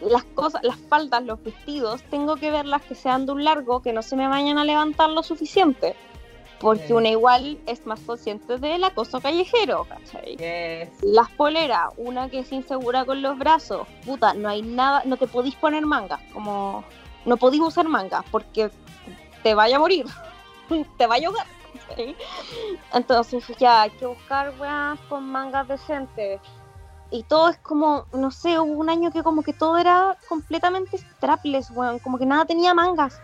las 0.00 0.24
cosas, 0.24 0.62
las 0.62 0.76
faldas, 0.76 1.24
los 1.24 1.42
vestidos, 1.42 2.02
tengo 2.04 2.36
que 2.36 2.50
verlas 2.50 2.82
que 2.82 2.94
sean 2.94 3.26
de 3.26 3.32
un 3.32 3.44
largo, 3.44 3.82
que 3.82 3.92
no 3.92 4.02
se 4.02 4.16
me 4.16 4.28
vayan 4.28 4.58
a 4.58 4.64
levantar 4.64 5.10
lo 5.10 5.22
suficiente. 5.22 5.94
Porque 6.58 6.92
una 6.92 7.08
igual 7.08 7.58
es 7.64 7.86
más 7.86 8.00
consciente 8.00 8.58
del 8.58 8.84
acoso 8.84 9.18
callejero, 9.18 9.86
¿cachai? 9.88 10.36
Las 11.00 11.30
poleras, 11.30 11.88
una 11.96 12.28
que 12.28 12.40
es 12.40 12.52
insegura 12.52 13.06
con 13.06 13.22
los 13.22 13.38
brazos, 13.38 13.88
puta, 14.04 14.34
no 14.34 14.46
hay 14.46 14.60
nada, 14.60 15.00
no 15.06 15.16
te 15.16 15.26
podéis 15.26 15.54
poner 15.54 15.86
mangas, 15.86 16.20
como 16.34 16.84
no 17.24 17.36
podéis 17.36 17.62
usar 17.62 17.88
manga 17.88 18.24
porque 18.30 18.70
te 19.42 19.54
vaya 19.54 19.76
a 19.76 19.80
morir, 19.80 20.06
te 20.98 21.06
vaya 21.06 21.28
a 21.28 21.30
ahogar. 21.30 21.46
Entonces 22.92 23.44
ya 23.58 23.82
hay 23.82 23.90
que 23.90 24.06
buscar 24.06 24.52
weas 24.58 24.98
con 25.08 25.24
mangas 25.24 25.68
decentes. 25.68 26.40
Y 27.10 27.24
todo 27.24 27.48
es 27.48 27.58
como, 27.58 28.06
no 28.12 28.30
sé, 28.30 28.58
hubo 28.58 28.72
un 28.72 28.88
año 28.88 29.10
que 29.10 29.22
como 29.22 29.42
que 29.42 29.52
todo 29.52 29.78
era 29.78 30.16
completamente 30.28 30.96
strapless, 30.96 31.70
weón, 31.72 31.98
como 31.98 32.18
que 32.18 32.26
nada 32.26 32.44
tenía 32.44 32.72
mangas. 32.72 33.20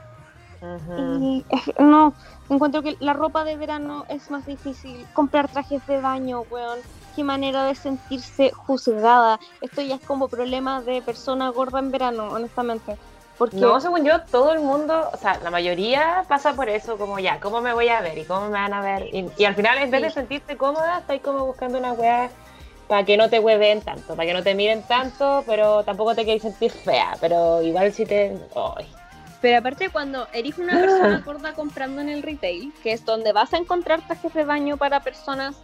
Y 0.99 1.45
no, 1.79 2.15
encuentro 2.49 2.83
que 2.83 2.97
la 2.99 3.13
ropa 3.13 3.45
de 3.45 3.57
verano 3.57 4.05
es 4.09 4.31
más 4.31 4.47
difícil. 4.47 5.07
Comprar 5.13 5.49
trajes 5.49 5.87
de 5.87 6.01
baño, 6.01 6.45
weón. 6.51 6.81
Qué 7.15 7.23
manera 7.23 7.65
de 7.65 7.75
sentirse 7.75 8.51
juzgada. 8.51 9.39
Esto 9.61 9.83
ya 9.83 9.97
es 9.97 10.01
como 10.01 10.29
problema 10.29 10.83
de 10.83 11.03
persona 11.03 11.51
gorda 11.51 11.79
en 11.79 11.91
verano, 11.91 12.29
honestamente. 12.29 12.97
Porque... 13.39 13.57
No, 13.57 13.81
según 13.81 14.05
yo, 14.05 14.23
todo 14.23 14.53
el 14.53 14.61
mundo, 14.61 15.11
o 15.13 15.17
sea, 15.17 15.39
la 15.43 15.51
mayoría 15.51 16.25
pasa 16.29 16.55
por 16.55 16.69
eso, 16.69 16.97
como 16.97 17.19
ya, 17.19 17.39
¿cómo 17.41 17.61
me 17.61 17.75
voy 17.75 17.89
a 17.89 18.01
ver? 18.01 18.17
¿Y 18.17 18.25
cómo 18.25 18.47
me 18.47 18.53
van 18.53 18.73
a 18.73 18.81
ver? 18.81 19.09
Y, 19.15 19.45
al 19.45 19.55
final, 19.55 19.79
en 19.79 19.91
vez 19.91 20.03
de 20.03 20.11
sentirte 20.11 20.57
cómoda, 20.57 20.99
estás 20.99 21.21
como 21.21 21.45
buscando 21.45 21.79
una 21.79 21.93
weá 21.93 22.31
para 22.89 23.05
que 23.05 23.17
no 23.17 23.29
te 23.29 23.41
hueven 23.41 23.83
tanto, 23.83 24.15
para 24.15 24.27
que 24.27 24.33
no 24.33 24.43
te 24.43 24.55
miren 24.55 24.83
tanto, 24.83 25.43
pero 25.47 25.85
tampoco 25.85 26.15
te 26.15 26.25
quieres 26.25 26.43
sentir 26.43 26.71
fea, 26.71 27.17
pero 27.21 27.61
igual 27.63 27.93
si 27.93 28.07
te... 28.07 28.39
Pero 29.43 29.59
aparte 29.59 29.91
cuando 29.91 30.27
eres 30.33 30.57
una 30.57 30.73
persona 30.73 31.23
gorda 31.25 31.53
comprando 31.53 32.01
en 32.01 32.09
el 32.09 32.23
retail, 32.23 32.73
que 32.83 32.93
es 32.93 33.05
donde 33.05 33.33
vas 33.33 33.53
a 33.53 33.59
encontrar 33.59 34.07
trajes 34.07 34.33
de 34.33 34.45
baño 34.45 34.77
para 34.77 35.01
personas 35.01 35.57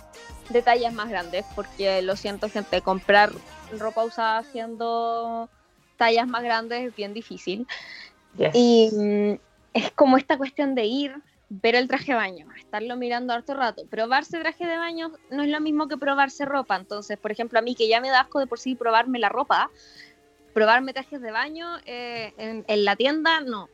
de 0.51 0.63
tallas 0.63 0.93
más 0.93 1.09
grandes, 1.09 1.47
porque 1.55 2.03
lo 2.03 2.17
siento 2.17 2.49
gente, 2.51 2.83
comprar 2.83 3.31
ropa 3.79 4.05
usada 4.05 4.39
haciendo 4.39 5.49
tallas 6.03 6.27
más 6.27 6.43
grandes 6.43 6.89
es 6.89 6.97
bien 6.97 7.15
difícil. 7.15 7.65
Y 8.53 8.91
mm, 8.93 9.39
es 9.73 9.93
como 9.93 10.17
esta 10.17 10.37
cuestión 10.37 10.75
de 10.75 10.85
ir, 10.85 11.15
ver 11.49 11.77
el 11.77 11.87
traje 11.87 12.11
de 12.11 12.19
baño, 12.19 12.49
estarlo 12.59 12.97
mirando 12.97 13.33
harto 13.33 13.55
rato. 13.55 13.85
Probarse 13.89 14.41
traje 14.41 14.67
de 14.67 14.79
baño 14.79 15.13
no 15.31 15.45
es 15.45 15.49
lo 15.49 15.61
mismo 15.61 15.87
que 15.87 15.97
probarse 15.97 16.45
ropa. 16.45 16.75
Entonces, 16.75 17.19
por 17.19 17.31
ejemplo, 17.31 17.61
a 17.61 17.63
mí 17.63 17.77
que 17.77 17.87
ya 17.87 18.01
me 18.01 18.09
da 18.09 18.23
asco 18.23 18.41
de 18.41 18.49
por 18.49 18.59
sí 18.59 18.75
probarme 18.75 19.21
la 19.21 19.29
ropa, 19.29 19.71
probarme 20.53 20.93
trajes 20.93 21.21
de 21.21 21.31
baño 21.31 21.69
eh, 21.87 22.33
en, 22.37 22.85
la 22.85 22.97
tienda, 22.97 23.41
no, 23.41 23.69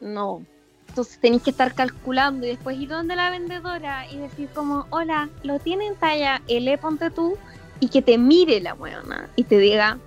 no. 0.00 0.46
Entonces 0.86 1.18
tenéis 1.18 1.42
que 1.42 1.50
estar 1.50 1.74
calculando 1.74 2.46
y 2.46 2.50
después 2.50 2.78
ir 2.78 2.90
donde 2.90 3.16
la 3.16 3.30
vendedora 3.30 4.06
y 4.08 4.18
decir 4.18 4.48
como, 4.54 4.86
hola, 4.90 5.30
lo 5.42 5.58
tiene 5.58 5.88
en 5.88 5.96
talla 5.96 6.42
L, 6.46 6.78
ponte 6.78 7.10
tú, 7.10 7.36
y 7.80 7.88
que 7.88 8.02
te 8.02 8.18
mire 8.18 8.60
la 8.60 8.74
buena 8.74 9.28
y 9.34 9.42
te 9.42 9.58
diga, 9.58 9.98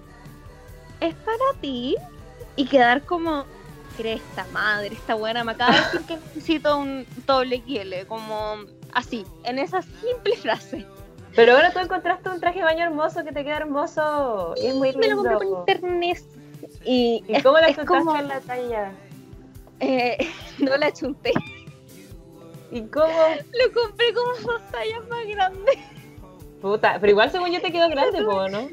es 1.08 1.16
para 1.16 1.60
ti 1.62 1.95
y 2.56 2.66
quedar 2.66 3.03
como 3.03 3.45
cresta 3.97 4.45
madre, 4.51 4.93
esta 4.93 5.16
buena 5.16 5.43
me 5.43 5.53
acaba 5.53 5.74
de 5.74 5.82
decir 5.82 6.01
que 6.01 6.16
necesito 6.36 6.78
un 6.78 7.06
doble 7.26 7.64
XL, 7.66 8.08
como 8.08 8.56
así, 8.93 9.26
en 9.43 9.60
esa 9.60 9.82
simple 9.82 10.36
frase. 10.38 10.86
Pero 11.36 11.53
ahora 11.53 11.72
tú 11.72 11.80
encontraste 11.80 12.30
un 12.30 12.39
traje 12.39 12.60
de 12.60 12.66
baño 12.66 12.86
hermoso 12.86 13.24
que 13.24 13.32
te 13.32 13.43
queda 13.43 13.58
hermoso 13.58 14.53
y 14.56 14.68
es 14.68 14.76
muy 14.76 14.91
lindo. 14.91 14.99
Me 14.99 15.08
lo 15.10 15.18
compré 15.18 15.36
por 15.36 15.70
internet. 15.70 16.24
¿Y, 16.86 17.24
cómo 17.43 17.60
la 17.60 17.74
chuntaste 17.74 18.20
en 18.20 18.28
la 18.28 18.39
talla? 18.41 18.91
Eh, 19.82 20.18
no 20.60 20.78
la 20.78 20.93
chunté. 20.93 21.34
¿Y 22.72 22.82
cómo? 22.84 23.08
Lo 23.08 23.82
compré 23.82 24.14
como 24.14 24.32
dos 24.51 24.62
tallas 24.72 25.08
más 25.10 25.26
grandes. 25.28 25.78
Puta, 26.62 26.97
pero 26.99 27.12
igual 27.12 27.32
según 27.32 27.51
yo 27.51 27.62
te 27.62 27.72
quedó 27.72 27.89
grande, 27.89 28.22
¿no? 28.22 28.70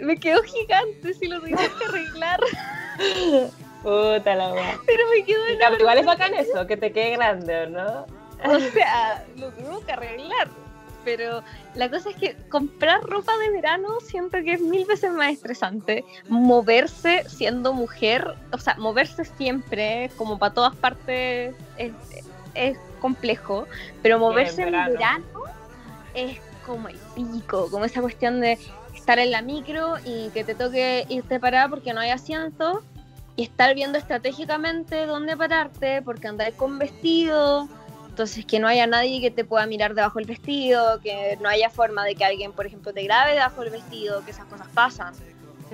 Me 0.00 0.16
quedó 0.16 0.42
gigante 0.42 1.14
si 1.14 1.28
lo 1.28 1.40
tuviste 1.40 1.70
que 1.78 1.84
arreglar. 1.84 2.40
Puta 3.82 4.34
la 4.36 4.52
weá. 4.52 4.78
Pero 4.86 5.02
me 5.10 5.24
quedó 5.24 5.44
enorme. 5.46 5.78
igual 5.80 5.98
es 5.98 6.06
bacán 6.06 6.34
eso, 6.34 6.66
que 6.66 6.76
te 6.76 6.92
quede 6.92 7.10
grande, 7.12 7.66
¿no? 7.66 8.06
O 8.44 8.58
sea, 8.58 9.24
lo 9.36 9.50
tengo 9.52 9.84
que 9.84 9.92
arreglar. 9.92 10.48
Pero 11.04 11.42
la 11.74 11.90
cosa 11.90 12.10
es 12.10 12.16
que 12.16 12.36
comprar 12.48 13.02
ropa 13.02 13.36
de 13.38 13.50
verano 13.50 13.98
siento 14.00 14.38
que 14.44 14.52
es 14.52 14.60
mil 14.60 14.84
veces 14.84 15.10
más 15.10 15.32
estresante. 15.32 16.04
Moverse 16.28 17.24
siendo 17.28 17.72
mujer, 17.72 18.36
o 18.52 18.58
sea, 18.58 18.76
moverse 18.78 19.24
siempre, 19.24 20.10
como 20.16 20.38
para 20.38 20.54
todas 20.54 20.76
partes, 20.76 21.56
es, 21.76 22.76
complejo. 23.00 23.66
Pero 24.00 24.20
moverse 24.20 24.62
en 24.62 24.70
verano 24.70 25.42
es 26.14 26.38
como 26.64 26.88
el 26.88 26.98
pico, 27.16 27.68
como 27.68 27.84
esa 27.84 28.00
cuestión 28.00 28.40
de 28.40 28.58
estar 29.02 29.18
en 29.18 29.32
la 29.32 29.42
micro 29.42 29.96
y 30.04 30.28
que 30.28 30.44
te 30.44 30.54
toque 30.54 31.06
irte 31.08 31.40
parada 31.40 31.68
porque 31.68 31.92
no 31.92 31.98
hay 31.98 32.10
asiento 32.10 32.84
y 33.34 33.42
estar 33.42 33.74
viendo 33.74 33.98
estratégicamente 33.98 35.06
dónde 35.06 35.36
pararte 35.36 36.02
porque 36.02 36.28
andar 36.28 36.52
con 36.52 36.78
vestido, 36.78 37.68
entonces 38.08 38.46
que 38.46 38.60
no 38.60 38.68
haya 38.68 38.86
nadie 38.86 39.20
que 39.20 39.32
te 39.32 39.44
pueda 39.44 39.66
mirar 39.66 39.94
debajo 39.94 40.20
del 40.20 40.28
vestido, 40.28 41.00
que 41.00 41.36
no 41.42 41.48
haya 41.48 41.68
forma 41.68 42.04
de 42.04 42.14
que 42.14 42.24
alguien, 42.24 42.52
por 42.52 42.64
ejemplo, 42.64 42.92
te 42.92 43.02
grabe 43.02 43.32
debajo 43.32 43.62
del 43.62 43.70
vestido, 43.70 44.24
que 44.24 44.30
esas 44.30 44.44
cosas 44.44 44.68
pasan. 44.72 45.12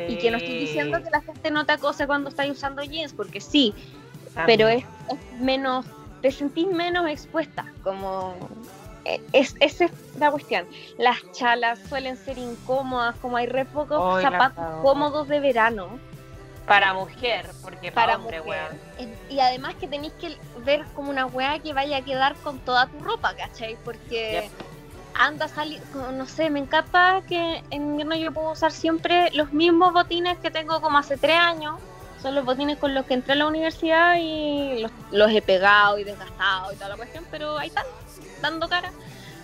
Y 0.09 0.17
que 0.17 0.31
no 0.31 0.39
estoy 0.39 0.61
diciendo 0.61 1.03
que 1.03 1.11
la 1.11 1.21
gente 1.21 1.51
no 1.51 1.67
te 1.67 1.73
acose 1.73 2.07
cuando 2.07 2.31
estás 2.31 2.49
usando 2.49 2.83
jeans, 2.83 3.13
porque 3.13 3.43
sí, 3.43 3.75
pero 4.47 4.69
es, 4.69 4.85
es, 5.11 5.41
menos, 5.41 5.85
te 6.23 6.31
sentís 6.31 6.69
menos 6.69 7.11
expuesta, 7.11 7.67
como 7.83 8.37
es, 9.33 9.55
esa 9.61 9.87
es 9.87 9.93
la 10.19 10.31
cuestión. 10.31 10.67
Las 10.97 11.19
chalas 11.33 11.79
suelen 11.89 12.17
ser 12.17 12.39
incómodas, 12.39 13.17
como 13.17 13.37
hay 13.37 13.47
re 13.47 13.65
pocos 13.65 14.23
zapatos 14.23 14.65
cómodos 14.83 15.29
de 15.29 15.41
verano. 15.41 15.99
Para 16.67 16.93
mujer, 16.93 17.47
porque 17.63 17.91
para, 17.91 18.17
hombre, 18.17 18.43
Y 19.31 19.41
además 19.41 19.75
que 19.77 19.89
tenéis 19.89 20.13
que 20.21 20.37
ver 20.65 20.85
como 20.95 21.09
una 21.09 21.25
weá 21.25 21.59
que 21.61 21.73
vaya 21.73 21.97
a 21.97 22.03
quedar 22.03 22.37
con 22.37 22.59
toda 22.59 22.87
tu 22.89 22.99
ropa, 23.01 23.35
¿cachai? 23.35 23.79
Porque 23.85 24.51
anda 25.15 25.47
a 25.47 25.49
salir, 25.49 25.81
no 25.95 26.27
sé, 26.27 26.51
me 26.51 26.61
encanta 26.61 27.23
que 27.27 27.63
en 27.71 27.83
invierno 27.83 28.17
yo 28.17 28.33
puedo 28.33 28.53
usar 28.53 28.71
siempre 28.71 29.31
los 29.33 29.53
mismos 29.53 29.95
botines 29.95 30.39
que 30.39 30.51
tengo 30.51 30.81
como 30.83 30.99
hace 30.99 31.17
tres 31.17 31.37
años. 31.37 31.81
Son 32.21 32.35
los 32.35 32.45
botines 32.45 32.79
con 32.79 32.95
los 32.95 33.07
que 33.07 33.15
entré 33.15 33.33
a 33.33 33.37
la 33.37 33.47
universidad 33.47 34.17
y 34.19 34.81
los, 34.81 34.91
los 35.13 35.31
he 35.31 35.41
pegado 35.41 35.99
y 35.99 36.05
desgastado 36.05 36.73
y 36.73 36.77
toda 36.77 36.91
la 36.91 36.97
cuestión, 36.97 37.25
pero 37.31 37.57
ahí 37.57 37.69
están 37.69 37.87
dando 38.41 38.69
cara. 38.69 38.93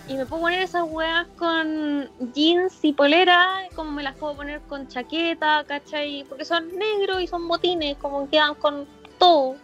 Y 0.07 0.15
me 0.15 0.25
puedo 0.25 0.43
poner 0.43 0.61
esas 0.61 0.83
weas 0.87 1.25
con 1.37 2.07
jeans 2.33 2.77
y 2.83 2.93
polera, 2.93 3.63
como 3.75 3.91
me 3.91 4.03
las 4.03 4.15
puedo 4.15 4.35
poner 4.35 4.61
con 4.61 4.87
chaqueta, 4.87 5.63
¿cachai? 5.67 6.25
Porque 6.29 6.45
son 6.45 6.67
negros 6.75 7.21
y 7.21 7.27
son 7.27 7.47
botines, 7.47 7.97
como 7.97 8.29
quedan 8.29 8.53
con 8.55 8.85
todo. 9.17 9.55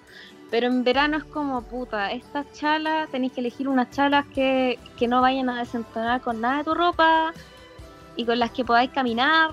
Pero 0.50 0.68
en 0.68 0.84
verano 0.84 1.18
es 1.18 1.24
como, 1.26 1.62
puta, 1.62 2.12
estas 2.12 2.52
chalas, 2.54 3.10
tenéis 3.10 3.34
que 3.34 3.42
elegir 3.42 3.70
unas 3.70 3.92
chalas 3.92 4.26
que, 4.34 4.80
que 4.98 5.08
no 5.08 5.22
vayan 5.22 5.50
a 5.50 5.60
desentonar 5.60 6.22
con 6.22 6.42
nada 6.42 6.58
de 6.58 6.64
tu 6.64 6.74
ropa 6.74 7.34
y 8.16 8.26
con 8.26 8.40
las 8.40 8.52
que 8.52 8.66
podáis 8.66 8.92
caminar, 8.92 9.52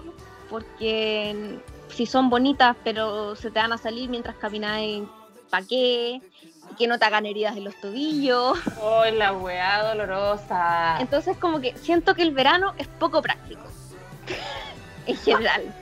porque 0.49 1.61
si 1.89 2.07
son 2.07 2.31
bonitas 2.31 2.77
pero 2.83 3.37
se 3.37 3.51
te 3.51 3.59
van 3.59 3.73
a 3.73 3.79
salir 3.79 4.09
mientras 4.09 4.37
camináis, 4.37 5.05
¿para 5.51 5.67
qué? 5.67 6.21
Que 6.77 6.87
no 6.87 6.99
te 6.99 7.05
hagan 7.05 7.27
heridas 7.27 7.57
en 7.57 7.65
los 7.65 7.75
tobillos. 7.77 8.59
Oh, 8.81 9.05
la 9.05 9.33
weá 9.33 9.83
dolorosa. 9.83 10.99
Entonces 11.01 11.37
como 11.37 11.61
que 11.61 11.77
siento 11.79 12.15
que 12.15 12.23
el 12.23 12.33
verano 12.33 12.75
es 12.79 12.87
poco 12.87 13.23
práctico. 13.23 13.63
en 15.07 15.17
general. 15.17 15.75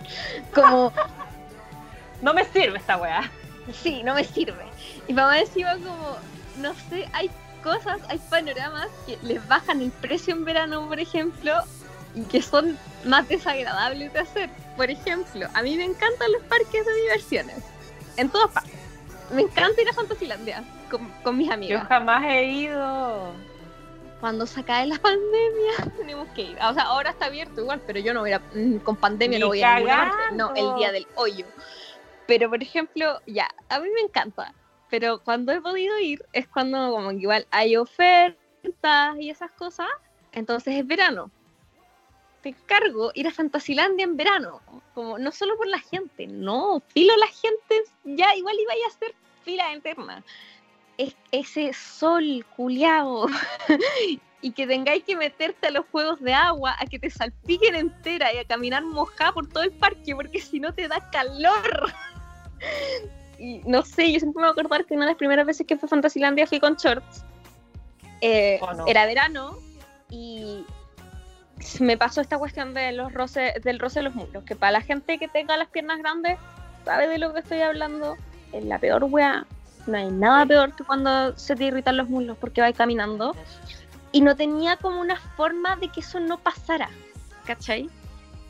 Como... 0.54 0.92
No 2.22 2.32
me 2.32 2.44
sirve 2.44 2.78
esta 2.78 2.96
weá. 2.96 3.30
Sí, 3.82 4.02
no 4.02 4.14
me 4.14 4.24
sirve. 4.24 4.64
Y 5.06 5.12
mamá 5.12 5.38
encima 5.38 5.74
como, 5.74 6.16
no 6.58 6.72
sé, 6.88 7.08
hay 7.12 7.30
cosas, 7.62 8.00
hay 8.08 8.18
panoramas 8.30 8.88
que 9.06 9.18
les 9.22 9.46
bajan 9.48 9.82
el 9.82 9.90
precio 9.90 10.34
en 10.34 10.44
verano, 10.44 10.86
por 10.88 10.98
ejemplo, 11.00 11.52
y 12.14 12.22
que 12.22 12.40
son 12.40 12.78
más 13.04 13.28
desagradables 13.28 14.12
de 14.12 14.20
hacer. 14.20 14.50
Por 14.76 14.90
ejemplo, 14.90 15.48
a 15.52 15.62
mí 15.62 15.76
me 15.76 15.84
encantan 15.84 16.32
los 16.32 16.42
parques 16.44 16.86
de 16.86 16.94
diversiones. 17.02 17.56
En 18.16 18.30
todas 18.30 18.50
partes. 18.50 18.72
Me 19.32 19.42
encanta 19.42 19.82
ir 19.82 19.88
a 19.88 19.92
Fantasilandia 19.92 20.64
con, 20.88 21.36
mis 21.36 21.50
amigos. 21.50 21.82
Yo 21.82 21.88
jamás 21.88 22.24
he 22.24 22.44
ido. 22.44 23.32
Cuando 24.20 24.46
se 24.46 24.60
acabe 24.60 24.86
la 24.86 24.98
pandemia, 25.02 25.92
tenemos 25.96 26.28
que 26.28 26.42
ir. 26.42 26.58
O 26.62 26.74
sea, 26.74 26.84
ahora 26.84 27.10
está 27.10 27.26
abierto 27.26 27.60
igual, 27.60 27.80
pero 27.86 28.00
yo 28.00 28.14
no 28.14 28.20
voy 28.20 28.32
a, 28.32 28.38
mm, 28.38 28.78
con 28.78 28.96
pandemia 28.96 29.38
no 29.38 29.48
voy 29.48 29.62
a 29.62 29.76
ninguna 29.76 30.30
No, 30.32 30.54
el 30.54 30.76
día 30.76 30.92
del 30.92 31.06
hoyo. 31.16 31.46
Pero, 32.26 32.50
por 32.50 32.62
ejemplo, 32.62 33.20
ya, 33.26 33.48
a 33.68 33.78
mí 33.78 33.88
me 33.94 34.00
encanta. 34.00 34.52
Pero 34.88 35.20
cuando 35.22 35.52
he 35.52 35.60
podido 35.60 35.98
ir 35.98 36.24
es 36.32 36.46
cuando 36.48 36.90
como 36.90 37.10
que 37.10 37.16
igual 37.16 37.46
hay 37.50 37.76
ofertas 37.76 39.16
y 39.18 39.30
esas 39.30 39.50
cosas. 39.52 39.88
Entonces 40.32 40.74
es 40.76 40.86
verano. 40.86 41.30
Te 42.42 42.50
encargo 42.50 43.10
ir 43.14 43.26
a 43.26 43.32
Fantasilandia 43.32 44.04
en 44.04 44.16
verano. 44.16 44.60
Como 44.94 45.18
no 45.18 45.32
solo 45.32 45.56
por 45.56 45.66
la 45.66 45.80
gente, 45.80 46.26
no. 46.26 46.82
Filo 46.88 47.16
la 47.16 47.26
gente 47.26 47.82
ya 48.04 48.34
igual 48.36 48.56
iba 48.58 48.72
a 48.72 48.88
hacer 48.88 49.14
fila 49.46 49.72
interna 49.72 50.24
es 50.98 51.14
ese 51.30 51.72
sol 51.72 52.44
culiado 52.56 53.26
y 54.40 54.52
que 54.52 54.66
tengáis 54.66 55.04
que 55.04 55.16
meterte 55.16 55.66
a 55.66 55.70
los 55.70 55.86
juegos 55.90 56.20
de 56.20 56.32
agua, 56.32 56.76
a 56.78 56.86
que 56.86 56.98
te 56.98 57.10
salpiquen 57.10 57.74
entera 57.74 58.32
y 58.32 58.38
a 58.38 58.44
caminar 58.44 58.84
mojada 58.84 59.32
por 59.32 59.48
todo 59.48 59.62
el 59.62 59.72
parque, 59.72 60.14
porque 60.14 60.40
si 60.40 60.60
no 60.60 60.72
te 60.72 60.88
da 60.88 61.10
calor. 61.10 61.92
y 63.38 63.58
no 63.66 63.82
sé, 63.82 64.12
yo 64.12 64.20
siempre 64.20 64.40
me 64.40 64.48
voy 64.48 64.50
a 64.50 64.52
acordar 64.52 64.84
que 64.86 64.94
una 64.94 65.04
de 65.04 65.12
las 65.12 65.18
primeras 65.18 65.46
veces 65.46 65.66
que 65.66 65.76
fue 65.76 65.86
a 65.86 65.90
Fantasylandia 65.90 66.46
fui 66.46 66.60
con 66.60 66.76
shorts. 66.76 67.24
Eh, 68.20 68.58
era 68.86 69.04
verano 69.04 69.58
y 70.10 70.64
me 71.80 71.98
pasó 71.98 72.20
esta 72.20 72.38
cuestión 72.38 72.72
de 72.72 72.92
los 72.92 73.12
roces, 73.12 73.54
del 73.62 73.78
roce 73.78 73.98
de 73.98 74.04
los 74.04 74.14
muslos, 74.14 74.44
que 74.44 74.56
para 74.56 74.72
la 74.72 74.80
gente 74.80 75.18
que 75.18 75.28
tenga 75.28 75.56
las 75.56 75.68
piernas 75.68 75.98
grandes, 75.98 76.38
sabe 76.84 77.08
de 77.08 77.18
lo 77.18 77.32
que 77.34 77.40
estoy 77.40 77.60
hablando, 77.60 78.16
es 78.52 78.64
la 78.64 78.78
peor 78.78 79.04
wea 79.04 79.46
No 79.86 79.96
hay 79.98 80.10
nada 80.10 80.44
peor 80.46 80.74
que 80.74 80.84
cuando 80.84 81.36
se 81.38 81.54
te 81.54 81.64
irritan 81.64 81.96
los 81.96 82.08
muslos 82.08 82.36
porque 82.38 82.60
vas 82.60 82.72
caminando. 82.74 83.34
Y 84.12 84.20
no 84.20 84.34
tenía 84.36 84.76
como 84.76 85.00
una 85.00 85.16
forma 85.36 85.76
de 85.76 85.88
que 85.88 86.00
eso 86.00 86.18
no 86.20 86.38
pasara, 86.38 86.88
¿cachai? 87.44 87.90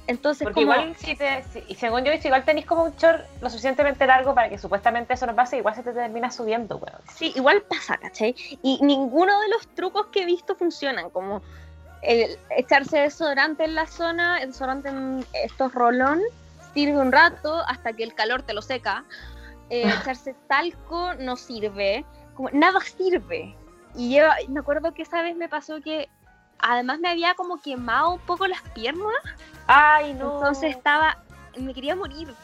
Entonces, 0.06 0.44
Porque 0.44 0.60
como, 0.64 0.72
igual, 0.74 0.94
si 0.96 1.16
te, 1.16 1.42
si- 1.52 1.64
y 1.66 1.74
según 1.74 2.04
yo, 2.04 2.12
igual 2.12 2.44
tenéis 2.44 2.64
como 2.66 2.84
un 2.84 2.94
short 2.94 3.24
lo 3.40 3.50
suficientemente 3.50 4.06
largo 4.06 4.32
para 4.34 4.48
que 4.48 4.56
supuestamente 4.58 5.14
eso 5.14 5.26
no 5.26 5.34
pase, 5.34 5.56
igual 5.56 5.74
se 5.74 5.82
te 5.82 5.92
termina 5.92 6.30
subiendo, 6.30 6.76
weón. 6.76 7.00
sí, 7.12 7.32
igual 7.34 7.62
pasa, 7.62 7.96
¿cachai? 7.96 8.36
Y 8.62 8.78
ninguno 8.82 9.40
de 9.40 9.48
los 9.48 9.66
trucos 9.74 10.06
que 10.06 10.22
he 10.22 10.24
visto 10.26 10.54
funcionan, 10.54 11.10
como 11.10 11.42
el 12.02 12.38
echarse 12.56 12.98
desodorante 12.98 13.64
en 13.64 13.74
la 13.74 13.86
zona, 13.88 14.38
el 14.38 14.48
desodorante 14.52 14.90
en 14.90 15.26
estos 15.32 15.74
rolón, 15.74 16.20
sirve 16.72 16.98
un 16.98 17.10
rato 17.10 17.64
hasta 17.66 17.92
que 17.94 18.04
el 18.04 18.14
calor 18.14 18.42
te 18.44 18.54
lo 18.54 18.62
seca. 18.62 19.04
Eh, 19.70 19.82
echarse 20.00 20.34
talco 20.48 21.14
no 21.14 21.36
sirve, 21.36 22.04
como 22.34 22.50
nada 22.50 22.80
sirve. 22.80 23.56
Y 23.94 24.14
yo 24.14 24.24
me 24.48 24.60
acuerdo 24.60 24.92
que 24.92 25.02
esa 25.02 25.22
vez 25.22 25.36
me 25.36 25.48
pasó 25.48 25.80
que 25.80 26.08
además 26.58 27.00
me 27.00 27.08
había 27.08 27.34
como 27.34 27.60
quemado 27.60 28.14
un 28.14 28.20
poco 28.20 28.46
las 28.46 28.62
piernas. 28.74 29.14
Ay, 29.66 30.14
no. 30.14 30.34
Entonces 30.34 30.76
estaba, 30.76 31.18
me 31.58 31.74
quería 31.74 31.96
morir. 31.96 32.34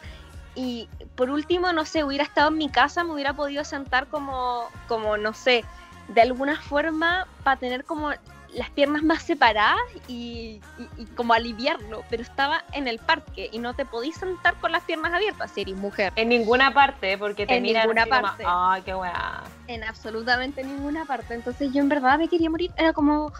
Y 0.55 0.89
por 1.15 1.31
último, 1.31 1.73
no 1.73 1.85
sé, 1.85 2.05
hubiera 2.05 2.25
estado 2.25 2.49
en 2.49 2.59
mi 2.59 2.69
casa, 2.69 3.05
me 3.05 3.13
hubiera 3.13 3.35
podido 3.35 3.65
sentar 3.65 4.07
como, 4.09 4.69
como 4.87 5.17
no 5.17 5.33
sé, 5.33 5.65
de 6.09 6.21
alguna 6.21 6.61
forma 6.61 7.27
para 7.43 7.59
tener 7.59 7.85
como 7.85 8.11
las 8.55 8.71
piernas 8.71 9.03
más 9.03 9.23
separadas 9.23 9.79
y, 10.09 10.61
y- 10.79 10.89
y 11.03 11.07
como 11.17 11.33
aliviarlo. 11.35 12.05
Pero 12.11 12.23
estaba 12.23 12.65
en 12.73 12.87
el 12.89 12.99
parque 12.99 13.49
y 13.53 13.59
no 13.59 13.75
te 13.75 13.85
podís 13.85 14.17
sentar 14.17 14.55
con 14.61 14.73
las 14.73 14.83
piernas 14.85 15.13
abiertas, 15.15 15.51
si 15.53 15.63
eres 15.63 15.75
mujer. 15.77 16.13
En 16.17 16.29
ninguna 16.29 16.73
parte, 16.75 17.17
porque 17.19 17.47
te 17.47 17.57
En 17.57 17.63
miran 17.63 17.83
ninguna 17.85 18.03
así 18.03 18.11
como, 18.11 18.23
parte. 18.23 18.45
Ay, 18.47 18.83
qué 18.83 18.95
weá. 18.95 19.43
En 19.69 19.85
absolutamente 19.85 20.63
ninguna 20.65 21.05
parte. 21.07 21.35
Entonces 21.35 21.73
yo 21.73 21.81
en 21.81 21.89
verdad 21.89 22.19
me 22.19 22.29
quería 22.29 22.51
morir. 22.51 22.71
Era 22.77 22.93
como, 22.93 23.33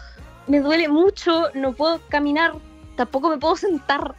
me 0.47 0.59
duele 0.59 0.87
mucho, 0.87 1.49
no 1.53 1.73
puedo 1.73 1.99
caminar, 2.09 2.53
tampoco 2.95 3.29
me 3.29 3.37
puedo 3.37 3.55
sentar. 3.55 4.15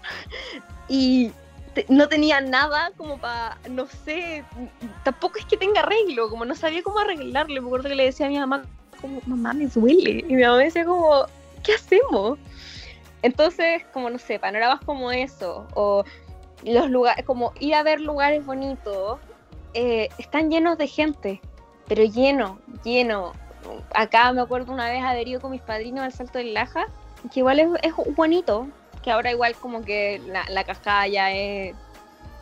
Y 0.88 1.32
te- 1.74 1.86
no 1.88 2.09
tenía 2.09 2.40
nada 2.40 2.90
como 2.97 3.18
para, 3.18 3.59
no 3.68 3.86
sé, 4.05 4.45
tampoco 5.03 5.38
es 5.38 5.47
que 5.47 5.57
tenga 5.57 5.80
arreglo, 5.80 6.28
como 6.30 6.45
no 6.45 6.55
sabía 6.55 6.82
cómo 6.82 6.99
arreglarlo. 7.01 7.61
Me 7.62 7.66
acuerdo 7.66 7.88
que 7.88 7.95
le 7.97 8.05
decía 8.05 8.26
a 8.26 8.28
mi 8.28 8.38
mamá, 8.38 8.62
como, 9.05 9.20
mamá, 9.26 9.52
me 9.52 9.66
duele. 9.66 10.24
Y 10.26 10.34
mi 10.34 10.42
mamá 10.42 10.57
me 10.57 10.64
decía 10.64 10.84
como, 10.84 11.26
¿qué 11.62 11.74
hacemos? 11.74 12.38
Entonces, 13.22 13.82
como 13.92 14.09
no 14.11 14.18
sé, 14.18 14.38
panoramas 14.38 14.80
como 14.84 15.11
eso, 15.11 15.66
o 15.74 16.05
los 16.64 16.90
lugares, 16.90 17.24
como 17.24 17.52
ir 17.61 17.74
a 17.74 17.82
ver 17.82 18.00
lugares 18.00 18.44
bonitos, 18.44 19.18
eh, 19.74 20.09
están 20.18 20.50
llenos 20.50 20.78
de 20.78 20.86
gente, 20.86 21.40
pero 21.86 22.05
lleno, 22.05 22.59
lleno. 22.82 23.32
Acá 23.94 24.32
me 24.32 24.40
acuerdo 24.40 24.72
una 24.72 24.90
vez 24.90 25.02
haber 25.02 25.28
ido 25.28 25.40
con 25.40 25.50
mis 25.50 25.62
padrinos 25.62 26.05
al 26.05 26.12
Salto 26.12 26.38
del 26.38 26.55
Laja, 26.55 26.86
que 27.32 27.40
igual 27.40 27.61
es, 27.61 27.68
es 27.82 27.92
bonito, 28.14 28.68
que 29.02 29.11
ahora 29.11 29.30
igual 29.30 29.55
como 29.57 29.82
que 29.82 30.20
la, 30.26 30.44
la 30.48 30.64
cascada 30.64 31.07
ya 31.09 31.32
es 31.32 31.74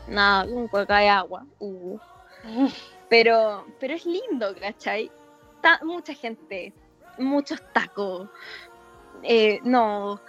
nada, 0.06 0.44
un 0.44 0.68
cueca 0.68 0.98
de 0.98 1.08
agua. 1.08 1.44
uh. 1.58 1.98
Pero, 3.08 3.66
pero 3.78 3.92
es 3.92 4.06
lindo, 4.06 4.54
¿cachai? 4.58 5.10
Ta- 5.62 5.80
mucha 5.84 6.12
gente, 6.14 6.72
muchos 7.18 7.62
tacos. 7.72 8.28
eh, 9.22 9.60
no, 9.62 10.20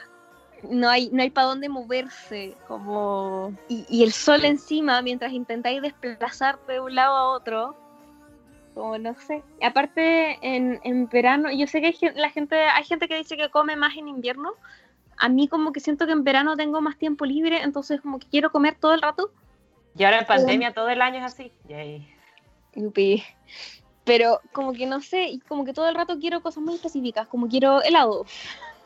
no 0.69 0.89
hay, 0.89 1.09
no 1.11 1.21
hay 1.23 1.29
para 1.29 1.47
dónde 1.47 1.67
moverse, 1.67 2.55
como 2.67 3.51
y, 3.67 3.85
y 3.89 4.03
el 4.03 4.13
sol 4.13 4.45
encima 4.45 5.01
mientras 5.01 5.33
intentáis 5.33 5.81
desplazarte 5.81 6.73
de 6.73 6.79
un 6.79 6.95
lado 6.95 7.15
a 7.15 7.29
otro, 7.29 7.75
como 8.73 8.97
no 8.97 9.13
sé. 9.15 9.43
Aparte 9.61 10.37
en, 10.41 10.79
en 10.83 11.07
verano, 11.09 11.51
yo 11.51 11.67
sé 11.67 11.81
que 11.81 11.87
hay, 11.87 11.97
la 12.15 12.29
gente, 12.29 12.55
hay 12.55 12.83
gente 12.83 13.07
que 13.07 13.17
dice 13.17 13.35
que 13.35 13.49
come 13.49 13.75
más 13.75 13.97
en 13.97 14.07
invierno. 14.07 14.53
A 15.17 15.29
mí 15.29 15.47
como 15.47 15.71
que 15.73 15.79
siento 15.79 16.05
que 16.05 16.11
en 16.11 16.23
verano 16.23 16.55
tengo 16.55 16.81
más 16.81 16.97
tiempo 16.97 17.25
libre, 17.25 17.61
entonces 17.61 18.01
como 18.01 18.17
que 18.19 18.27
quiero 18.29 18.51
comer 18.51 18.75
todo 18.79 18.93
el 18.93 19.01
rato. 19.01 19.31
Y 19.97 20.03
ahora 20.05 20.19
en 20.19 20.25
pandemia 20.25 20.73
todo 20.73 20.89
el 20.89 21.01
año 21.01 21.19
es 21.19 21.25
así. 21.25 21.51
Yay. 21.67 22.07
Yupi. 22.75 23.23
Pero 24.03 24.41
como 24.51 24.73
que 24.73 24.85
no 24.85 25.01
sé, 25.01 25.25
y 25.29 25.39
como 25.39 25.63
que 25.65 25.73
todo 25.73 25.87
el 25.87 25.95
rato 25.95 26.19
quiero 26.19 26.41
cosas 26.41 26.63
muy 26.63 26.75
específicas, 26.75 27.27
como 27.27 27.47
quiero 27.47 27.81
helado. 27.81 28.25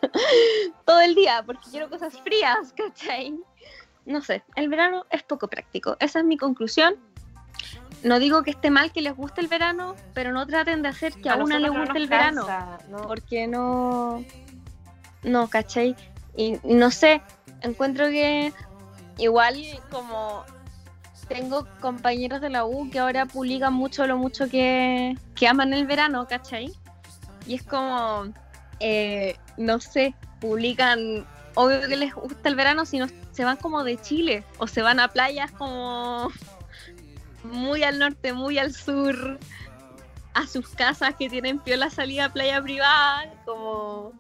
todo 0.86 1.00
el 1.00 1.16
día, 1.16 1.44
porque 1.46 1.70
quiero 1.72 1.90
cosas 1.90 2.20
frías, 2.22 2.74
¿cachai? 2.76 3.40
No 4.06 4.22
sé, 4.22 4.44
el 4.56 4.70
verano 4.70 5.06
es 5.10 5.24
poco 5.24 5.48
práctico. 5.48 5.98
Esa 6.00 6.20
es 6.20 6.26
mi 6.26 6.38
conclusión. 6.38 6.96
No 8.04 8.20
digo 8.20 8.44
que 8.44 8.52
esté 8.52 8.70
mal 8.70 8.92
que 8.92 9.02
les 9.02 9.16
guste 9.16 9.42
el 9.42 9.48
verano, 9.48 9.96
pero 10.14 10.32
no 10.32 10.46
traten 10.46 10.84
de 10.84 10.90
hacer 10.90 11.14
que 11.14 11.30
a, 11.30 11.36
una 11.36 11.60
le 11.60 11.68
no 11.68 11.80
guste 11.80 11.98
el 11.98 12.08
verano. 12.08 12.48
no. 12.90 12.98
Porque 13.08 13.48
no. 13.48 14.24
No, 15.24 15.50
¿cachai? 15.50 15.96
Y 16.36 16.60
no 16.64 16.92
sé, 16.92 17.22
encuentro 17.62 18.08
que 18.08 18.54
igual 19.18 19.56
como 19.90 20.46
tengo 21.28 21.68
compañeros 21.80 22.42
de 22.42 22.50
la 22.50 22.66
U 22.66 22.90
que 22.90 23.00
ahora 23.00 23.26
publican 23.26 23.74
mucho 23.74 24.08
lo 24.08 24.18
mucho 24.18 24.50
que, 24.50 25.18
que 25.36 25.48
aman 25.48 25.74
el 25.74 25.86
verano, 25.86 26.28
¿cachai? 26.28 26.72
Y 27.46 27.56
es 27.56 27.64
como, 27.64 28.26
eh, 28.80 29.36
no 29.58 29.80
sé, 29.80 30.16
publican, 30.40 31.26
obvio 31.56 31.82
que 31.88 31.96
les 31.96 32.14
gusta 32.14 32.50
el 32.50 32.56
verano, 32.56 32.86
si 32.86 33.00
no 33.00 33.08
se 33.32 33.46
van 33.46 33.58
como 33.58 33.84
de 33.84 33.98
Chile 33.98 34.44
o 34.58 34.68
se 34.68 34.82
van 34.82 35.00
a 35.00 35.10
playas 35.10 35.52
como 35.52 36.32
muy 37.44 37.84
al 37.84 38.00
norte, 38.00 38.34
muy 38.34 38.58
al 38.58 38.74
sur, 38.74 39.40
a 40.34 40.48
sus 40.48 40.70
casas 40.70 41.16
que 41.16 41.30
tienen 41.30 41.60
piola 41.60 41.90
salida 41.90 42.26
a 42.26 42.34
playa 42.34 42.62
privada, 42.62 43.32
como 43.46 44.14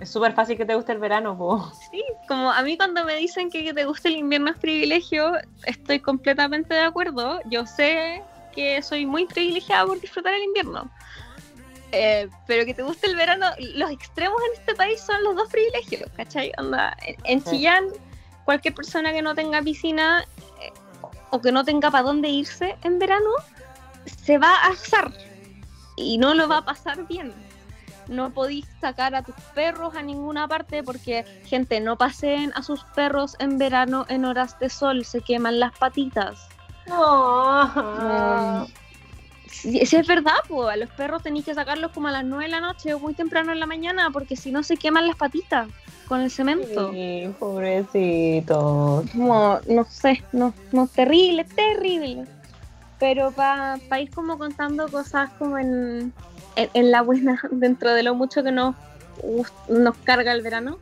Es 0.00 0.10
súper 0.10 0.32
fácil 0.32 0.56
que 0.56 0.64
te 0.64 0.74
guste 0.74 0.92
el 0.92 0.98
verano, 0.98 1.36
po. 1.36 1.72
Sí, 1.90 2.04
como 2.28 2.52
a 2.52 2.62
mí 2.62 2.76
cuando 2.76 3.04
me 3.04 3.16
dicen 3.16 3.50
que 3.50 3.74
te 3.74 3.84
gusta 3.84 4.08
el 4.08 4.16
invierno 4.16 4.50
es 4.50 4.56
privilegio, 4.58 5.32
estoy 5.64 5.98
completamente 5.98 6.72
de 6.74 6.82
acuerdo. 6.82 7.40
Yo 7.46 7.66
sé 7.66 8.22
que 8.54 8.80
soy 8.82 9.06
muy 9.06 9.26
privilegiada 9.26 9.86
por 9.86 10.00
disfrutar 10.00 10.34
el 10.34 10.42
invierno. 10.44 10.88
Eh, 11.90 12.28
pero 12.46 12.64
que 12.64 12.74
te 12.74 12.82
guste 12.82 13.06
el 13.06 13.16
verano, 13.16 13.46
los 13.74 13.90
extremos 13.90 14.40
en 14.52 14.60
este 14.60 14.74
país 14.74 15.00
son 15.00 15.22
los 15.24 15.34
dos 15.34 15.48
privilegios, 15.48 16.08
¿cachai? 16.16 16.52
Onda, 16.58 16.96
en, 17.04 17.16
en 17.24 17.40
Sí. 17.42 17.50
Chillán, 17.50 17.86
cualquier 18.44 18.74
persona 18.74 19.12
que 19.12 19.22
no 19.22 19.34
tenga 19.34 19.62
piscina 19.62 20.24
eh, 20.60 20.72
o 21.30 21.40
que 21.40 21.50
no 21.50 21.64
tenga 21.64 21.90
para 21.90 22.04
dónde 22.04 22.28
irse 22.28 22.76
en 22.82 22.98
verano, 22.98 23.30
se 24.04 24.38
va 24.38 24.54
a 24.54 24.68
asar 24.68 25.12
y 25.96 26.18
no 26.18 26.34
lo 26.34 26.46
va 26.46 26.58
a 26.58 26.64
pasar 26.64 27.06
bien 27.06 27.47
no 28.08 28.30
podéis 28.30 28.66
sacar 28.80 29.14
a 29.14 29.22
tus 29.22 29.34
perros 29.54 29.94
a 29.94 30.02
ninguna 30.02 30.48
parte 30.48 30.82
porque, 30.82 31.24
gente, 31.44 31.80
no 31.80 31.96
paseen 31.96 32.52
a 32.54 32.62
sus 32.62 32.84
perros 32.94 33.36
en 33.38 33.58
verano 33.58 34.06
en 34.08 34.24
horas 34.24 34.58
de 34.58 34.68
sol, 34.68 35.04
se 35.04 35.20
queman 35.20 35.60
las 35.60 35.76
patitas. 35.78 36.48
No. 36.86 38.66
Si, 39.50 39.84
si 39.86 39.96
es 39.96 40.06
verdad, 40.06 40.36
pues 40.46 40.68
a 40.68 40.76
los 40.76 40.90
perros 40.90 41.22
tenéis 41.22 41.44
que 41.44 41.54
sacarlos 41.54 41.90
como 41.92 42.08
a 42.08 42.12
las 42.12 42.24
9 42.24 42.44
de 42.44 42.50
la 42.50 42.60
noche 42.60 42.94
o 42.94 42.98
muy 42.98 43.14
temprano 43.14 43.52
en 43.52 43.60
la 43.60 43.66
mañana 43.66 44.10
porque 44.10 44.36
si 44.36 44.52
no 44.52 44.62
se 44.62 44.76
queman 44.76 45.06
las 45.06 45.16
patitas 45.16 45.68
con 46.06 46.20
el 46.20 46.30
cemento. 46.30 46.92
Sí, 46.92 47.30
pobrecito. 47.38 49.04
Como, 49.12 49.58
no 49.68 49.84
sé, 49.84 50.24
no, 50.32 50.54
no, 50.72 50.86
terrible, 50.86 51.44
terrible. 51.44 52.24
Pero 52.98 53.30
para 53.30 53.78
ir 54.00 54.10
como 54.10 54.38
contando 54.38 54.88
cosas 54.88 55.30
como 55.38 55.58
en, 55.58 56.12
en, 56.58 56.68
en 56.74 56.90
la 56.90 57.00
buena, 57.02 57.40
dentro 57.50 57.94
de 57.94 58.02
lo 58.02 58.14
mucho 58.14 58.42
que 58.42 58.52
nos, 58.52 58.74
nos 59.68 59.96
carga 59.98 60.32
el 60.32 60.42
verano, 60.42 60.78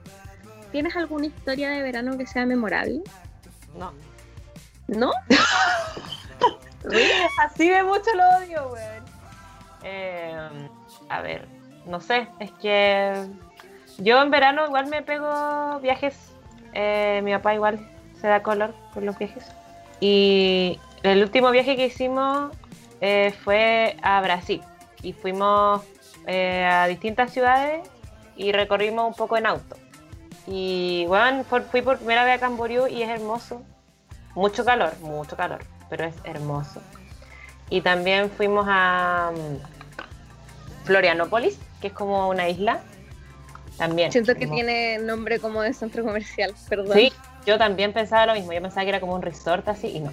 ¿tienes 0.72 0.96
alguna 0.96 1.26
historia 1.26 1.70
de 1.70 1.82
verano 1.82 2.16
que 2.16 2.26
sea 2.26 2.46
memorable? 2.46 3.02
No. 3.78 3.92
¿No? 4.88 5.12
Así 7.44 7.68
de 7.68 7.82
mucho 7.82 8.10
lo 8.14 8.22
odio, 8.38 8.72
weón. 8.72 9.04
Eh, 9.82 10.48
a 11.08 11.20
ver, 11.20 11.48
no 11.84 12.00
sé, 12.00 12.28
es 12.40 12.50
que 12.52 13.26
yo 13.98 14.22
en 14.22 14.30
verano 14.30 14.64
igual 14.66 14.86
me 14.86 15.02
pego 15.02 15.78
viajes. 15.80 16.16
Eh, 16.72 17.20
mi 17.24 17.32
papá 17.32 17.54
igual 17.54 17.90
se 18.20 18.28
da 18.28 18.42
color 18.42 18.74
por 18.94 19.02
los 19.02 19.18
viajes. 19.18 19.44
Y 20.00 20.78
el 21.02 21.22
último 21.22 21.50
viaje 21.50 21.76
que 21.76 21.86
hicimos 21.86 22.52
eh, 23.00 23.34
fue 23.44 23.96
a 24.02 24.20
Brasil. 24.20 24.62
Y 25.06 25.12
fuimos 25.12 25.82
eh, 26.26 26.64
a 26.64 26.88
distintas 26.88 27.32
ciudades 27.32 27.88
y 28.36 28.50
recorrimos 28.50 29.06
un 29.06 29.14
poco 29.14 29.36
en 29.36 29.46
auto. 29.46 29.76
Y 30.48 31.04
bueno, 31.06 31.44
fui 31.44 31.80
por 31.80 31.98
primera 31.98 32.24
vez 32.24 32.34
a 32.34 32.40
Camboriú 32.40 32.88
y 32.88 33.02
es 33.02 33.08
hermoso. 33.08 33.62
Mucho 34.34 34.64
calor, 34.64 34.98
mucho 35.02 35.36
calor, 35.36 35.60
pero 35.88 36.06
es 36.06 36.14
hermoso. 36.24 36.82
Y 37.70 37.82
también 37.82 38.30
fuimos 38.30 38.66
a 38.68 39.30
mm, 39.32 40.86
Florianópolis, 40.86 41.56
que 41.80 41.86
es 41.86 41.92
como 41.92 42.28
una 42.28 42.48
isla. 42.48 42.80
También. 43.78 44.10
Siento 44.10 44.34
que 44.34 44.42
hermoso. 44.42 44.56
tiene 44.56 44.98
nombre 44.98 45.38
como 45.38 45.62
de 45.62 45.72
centro 45.72 46.02
comercial, 46.02 46.52
perdón. 46.68 46.96
Sí, 46.96 47.12
yo 47.46 47.58
también 47.58 47.92
pensaba 47.92 48.26
lo 48.26 48.34
mismo. 48.34 48.52
Yo 48.52 48.60
pensaba 48.60 48.82
que 48.82 48.88
era 48.88 48.98
como 48.98 49.14
un 49.14 49.22
resort 49.22 49.68
así 49.68 49.86
y 49.86 50.00
no. 50.00 50.12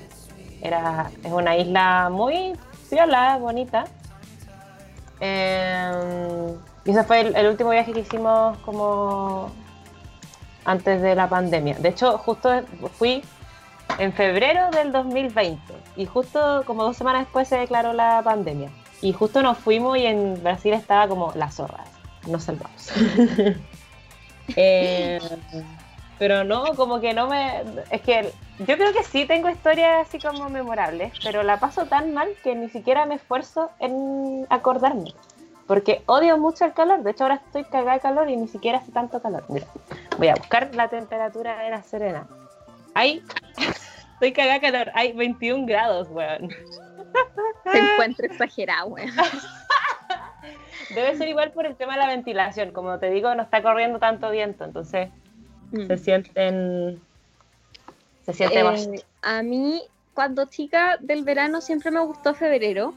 Era, 0.62 1.10
es 1.24 1.32
una 1.32 1.58
isla 1.58 2.10
muy 2.12 2.54
viola, 2.92 3.38
bonita. 3.38 3.86
Eh, 5.26 5.90
y 6.84 6.92
ese 6.92 7.04
fue 7.06 7.22
el, 7.22 7.48
último 7.48 7.70
viaje 7.70 7.94
que 7.94 8.02
hicimos 8.02 8.58
como 8.58 9.50
antes 10.66 11.02
de 11.02 11.16
la 11.16 11.30
pandemia. 11.30 11.76
De 11.76 11.90
hecho, 11.90 12.18
justo 12.18 12.50
fui 12.98 13.24
en 14.00 14.12
febrero 14.12 14.70
del 14.72 14.92
2020 14.92 15.62
y 15.96 16.06
justo 16.06 16.64
como 16.66 16.84
dos 16.84 16.98
semanas 16.98 17.22
después 17.22 17.48
se 17.48 17.58
declaró 17.58 17.94
la 17.94 18.22
pandemia. 18.22 18.70
Y 19.02 19.14
justo 19.14 19.42
nos 19.42 19.58
fuimos 19.58 19.98
y 19.98 20.06
en 20.06 20.44
Brasil 20.44 20.74
estaba 20.74 21.08
como 21.08 21.32
las 21.36 21.56
zorras. 21.56 21.88
Nos 22.28 22.44
salvamos. 22.44 22.92
eh, 24.58 25.22
pero 26.24 26.46
no, 26.46 26.74
como 26.78 27.02
que 27.02 27.14
no 27.14 27.28
me... 27.28 27.64
Es 27.92 28.00
que 28.00 28.32
yo 28.60 28.78
creo 28.78 28.94
que 28.94 29.04
sí 29.04 29.26
tengo 29.26 29.50
historias 29.50 30.08
así 30.08 30.20
como 30.20 30.50
memorables, 30.50 31.12
pero 31.22 31.44
la 31.44 31.60
paso 31.60 31.86
tan 31.86 32.14
mal 32.14 32.30
que 32.42 32.56
ni 32.56 32.70
siquiera 32.70 33.06
me 33.06 33.16
esfuerzo 33.16 33.72
en 33.80 34.48
acordarme. 34.50 35.14
Porque 35.68 36.02
odio 36.06 36.38
mucho 36.38 36.64
el 36.64 36.72
calor. 36.72 37.04
De 37.04 37.12
hecho, 37.12 37.26
ahora 37.26 37.42
estoy 37.46 37.66
cagada 37.66 37.96
de 37.96 38.00
calor 38.00 38.30
y 38.30 38.38
ni 38.38 38.48
siquiera 38.48 38.78
hace 38.78 38.94
tanto 38.94 39.22
calor. 39.22 39.44
Mira, 39.50 39.68
voy 40.18 40.30
a 40.30 40.36
buscar 40.36 40.74
la 40.74 40.88
temperatura 40.88 41.58
de 41.58 41.72
la 41.72 41.84
Serena. 41.84 42.26
Hay... 42.94 43.22
estoy 44.14 44.32
cagada 44.32 44.54
de 44.54 44.62
calor. 44.62 44.92
Hay 44.94 45.12
21 45.12 45.66
grados, 45.66 46.08
weón. 46.10 46.48
Se 47.70 47.80
encuentra 47.80 48.28
exagerado, 48.28 48.88
weón. 48.88 49.12
Debe 50.96 51.18
ser 51.18 51.28
igual 51.28 51.52
por 51.52 51.66
el 51.66 51.76
tema 51.76 51.96
de 51.96 52.00
la 52.00 52.08
ventilación. 52.08 52.72
Como 52.72 52.98
te 53.00 53.10
digo, 53.10 53.36
no 53.36 53.44
está 53.44 53.62
corriendo 53.62 54.00
tanto 54.00 54.32
viento, 54.32 54.64
entonces 54.64 55.10
Mm. 55.74 55.88
se 55.88 55.98
sienten 55.98 57.02
se 58.26 58.34
siente 58.34 58.60
eh, 58.60 59.04
a 59.24 59.42
mí 59.42 59.82
cuando 60.14 60.46
chica 60.46 60.98
del 61.02 61.24
verano 61.24 61.62
siempre 61.62 61.90
me 61.90 62.00
gustó 62.02 62.36
febrero 62.36 62.94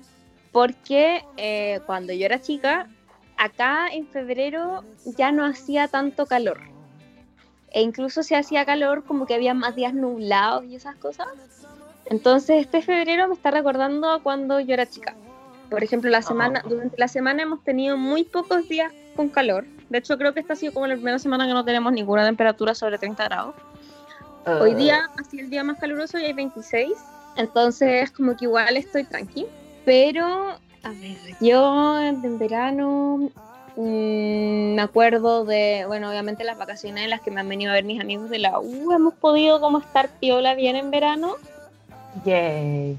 porque 0.52 1.24
eh, 1.38 1.80
cuando 1.86 2.12
yo 2.12 2.26
era 2.26 2.42
chica 2.42 2.86
acá 3.38 3.88
en 3.88 4.06
febrero 4.06 4.84
ya 5.16 5.32
no 5.32 5.44
hacía 5.44 5.88
tanto 5.88 6.26
calor. 6.26 6.60
E 7.70 7.80
incluso 7.80 8.22
si 8.22 8.34
hacía 8.34 8.64
calor 8.64 9.04
como 9.04 9.26
que 9.26 9.34
había 9.34 9.54
más 9.54 9.74
días 9.74 9.94
nublados 9.94 10.64
y 10.64 10.76
esas 10.76 10.96
cosas. 10.96 11.28
Entonces 12.04 12.60
este 12.60 12.82
febrero 12.82 13.26
me 13.26 13.34
está 13.34 13.50
recordando 13.50 14.22
cuando 14.22 14.60
yo 14.60 14.74
era 14.74 14.86
chica. 14.86 15.14
Por 15.70 15.82
ejemplo 15.82 16.10
la 16.10 16.22
semana 16.22 16.60
ah. 16.62 16.68
durante 16.68 16.98
la 16.98 17.08
semana 17.08 17.42
hemos 17.42 17.64
tenido 17.64 17.96
muy 17.96 18.24
pocos 18.24 18.68
días 18.68 18.92
con 19.16 19.30
calor 19.30 19.64
de 19.88 19.98
hecho, 19.98 20.18
creo 20.18 20.34
que 20.34 20.40
esta 20.40 20.54
ha 20.54 20.56
sido 20.56 20.72
como 20.72 20.86
la 20.86 20.94
primera 20.94 21.18
semana 21.18 21.46
que 21.46 21.52
no 21.52 21.64
tenemos 21.64 21.92
ninguna 21.92 22.24
temperatura 22.24 22.74
sobre 22.74 22.98
30 22.98 23.24
grados. 23.24 23.54
Hoy 24.46 24.72
ah. 24.72 24.76
día 24.76 25.10
ha 25.16 25.24
sido 25.24 25.44
el 25.44 25.50
día 25.50 25.64
más 25.64 25.78
caluroso 25.78 26.18
y 26.18 26.24
hay 26.24 26.32
26. 26.32 26.92
Entonces, 27.36 28.10
como 28.10 28.36
que 28.36 28.46
igual 28.46 28.76
estoy 28.76 29.04
tranqui. 29.04 29.46
Pero, 29.84 30.56
a 30.82 30.90
ver, 30.90 31.16
yo 31.40 32.00
en 32.00 32.38
verano 32.38 33.30
mm, 33.76 34.74
me 34.74 34.82
acuerdo 34.82 35.44
de, 35.44 35.84
bueno, 35.86 36.10
obviamente 36.10 36.42
las 36.44 36.58
vacaciones 36.58 37.04
en 37.04 37.10
las 37.10 37.20
que 37.20 37.30
me 37.30 37.40
han 37.40 37.48
venido 37.48 37.70
a 37.70 37.74
ver 37.74 37.84
mis 37.84 38.00
amigos 38.00 38.30
de 38.30 38.38
la 38.38 38.58
U. 38.58 38.92
Hemos 38.92 39.14
podido 39.14 39.60
como 39.60 39.78
estar 39.78 40.08
piola 40.18 40.54
bien 40.54 40.76
en 40.76 40.90
verano. 40.90 41.34
Yay. 42.24 42.98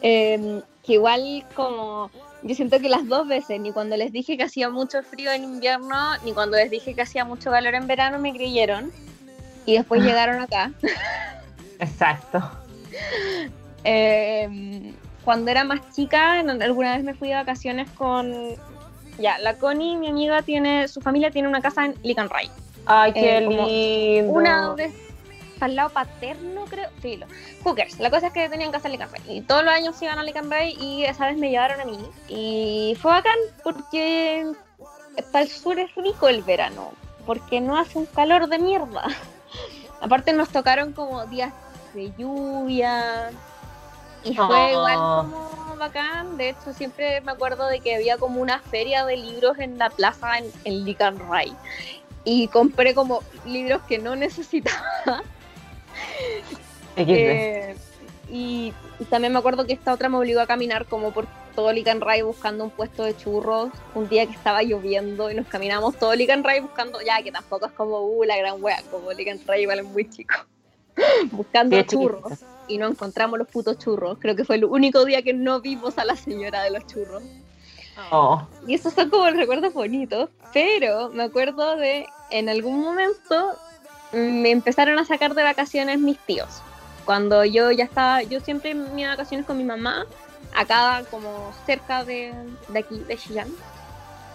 Em, 0.00 0.62
que 0.82 0.94
igual 0.94 1.44
como 1.54 2.10
yo 2.42 2.54
siento 2.54 2.80
que 2.80 2.88
las 2.88 3.06
dos 3.06 3.28
veces, 3.28 3.60
ni 3.60 3.72
cuando 3.72 3.96
les 3.96 4.12
dije 4.12 4.36
que 4.36 4.42
hacía 4.44 4.68
mucho 4.68 5.02
frío 5.02 5.30
en 5.30 5.44
invierno, 5.44 6.16
ni 6.24 6.32
cuando 6.32 6.56
les 6.56 6.70
dije 6.70 6.94
que 6.94 7.02
hacía 7.02 7.24
mucho 7.24 7.50
calor 7.50 7.74
en 7.74 7.86
verano, 7.86 8.18
me 8.18 8.32
creyeron. 8.32 8.90
Y 9.64 9.76
después 9.76 10.02
ah. 10.02 10.04
llegaron 10.04 10.40
acá. 10.40 10.72
Exacto. 11.78 12.42
Em, 13.84 14.94
cuando 15.24 15.50
era 15.50 15.64
más 15.64 15.80
chica, 15.94 16.40
alguna 16.40 16.96
vez 16.96 17.04
me 17.04 17.14
fui 17.14 17.28
de 17.28 17.34
vacaciones 17.34 17.88
con. 17.90 18.32
Ya, 19.18 19.38
la 19.38 19.54
Connie, 19.54 19.96
mi 19.96 20.08
amiga, 20.08 20.42
tiene. 20.42 20.88
Su 20.88 21.00
familia 21.00 21.30
tiene 21.30 21.48
una 21.48 21.60
casa 21.60 21.84
en 21.84 21.94
Licanray. 22.02 22.50
Ay, 22.86 23.12
qué 23.12 23.38
eh, 23.38 23.40
lindo. 23.40 24.32
Una 24.32 24.74
vez 25.62 25.70
al 25.70 25.76
lado 25.76 25.90
paterno, 25.90 26.64
creo. 26.68 26.90
Filo. 27.00 27.26
Hookers. 27.64 27.98
La 27.98 28.10
cosa 28.10 28.28
es 28.28 28.32
que 28.32 28.48
tenían 28.48 28.72
casa 28.72 28.88
en 28.88 28.92
Lican 28.92 29.08
Y 29.28 29.40
todos 29.42 29.64
los 29.64 29.72
años 29.72 30.00
iban 30.02 30.18
a 30.18 30.22
Lican 30.22 30.50
y 30.78 31.04
esa 31.04 31.26
vez 31.26 31.36
me 31.36 31.50
llevaron 31.50 31.80
a 31.80 31.84
mí. 31.84 31.98
Y 32.28 32.96
fue 33.00 33.12
bacán 33.12 33.38
porque 33.62 34.52
para 35.30 35.44
el 35.44 35.50
sur 35.50 35.78
es 35.78 35.94
rico 35.94 36.28
el 36.28 36.42
verano. 36.42 36.92
Porque 37.26 37.60
no 37.60 37.78
hace 37.78 37.98
un 37.98 38.06
calor 38.06 38.48
de 38.48 38.58
mierda. 38.58 39.04
Aparte 40.00 40.32
nos 40.32 40.48
tocaron 40.48 40.92
como 40.92 41.24
días 41.26 41.52
de 41.94 42.12
lluvia. 42.18 43.30
Y 44.24 44.34
fue 44.34 44.46
oh. 44.46 44.70
igual 44.70 44.96
como 44.96 45.76
bacán. 45.76 46.36
De 46.36 46.50
hecho, 46.50 46.72
siempre 46.72 47.20
me 47.22 47.32
acuerdo 47.32 47.66
de 47.66 47.80
que 47.80 47.94
había 47.96 48.16
como 48.18 48.40
una 48.40 48.58
feria 48.58 49.04
de 49.04 49.16
libros 49.16 49.58
en 49.58 49.78
la 49.78 49.90
plaza 49.90 50.38
en, 50.38 50.50
en 50.64 50.84
Lican 50.84 51.18
Y 52.24 52.48
compré 52.48 52.94
como 52.94 53.22
libros 53.44 53.82
que 53.82 53.98
no 53.98 54.16
necesitaba 54.16 55.22
eh, 56.96 57.76
y, 58.30 58.72
también 59.10 59.32
me 59.32 59.38
acuerdo 59.38 59.66
que 59.66 59.72
esta 59.72 59.92
otra 59.92 60.08
me 60.08 60.16
obligó 60.16 60.40
a 60.40 60.46
caminar 60.46 60.86
como 60.86 61.12
por 61.12 61.26
todo 61.54 61.72
Licanray 61.72 62.22
buscando 62.22 62.64
un 62.64 62.70
puesto 62.70 63.02
de 63.02 63.16
churros 63.16 63.70
un 63.94 64.08
día 64.08 64.26
que 64.26 64.32
estaba 64.32 64.62
lloviendo 64.62 65.30
y 65.30 65.34
nos 65.34 65.46
caminamos 65.46 65.96
todo 65.98 66.14
Licanray 66.14 66.60
buscando, 66.60 67.00
ya 67.02 67.22
que 67.22 67.30
tampoco 67.30 67.66
es 67.66 67.72
como 67.72 68.00
uh, 68.00 68.24
la 68.24 68.36
gran 68.36 68.62
wea, 68.62 68.82
como 68.90 69.12
Licanray 69.12 69.62
igual 69.62 69.80
es 69.80 69.84
muy 69.84 70.08
chico, 70.08 70.34
buscando 71.32 71.80
churros 71.82 72.40
y 72.68 72.78
no 72.78 72.86
encontramos 72.86 73.38
los 73.38 73.48
putos 73.48 73.78
churros. 73.78 74.18
Creo 74.18 74.36
que 74.36 74.44
fue 74.44 74.56
el 74.56 74.64
único 74.64 75.04
día 75.04 75.22
que 75.22 75.34
no 75.34 75.60
vimos 75.60 75.98
a 75.98 76.04
la 76.04 76.16
señora 76.16 76.62
de 76.62 76.70
los 76.70 76.86
churros. 76.86 77.22
Oh. 78.10 78.46
Y 78.66 78.74
esos 78.74 78.94
son 78.94 79.10
como 79.10 79.28
recuerdos 79.30 79.74
bonitos, 79.74 80.30
pero 80.54 81.10
me 81.10 81.24
acuerdo 81.24 81.76
de 81.76 82.06
en 82.30 82.48
algún 82.48 82.80
momento 82.80 83.56
me 84.12 84.50
empezaron 84.50 84.98
a 84.98 85.04
sacar 85.04 85.34
de 85.34 85.42
vacaciones 85.42 85.98
mis 85.98 86.18
tíos. 86.20 86.62
Cuando 87.04 87.44
yo 87.44 87.70
ya 87.70 87.84
estaba, 87.84 88.22
yo 88.22 88.40
siempre 88.40 88.70
iba 88.70 88.84
de 88.88 89.06
vacaciones 89.06 89.46
con 89.46 89.58
mi 89.58 89.64
mamá, 89.64 90.06
acá 90.54 91.02
como 91.10 91.52
cerca 91.66 92.04
de, 92.04 92.32
de 92.68 92.78
aquí, 92.78 92.98
de 93.00 93.16
Chillán. 93.16 93.48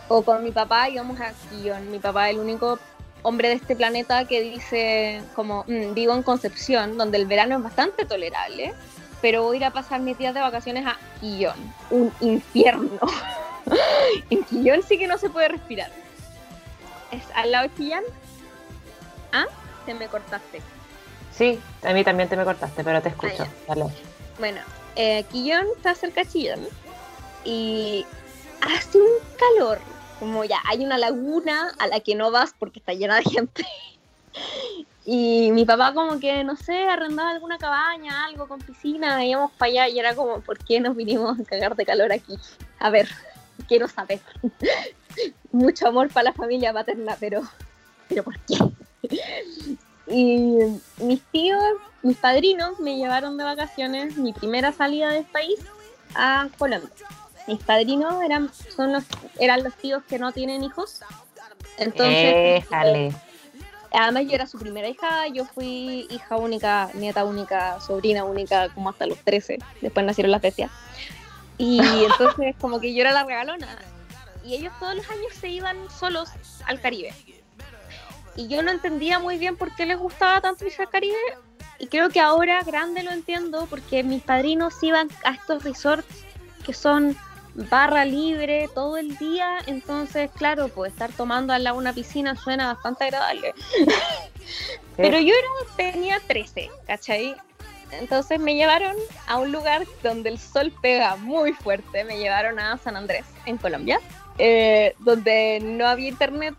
O 0.10 0.22
con 0.24 0.44
mi 0.44 0.52
papá 0.52 0.90
íbamos 0.90 1.20
a 1.20 1.34
Quillón. 1.50 1.92
Mi 1.92 2.00
papá 2.00 2.30
es 2.30 2.36
el 2.36 2.42
único 2.42 2.80
hombre 3.24 3.50
de 3.50 3.56
este 3.56 3.76
planeta 3.76 4.26
que 4.26 4.42
dice 4.42 5.22
como 5.36 5.66
mm, 5.68 5.94
vivo 5.94 6.14
en 6.14 6.24
Concepción, 6.24 6.98
donde 6.98 7.18
el 7.18 7.26
verano 7.26 7.58
es 7.58 7.64
bastante 7.64 8.06
tolerable, 8.06 8.74
pero 9.22 9.44
voy 9.44 9.58
a 9.58 9.60
ir 9.60 9.66
a 9.66 9.72
pasar 9.72 10.00
mis 10.00 10.18
días 10.18 10.34
de 10.34 10.42
vacaciones 10.42 10.86
a 10.86 10.98
Quillón, 11.20 11.74
un 11.90 12.12
infierno. 12.22 13.00
en 14.30 14.44
Quillón 14.44 14.82
sí 14.84 14.98
que 14.98 15.08
no 15.08 15.18
se 15.18 15.30
puede 15.30 15.50
respirar. 15.50 15.92
Es 17.12 17.24
al 17.36 17.52
lado 17.52 17.68
de 17.68 17.74
Quillán. 17.74 18.04
¿Ah? 19.34 19.46
me 19.94 20.08
cortaste. 20.08 20.62
Sí, 21.38 21.60
a 21.84 21.94
mí 21.94 22.04
también 22.04 22.28
te 22.30 22.36
me 22.36 22.44
cortaste, 22.44 22.84
pero 22.84 23.02
te 23.02 23.10
escucho. 23.10 23.46
Ah, 23.68 23.76
bueno, 24.40 24.62
eh, 24.96 25.24
Quillón 25.32 25.66
está 25.76 25.94
cerca 25.94 26.24
de 26.24 26.30
Chillón 26.30 26.68
y 27.46 28.06
hace 28.62 29.00
un 29.00 29.08
calor. 29.38 29.80
Como 30.20 30.44
ya 30.44 30.60
hay 30.66 30.84
una 30.84 30.98
laguna 30.98 31.72
a 31.78 31.86
la 31.88 32.00
que 32.00 32.16
no 32.16 32.32
vas 32.32 32.56
porque 32.58 32.80
está 32.80 32.94
llena 32.94 33.18
de 33.18 33.24
gente. 33.24 33.66
Y 35.10 35.52
mi 35.54 35.64
papá 35.64 35.94
como 35.94 36.20
que, 36.20 36.44
no 36.44 36.58
sé, 36.58 36.84
arrendaba 36.84 37.30
alguna 37.30 37.58
cabaña, 37.58 38.26
algo 38.26 38.46
con 38.46 38.60
piscina, 38.60 39.24
íbamos 39.26 39.54
para 39.54 39.72
allá 39.72 39.88
y 39.88 40.00
era 40.00 40.14
como, 40.14 40.42
¿por 40.42 40.58
qué 40.58 40.82
nos 40.82 40.98
vinimos 40.98 41.40
a 41.40 41.44
cagar 41.46 41.78
de 41.78 41.86
calor 41.86 42.12
aquí? 42.12 42.38
A 42.78 42.90
ver, 42.90 43.08
quiero 43.70 43.88
saber. 43.88 44.20
Mucho 45.54 45.88
amor 45.88 46.10
para 46.10 46.26
la 46.26 46.34
familia 46.34 46.74
paterna, 46.74 47.16
pero, 47.18 47.42
pero 48.10 48.26
¿por 48.26 48.38
qué? 48.40 48.58
Y 50.10 50.80
mis 51.00 51.22
tíos, 51.32 51.62
mis 52.02 52.18
padrinos 52.18 52.80
me 52.80 52.98
llevaron 52.98 53.38
de 53.38 53.44
vacaciones 53.44 54.18
mi 54.18 54.34
primera 54.34 54.72
salida 54.72 55.10
del 55.10 55.26
país 55.26 55.60
a 56.16 56.48
Colombia. 56.58 56.90
Mis 57.48 57.62
padrinos 57.64 58.24
eran, 58.24 58.50
son 58.76 58.94
los, 58.94 59.04
eran 59.40 59.64
los 59.64 59.74
tíos 59.76 60.04
que 60.08 60.20
no 60.20 60.32
tienen 60.32 60.64
hijos. 60.64 61.02
Entonces, 61.78 62.66
además 63.92 64.24
yo 64.26 64.34
era 64.34 64.48
su 64.48 64.58
primera 64.58 64.88
hija, 64.88 65.28
yo 65.28 65.46
fui 65.46 66.08
hija 66.10 66.38
única, 66.38 66.90
nieta 66.94 67.24
única, 67.24 67.80
sobrina 67.80 68.24
única, 68.24 68.70
como 68.70 68.90
hasta 68.90 69.06
los 69.06 69.18
13. 69.20 69.60
Después 69.82 70.06
nacieron 70.06 70.32
las 70.32 70.42
bestias. 70.42 70.72
Y 71.58 71.80
entonces 72.12 72.56
como 72.60 72.80
que 72.80 72.94
yo 72.94 73.02
era 73.02 73.12
la 73.12 73.24
regalona. 73.24 73.68
Y 74.46 74.56
ellos 74.56 74.72
todos 74.80 74.96
los 74.96 75.10
años 75.10 75.34
se 75.40 75.50
iban 75.50 75.78
solos 75.90 76.30
al 76.66 76.80
Caribe 76.80 77.14
y 78.38 78.48
yo 78.48 78.62
no 78.62 78.72
entendía 78.72 79.20
muy 79.20 79.38
bien 79.38 79.58
por 79.58 79.76
qué 79.76 79.86
les 79.86 79.98
gustaba 79.98 80.40
tanto 80.40 80.64
al 80.66 80.90
Caribe 80.90 81.18
y 81.80 81.88
creo 81.88 82.10
que 82.10 82.22
ahora 82.22 82.64
grande 82.64 83.04
lo 83.04 83.12
entiendo 83.12 83.68
porque 83.70 84.04
mis 84.04 84.24
padrinos 84.24 84.82
iban 84.82 85.10
a 85.26 85.32
estos 85.32 85.64
resorts 85.64 86.24
que 86.66 86.74
son 86.74 87.18
barra 87.58 88.06
libre 88.06 88.70
todo 88.74 88.98
el 88.98 89.18
día, 89.18 89.58
entonces 89.66 90.30
claro, 90.36 90.70
pues 90.70 90.94
estar 90.94 91.12
tomando 91.12 91.54
al 91.54 91.64
lado 91.64 91.78
una 91.78 91.92
piscina 91.92 92.36
suena 92.36 92.74
bastante 92.74 93.06
agradable. 93.06 93.54
Pero 94.96 95.20
yo 95.20 95.34
era, 95.34 95.76
tenía 95.76 96.20
13, 96.28 96.70
¿cachai? 96.86 97.36
Entonces 97.92 98.40
me 98.40 98.56
llevaron 98.56 98.96
a 99.28 99.38
un 99.38 99.52
lugar 99.52 99.86
donde 100.04 100.30
el 100.30 100.40
sol 100.40 100.74
pega 100.82 101.16
muy 101.16 101.54
fuerte, 101.54 102.04
me 102.04 102.18
llevaron 102.18 102.60
a 102.60 102.78
San 102.78 102.96
Andrés, 102.96 103.26
en 103.46 103.58
Colombia. 103.58 104.00
Eh, 104.40 104.94
donde 105.00 105.60
no 105.64 105.88
había 105.88 106.10
internet 106.10 106.56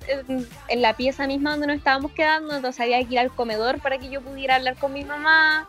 en, 0.68 0.82
la 0.82 0.96
pieza 0.96 1.26
misma 1.26 1.52
donde 1.52 1.68
nos 1.68 1.76
estábamos 1.76 2.12
quedando, 2.12 2.56
entonces 2.56 2.80
había 2.80 3.02
que 3.04 3.14
ir 3.14 3.18
al 3.20 3.30
comedor 3.30 3.80
para 3.80 3.98
que 3.98 4.08
yo 4.08 4.20
pudiera 4.20 4.56
hablar 4.56 4.76
con 4.76 4.92
mi 4.92 5.04
mamá. 5.04 5.68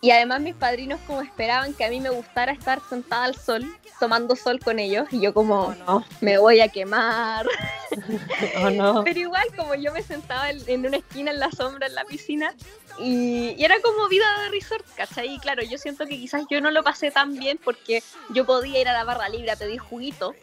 Y 0.00 0.12
además 0.12 0.40
mis 0.40 0.54
padrinos 0.54 1.00
como 1.06 1.22
esperaban 1.22 1.74
que 1.74 1.84
a 1.84 1.90
mí 1.90 2.00
me 2.00 2.10
gustara 2.10 2.52
estar 2.52 2.80
sentada 2.88 3.24
al 3.24 3.34
sol, 3.34 3.64
tomando 3.98 4.36
sol 4.36 4.60
con 4.60 4.78
ellos, 4.78 5.08
y 5.10 5.20
yo 5.20 5.34
como, 5.34 5.60
oh, 5.60 5.74
no, 5.86 6.04
me 6.20 6.38
voy 6.38 6.60
a 6.60 6.68
quemar. 6.68 7.46
oh, 8.62 8.70
no. 8.70 9.02
Pero 9.02 9.18
igual 9.18 9.46
como 9.56 9.74
yo 9.74 9.92
me 9.92 10.02
sentaba 10.02 10.50
en 10.50 10.86
una 10.86 10.98
esquina 10.98 11.32
en 11.32 11.40
la 11.40 11.50
sombra 11.50 11.88
en 11.88 11.96
la 11.96 12.04
piscina, 12.04 12.54
y, 12.98 13.54
y, 13.58 13.64
era 13.64 13.80
como 13.80 14.08
vida 14.08 14.24
de 14.42 14.50
resort, 14.50 14.86
¿cachai? 14.96 15.34
Y 15.34 15.38
claro, 15.38 15.62
yo 15.62 15.78
siento 15.78 16.06
que 16.06 16.16
quizás 16.16 16.44
yo 16.50 16.60
no 16.60 16.70
lo 16.70 16.82
pasé 16.82 17.10
tan 17.10 17.36
bien 17.36 17.58
porque 17.62 18.02
yo 18.30 18.44
podía 18.44 18.80
ir 18.80 18.88
a 18.88 18.92
la 18.92 19.04
barra 19.04 19.28
libre 19.28 19.50
a 19.50 19.56
pedir 19.56 19.78
juguito, 19.78 20.34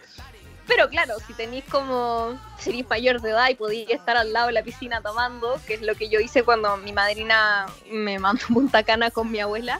pero 0.67 0.89
claro, 0.89 1.15
si 1.25 1.33
tenéis 1.33 1.63
como 1.65 2.39
seréis 2.57 2.87
mayor 2.89 3.21
de 3.21 3.29
edad 3.29 3.49
y 3.49 3.55
podéis 3.55 3.89
estar 3.89 4.17
al 4.17 4.33
lado 4.33 4.47
de 4.47 4.53
la 4.53 4.63
piscina 4.63 5.01
tomando, 5.01 5.59
que 5.67 5.75
es 5.75 5.81
lo 5.81 5.95
que 5.95 6.09
yo 6.09 6.19
hice 6.19 6.43
cuando 6.43 6.75
mi 6.77 6.91
madrina 6.91 7.67
me 7.91 8.17
mandó 8.19 8.45
Punta 8.47 8.83
Cana 8.83 9.11
con 9.11 9.31
mi 9.31 9.39
abuela, 9.39 9.79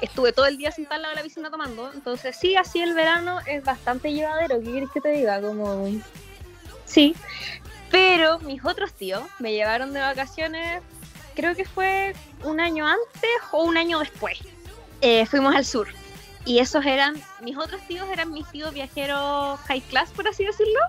estuve 0.00 0.32
todo 0.32 0.46
el 0.46 0.58
día 0.58 0.70
sentada 0.70 0.96
al 0.96 1.02
lado 1.02 1.14
de 1.14 1.20
la 1.20 1.24
piscina 1.24 1.50
tomando. 1.50 1.90
Entonces, 1.94 2.36
sí, 2.36 2.56
así 2.56 2.80
el 2.82 2.94
verano 2.94 3.38
es 3.46 3.64
bastante 3.64 4.12
llevadero. 4.12 4.60
¿Qué 4.60 4.70
quieres 4.70 4.90
que 4.90 5.00
te 5.00 5.10
diga? 5.10 5.40
Como. 5.40 5.88
Sí. 6.84 7.16
Pero 7.90 8.38
mis 8.40 8.64
otros 8.64 8.92
tíos 8.92 9.22
me 9.38 9.52
llevaron 9.52 9.92
de 9.92 10.00
vacaciones, 10.00 10.82
creo 11.34 11.54
que 11.54 11.64
fue 11.64 12.14
un 12.42 12.58
año 12.60 12.86
antes 12.86 13.30
o 13.50 13.64
un 13.64 13.76
año 13.76 13.98
después. 13.98 14.38
Eh, 15.00 15.26
fuimos 15.26 15.54
al 15.54 15.64
sur 15.64 15.88
y 16.44 16.58
esos 16.58 16.84
eran, 16.84 17.20
mis 17.40 17.56
otros 17.56 17.80
tíos 17.86 18.08
eran 18.10 18.32
mis 18.32 18.48
tíos 18.50 18.72
viajeros 18.72 19.60
high 19.60 19.80
class, 19.82 20.10
por 20.10 20.26
así 20.28 20.44
decirlo. 20.44 20.80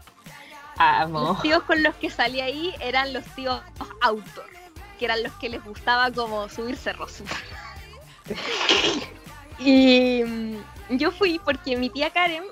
Los 1.08 1.41
tíos 1.41 1.64
con 1.64 1.84
los 1.84 1.95
que 1.95 2.10
salí 2.10 2.41
ahí 2.41 2.74
eran 2.80 3.14
los 3.14 3.24
tíos 3.36 3.62
outdoor, 4.01 4.49
que 4.97 5.06
eran 5.06 5.22
los 5.22 5.32
que 5.34 5.49
les 5.49 5.64
gustaba 5.64 6.12
como 6.12 6.49
subir 6.49 6.76
cerros. 6.76 7.22
y 9.60 10.24
mm, 10.24 10.58
yo 10.89 11.12
fui 11.12 11.39
porque 11.39 11.78
mi 11.78 11.89
tía 11.89 12.10
Karen 12.10 12.43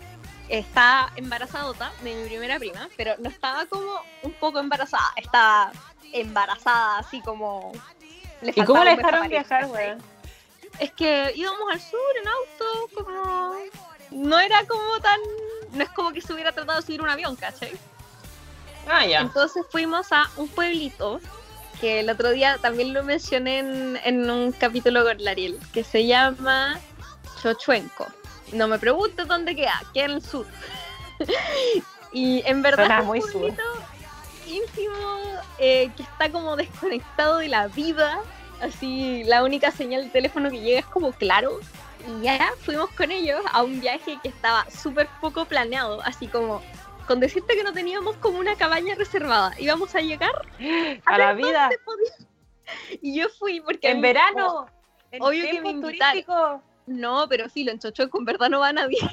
está 0.50 1.12
embarazadota 1.16 1.92
de 2.04 2.14
mi 2.14 2.28
primera 2.28 2.60
prima, 2.60 2.90
pero 2.96 3.16
no 3.20 3.30
estaba 3.30 3.66
como 3.66 3.92
un 4.22 4.34
poco 4.34 4.60
embarazada, 4.60 5.12
estaba 5.16 5.72
embarazada 6.14 7.00
así 7.00 7.22
como... 7.22 7.72
¿Y 8.42 8.64
cómo 8.64 8.84
le 8.84 8.98
dejaron 8.98 9.28
viajar, 9.28 9.68
güey? 9.68 9.96
Es 10.80 10.92
que 10.92 11.32
íbamos 11.36 11.72
al 11.72 11.80
sur 11.80 12.00
en 12.22 12.28
auto, 12.28 12.90
como. 12.96 13.56
No 14.12 14.40
era 14.40 14.66
como 14.66 15.00
tan. 15.00 15.20
No 15.72 15.84
es 15.84 15.90
como 15.92 16.12
que 16.12 16.22
se 16.22 16.34
hubiera 16.34 16.52
tratado 16.52 16.80
de 16.80 16.86
subir 16.86 17.02
un 17.02 17.10
avión, 17.10 17.36
¿cachai? 17.36 17.72
Ah, 18.88 19.06
ya. 19.06 19.22
Entonces 19.22 19.66
fuimos 19.70 20.12
a 20.12 20.30
un 20.38 20.48
pueblito 20.50 21.22
que 21.80 22.02
el 22.02 22.10
otro 22.10 22.30
día 22.32 22.58
también 22.60 22.94
lo 22.94 23.04
mencioné 23.04 23.60
en, 23.60 24.30
un 24.30 24.52
capítulo 24.52 25.04
con 25.04 25.24
Lariel, 25.24 25.60
que 25.74 25.84
se 25.84 26.06
llama 26.06 26.80
Chochuenco. 27.42 28.08
No 28.54 28.68
me 28.68 28.78
preguntes 28.78 29.28
dónde 29.28 29.56
queda, 29.56 29.82
queda 29.94 30.06
en 30.06 30.12
el 30.12 30.22
sur. 30.22 30.46
y 32.12 32.44
en 32.46 32.62
verdad 32.62 33.00
es 33.00 33.06
muy 33.06 33.22
pueblito 33.22 33.64
íntimo 34.52 35.40
eh, 35.58 35.90
que 35.96 36.04
está 36.04 36.32
como 36.32 36.56
desconectado 36.56 37.38
de 37.38 37.48
la 37.48 37.68
vida 37.68 38.20
Así, 38.62 39.24
la 39.24 39.44
única 39.44 39.72
señal 39.72 40.04
de 40.04 40.10
teléfono 40.10 40.50
que 40.50 40.62
llega 40.62 40.80
es 40.80 40.86
como 40.86 41.12
claro. 41.12 41.60
Y 42.08 42.24
ya 42.24 42.52
fuimos 42.60 42.90
con 42.92 43.12
ellos 43.12 43.42
a 43.52 43.64
un 43.64 43.80
viaje 43.80 44.18
que 44.22 44.30
estaba 44.30 44.70
súper 44.70 45.08
poco 45.20 45.46
planeado, 45.46 46.02
así 46.04 46.28
como 46.28 46.62
con 47.08 47.20
decirte 47.20 47.56
que 47.56 47.64
no 47.64 47.74
teníamos 47.74 48.16
como 48.18 48.40
una 48.40 48.56
cabaña 48.56 48.96
reservada. 48.96 49.54
Íbamos 49.60 49.94
a 49.96 50.02
llegar 50.02 50.32
a, 51.06 51.18
la 51.18 51.34
vida. 51.34 51.70
Y 53.02 53.20
yo 53.20 53.28
fui 53.28 53.60
porque... 53.60 53.90
En 53.90 54.00
verano. 54.00 54.66
obvio 55.20 55.46
que 55.52 55.60
me 55.60 55.72
invitaron. 55.72 56.62
No, 56.88 57.28
pero 57.28 57.50
sí, 57.50 57.66
lo 57.66 57.72
en 57.72 57.80
Chochoco 57.80 58.18
en 58.18 58.26
verdad 58.26 58.50
no 58.50 58.60
va 58.60 58.72
nadie. 58.74 58.98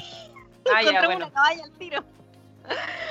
Ah, 0.71 0.83
ya, 0.83 1.03
bueno. 1.07 1.27
una 1.27 1.31
cabaña 1.31 1.65
al 1.65 1.73
tiro. 1.79 2.05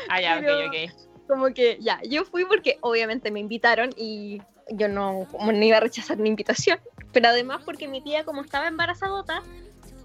Ah, 0.09 0.21
ya, 0.21 0.37
ok, 0.37 0.67
ok. 0.67 1.25
Como 1.27 1.51
que 1.55 1.79
ya, 1.81 1.99
yo 2.03 2.23
fui 2.23 2.45
porque 2.45 2.77
obviamente 2.81 3.31
me 3.31 3.39
invitaron 3.39 3.89
y 3.97 4.43
yo 4.71 4.87
no, 4.87 5.27
como 5.31 5.51
no 5.51 5.63
iba 5.63 5.77
a 5.77 5.81
rechazar 5.81 6.17
mi 6.17 6.29
invitación, 6.29 6.79
pero 7.11 7.29
además 7.29 7.61
porque 7.65 7.87
mi 7.87 8.01
tía 8.01 8.23
como 8.23 8.41
estaba 8.41 8.67
embarazadota 8.67 9.41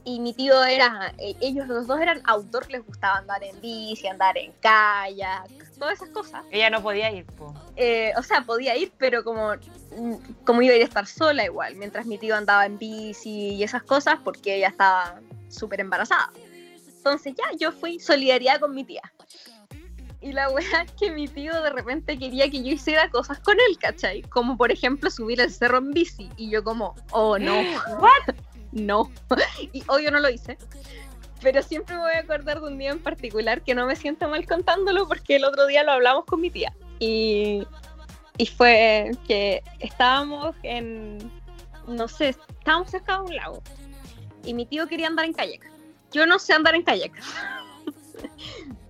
y 0.05 0.21
mi 0.21 0.33
tío 0.35 0.65
era, 0.65 1.15
e, 1.19 1.37
ellos 1.41 1.69
los 1.69 1.87
dos 1.87 2.01
eran 2.01 2.21
outdoor, 2.25 2.71
les 2.71 2.85
gustaba 2.85 3.19
andar 3.19 3.43
en 3.45 3.61
bici, 3.61 4.07
andar 4.09 4.37
en 4.37 4.53
kayak, 4.61 5.49
todas 5.79 5.95
esas 5.95 6.09
cosas. 6.11 6.45
Ella 6.51 6.71
no 6.71 6.83
podía 6.83 7.11
ir, 7.11 7.27
eh, 7.77 8.13
o 8.17 8.23
sea, 8.23 8.43
podía 8.43 8.77
ir, 8.77 8.93
pero 8.99 9.23
como, 9.23 9.53
como 10.45 10.63
iba 10.63 10.75
a 10.75 10.77
ir 10.77 10.83
a 10.83 10.87
estar 10.87 11.07
sola 11.07 11.45
igual, 11.45 11.77
mientras 11.77 12.07
mi 12.07 12.19
tío 12.19 12.37
andaba 12.37 12.67
en 12.67 12.79
bici 12.79 13.55
y 13.55 13.63
esas 13.63 13.83
cosas, 13.83 14.17
porque 14.25 14.57
ella 14.57 14.69
estaba 14.69 15.21
súper 15.49 15.81
embarazada. 15.81 16.33
Entonces 16.97 17.35
ya, 17.37 17.57
yo 17.59 17.73
fui 17.73 17.99
solidaridad 17.99 18.61
con 18.61 18.75
mi 18.75 18.85
tía. 18.85 19.03
Y 20.23 20.33
la 20.33 20.49
weá 20.51 20.83
es 20.83 20.93
que 20.93 21.11
mi 21.11 21.27
tío 21.27 21.61
de 21.63 21.71
repente 21.71 22.17
quería 22.17 22.49
que 22.49 22.63
yo 22.63 22.73
hiciera 22.73 23.11
cosas 23.11 23.41
con 23.41 23.57
él, 23.69 23.77
¿cachai? 23.79 24.23
Como 24.23 24.57
por 24.57 24.71
ejemplo 24.71 25.11
subir 25.11 25.41
el 25.41 25.51
cerro 25.51 25.79
en 25.79 25.91
bici. 25.91 26.31
Y 26.37 26.49
yo 26.49 26.63
como, 26.63 26.95
oh 27.11 27.39
no. 27.39 27.55
¿What? 27.99 28.35
no. 28.73 29.11
y 29.73 29.83
hoy 29.89 30.05
yo 30.05 30.11
no 30.11 30.21
lo 30.21 30.31
hice. 30.31 30.57
Pero 31.41 31.63
siempre 31.63 31.97
me 31.97 32.03
voy 32.03 32.13
a 32.13 32.21
acordar 32.21 32.61
de 32.61 32.67
un 32.69 32.79
día 32.79 32.91
en 32.91 33.01
particular 33.01 33.63
que 33.63 33.75
no 33.75 33.87
me 33.87 33.97
siento 33.97 34.29
mal 34.29 34.47
contándolo 34.47 35.09
porque 35.09 35.37
el 35.37 35.45
otro 35.45 35.67
día 35.67 35.83
lo 35.83 35.93
hablamos 35.93 36.25
con 36.25 36.41
mi 36.41 36.51
tía. 36.51 36.73
Y, 37.01 37.67
y 38.39 38.47
fue 38.47 39.11
que 39.27 39.63
estábamos 39.81 40.55
en, 40.63 41.19
no 41.89 42.07
sé, 42.07 42.29
estábamos 42.29 42.91
cerca 42.91 43.17
de 43.17 43.23
un 43.23 43.35
lago. 43.35 43.63
Y 44.45 44.55
mi 44.55 44.67
tío 44.67 44.87
quería 44.87 45.09
andar 45.09 45.25
en 45.25 45.33
kayak. 45.33 45.69
Yo 46.13 46.27
no 46.27 46.39
sé 46.39 46.53
andar 46.53 46.77
en 46.77 46.85
kayak. 46.85 47.13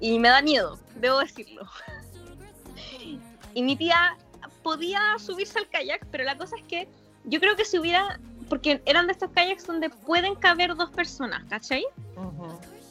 y 0.00 0.18
me 0.18 0.28
da 0.28 0.42
miedo 0.42 0.78
debo 1.02 1.18
decirlo. 1.18 1.68
y 3.52 3.62
mi 3.62 3.76
tía 3.76 4.16
podía 4.62 5.18
subirse 5.18 5.58
al 5.58 5.68
kayak, 5.68 6.06
pero 6.10 6.24
la 6.24 6.38
cosa 6.38 6.56
es 6.56 6.62
que 6.62 6.88
yo 7.24 7.40
creo 7.40 7.56
que 7.56 7.64
si 7.64 7.78
hubiera, 7.78 8.18
porque 8.48 8.80
eran 8.86 9.06
de 9.06 9.12
estos 9.12 9.30
kayaks 9.32 9.66
donde 9.66 9.90
pueden 9.90 10.34
caber 10.36 10.74
dos 10.76 10.90
personas, 10.90 11.44
¿cachai? 11.48 11.84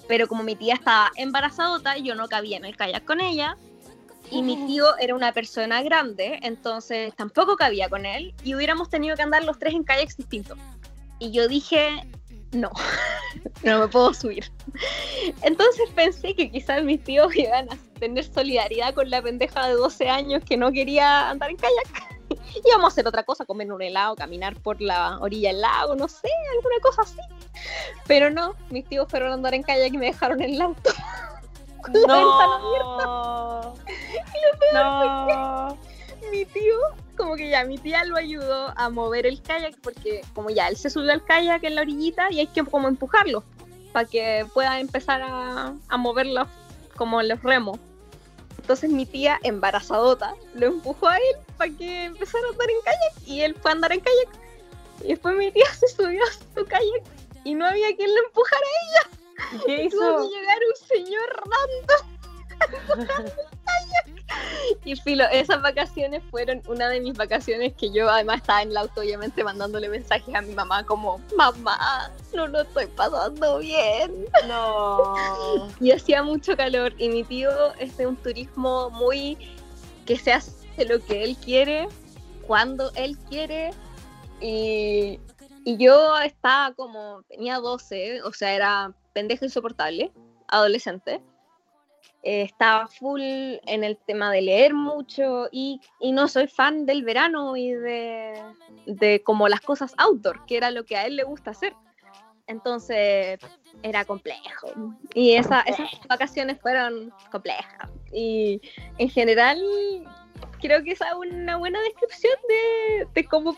Pero 0.07 0.27
como 0.27 0.43
mi 0.43 0.55
tía 0.55 0.75
estaba 0.75 1.09
embarazadota, 1.15 1.97
yo 1.97 2.15
no 2.15 2.27
cabía 2.27 2.57
en 2.57 2.65
el 2.65 2.75
kayak 2.75 3.05
con 3.05 3.21
ella. 3.21 3.57
Y 4.29 4.43
mi 4.43 4.55
tío 4.65 4.97
era 4.97 5.13
una 5.13 5.33
persona 5.33 5.81
grande, 5.83 6.39
entonces 6.43 7.13
tampoco 7.15 7.57
cabía 7.57 7.89
con 7.89 8.05
él. 8.05 8.33
Y 8.43 8.55
hubiéramos 8.55 8.89
tenido 8.89 9.15
que 9.17 9.23
andar 9.23 9.43
los 9.43 9.59
tres 9.59 9.73
en 9.73 9.83
kayaks 9.83 10.15
distintos. 10.15 10.57
Y 11.19 11.31
yo 11.31 11.49
dije, 11.49 12.07
no, 12.51 12.71
no 13.63 13.79
me 13.79 13.87
puedo 13.87 14.13
subir. 14.13 14.51
Entonces 15.41 15.89
pensé 15.95 16.35
que 16.35 16.51
quizás 16.51 16.83
mis 16.83 17.03
tíos 17.03 17.35
iban 17.35 17.71
a 17.71 17.77
tener 17.99 18.25
solidaridad 18.25 18.93
con 18.93 19.09
la 19.09 19.21
pendeja 19.21 19.67
de 19.67 19.73
12 19.73 20.09
años 20.09 20.43
que 20.43 20.57
no 20.57 20.71
quería 20.71 21.29
andar 21.29 21.49
en 21.49 21.57
kayak. 21.57 22.03
Íbamos 22.65 22.85
a 22.85 22.87
hacer 22.87 23.07
otra 23.07 23.23
cosa, 23.23 23.45
comer 23.45 23.71
un 23.71 23.81
helado, 23.81 24.15
caminar 24.15 24.55
por 24.61 24.81
la 24.81 25.17
orilla 25.19 25.49
del 25.49 25.61
lago, 25.61 25.95
no 25.95 26.07
sé, 26.07 26.29
alguna 26.55 26.75
cosa 26.81 27.03
así. 27.03 27.19
Pero 28.07 28.29
no, 28.29 28.55
mis 28.69 28.85
tíos 28.85 29.07
fueron 29.09 29.31
a 29.31 29.33
andar 29.35 29.53
en 29.53 29.63
kayak 29.63 29.93
y 29.93 29.97
me 29.97 30.07
dejaron 30.07 30.41
en 30.41 30.53
el 30.53 30.61
auto. 30.61 30.91
Con 31.81 31.93
no. 31.93 31.99
la 32.07 32.15
ventana 32.15 32.55
abierta. 32.57 33.73
Y 34.35 34.75
lo 34.75 34.83
no. 34.83 35.77
mi 36.31 36.45
tío 36.45 36.77
como 37.21 37.35
que 37.35 37.49
ya 37.49 37.63
mi 37.65 37.77
tía 37.77 38.03
lo 38.03 38.17
ayudó 38.17 38.73
a 38.75 38.89
mover 38.89 39.27
el 39.27 39.43
kayak 39.43 39.79
porque 39.83 40.25
como 40.33 40.49
ya 40.49 40.67
él 40.67 40.75
se 40.75 40.89
subió 40.89 41.11
al 41.11 41.23
kayak 41.23 41.63
en 41.63 41.75
la 41.75 41.81
orillita 41.81 42.31
y 42.31 42.39
hay 42.39 42.47
que 42.47 42.63
como 42.63 42.87
empujarlo 42.87 43.43
para 43.93 44.07
que 44.07 44.47
pueda 44.55 44.79
empezar 44.79 45.21
a, 45.21 45.75
a 45.87 45.97
moverlo 45.97 46.47
como 46.97 47.21
los 47.21 47.43
remos. 47.43 47.77
Entonces 48.57 48.89
mi 48.89 49.05
tía, 49.05 49.39
embarazadota, 49.43 50.33
lo 50.55 50.65
empujó 50.65 51.09
a 51.09 51.17
él 51.17 51.35
para 51.57 51.71
que 51.71 52.05
empezara 52.05 52.43
a 52.47 52.51
andar 52.53 52.69
en 52.71 52.81
kayak 52.83 53.27
y 53.27 53.41
él 53.41 53.55
fue 53.61 53.69
a 53.69 53.73
andar 53.75 53.91
en 53.91 53.99
kayak. 53.99 54.29
Y 55.03 55.09
después 55.09 55.35
mi 55.35 55.51
tía 55.51 55.71
se 55.79 55.89
subió 55.89 56.23
a 56.23 56.59
su 56.59 56.65
kayak 56.65 57.03
y 57.43 57.53
no 57.53 57.67
había 57.67 57.95
quien 57.95 58.09
lo 58.15 58.23
empujara 58.25 58.65
a 58.65 58.81
ella. 58.87 59.63
¿Qué 59.67 59.83
hizo? 59.83 59.97
Tuvo 59.97 60.27
que 60.27 60.35
llegar 60.35 60.57
un 60.67 60.87
señor 60.87 61.43
random 61.45 62.10
Y 64.85 64.95
filo, 64.95 65.25
esas 65.31 65.61
vacaciones 65.61 66.23
fueron 66.31 66.61
una 66.67 66.89
de 66.89 67.01
mis 67.01 67.15
vacaciones 67.15 67.73
que 67.73 67.91
yo 67.91 68.09
además 68.09 68.37
estaba 68.37 68.61
en 68.61 68.71
el 68.71 68.77
auto, 68.77 69.01
obviamente 69.01 69.43
mandándole 69.43 69.89
mensajes 69.89 70.33
a 70.33 70.41
mi 70.41 70.53
mamá 70.53 70.85
como, 70.85 71.19
mamá, 71.35 72.11
no 72.33 72.47
lo 72.47 72.61
estoy 72.61 72.87
pasando 72.87 73.59
bien. 73.59 74.25
No. 74.47 75.15
Y 75.79 75.91
hacía 75.91 76.23
mucho 76.23 76.55
calor 76.55 76.93
y 76.97 77.09
mi 77.09 77.23
tío 77.23 77.49
es 77.79 77.97
de 77.97 78.07
un 78.07 78.15
turismo 78.15 78.89
muy 78.91 79.37
que 80.05 80.17
se 80.17 80.33
hace 80.33 80.85
lo 80.85 81.03
que 81.03 81.23
él 81.23 81.37
quiere, 81.37 81.87
cuando 82.47 82.91
él 82.95 83.17
quiere. 83.29 83.71
Y, 84.39 85.19
y 85.63 85.77
yo 85.77 86.17
estaba 86.19 86.73
como, 86.73 87.23
tenía 87.29 87.57
12, 87.57 88.23
o 88.23 88.33
sea, 88.33 88.53
era 88.53 88.93
pendeja 89.13 89.45
insoportable, 89.45 90.11
adolescente. 90.47 91.21
Eh, 92.23 92.43
estaba 92.43 92.87
full 92.87 93.21
en 93.21 93.83
el 93.83 93.97
tema 93.97 94.31
de 94.31 94.41
leer 94.41 94.73
mucho 94.73 95.47
y, 95.51 95.81
y 95.99 96.11
no 96.11 96.27
soy 96.27 96.47
fan 96.47 96.85
del 96.85 97.03
verano 97.03 97.57
y 97.57 97.71
de, 97.71 98.41
de, 98.85 99.23
como 99.23 99.47
las 99.47 99.61
cosas 99.61 99.93
outdoor, 99.97 100.45
que 100.45 100.57
era 100.57 100.69
lo 100.71 100.85
que 100.85 100.97
a 100.97 101.05
él 101.05 101.15
le 101.15 101.23
gusta 101.23 101.51
hacer. 101.51 101.73
Entonces 102.47 103.39
era 103.81 104.03
complejo 104.03 104.67
y 105.13 105.33
esa, 105.35 105.61
esas 105.61 105.89
vacaciones 106.09 106.59
fueron 106.59 107.13
complejas 107.31 107.89
y 108.11 108.59
en 108.97 109.09
general 109.09 109.57
creo 110.59 110.83
que 110.83 110.91
esa 110.91 111.07
es 111.09 111.15
una 111.15 111.57
buena 111.57 111.79
descripción 111.81 112.33
de, 112.49 113.07
de 113.13 113.25
cómo, 113.25 113.55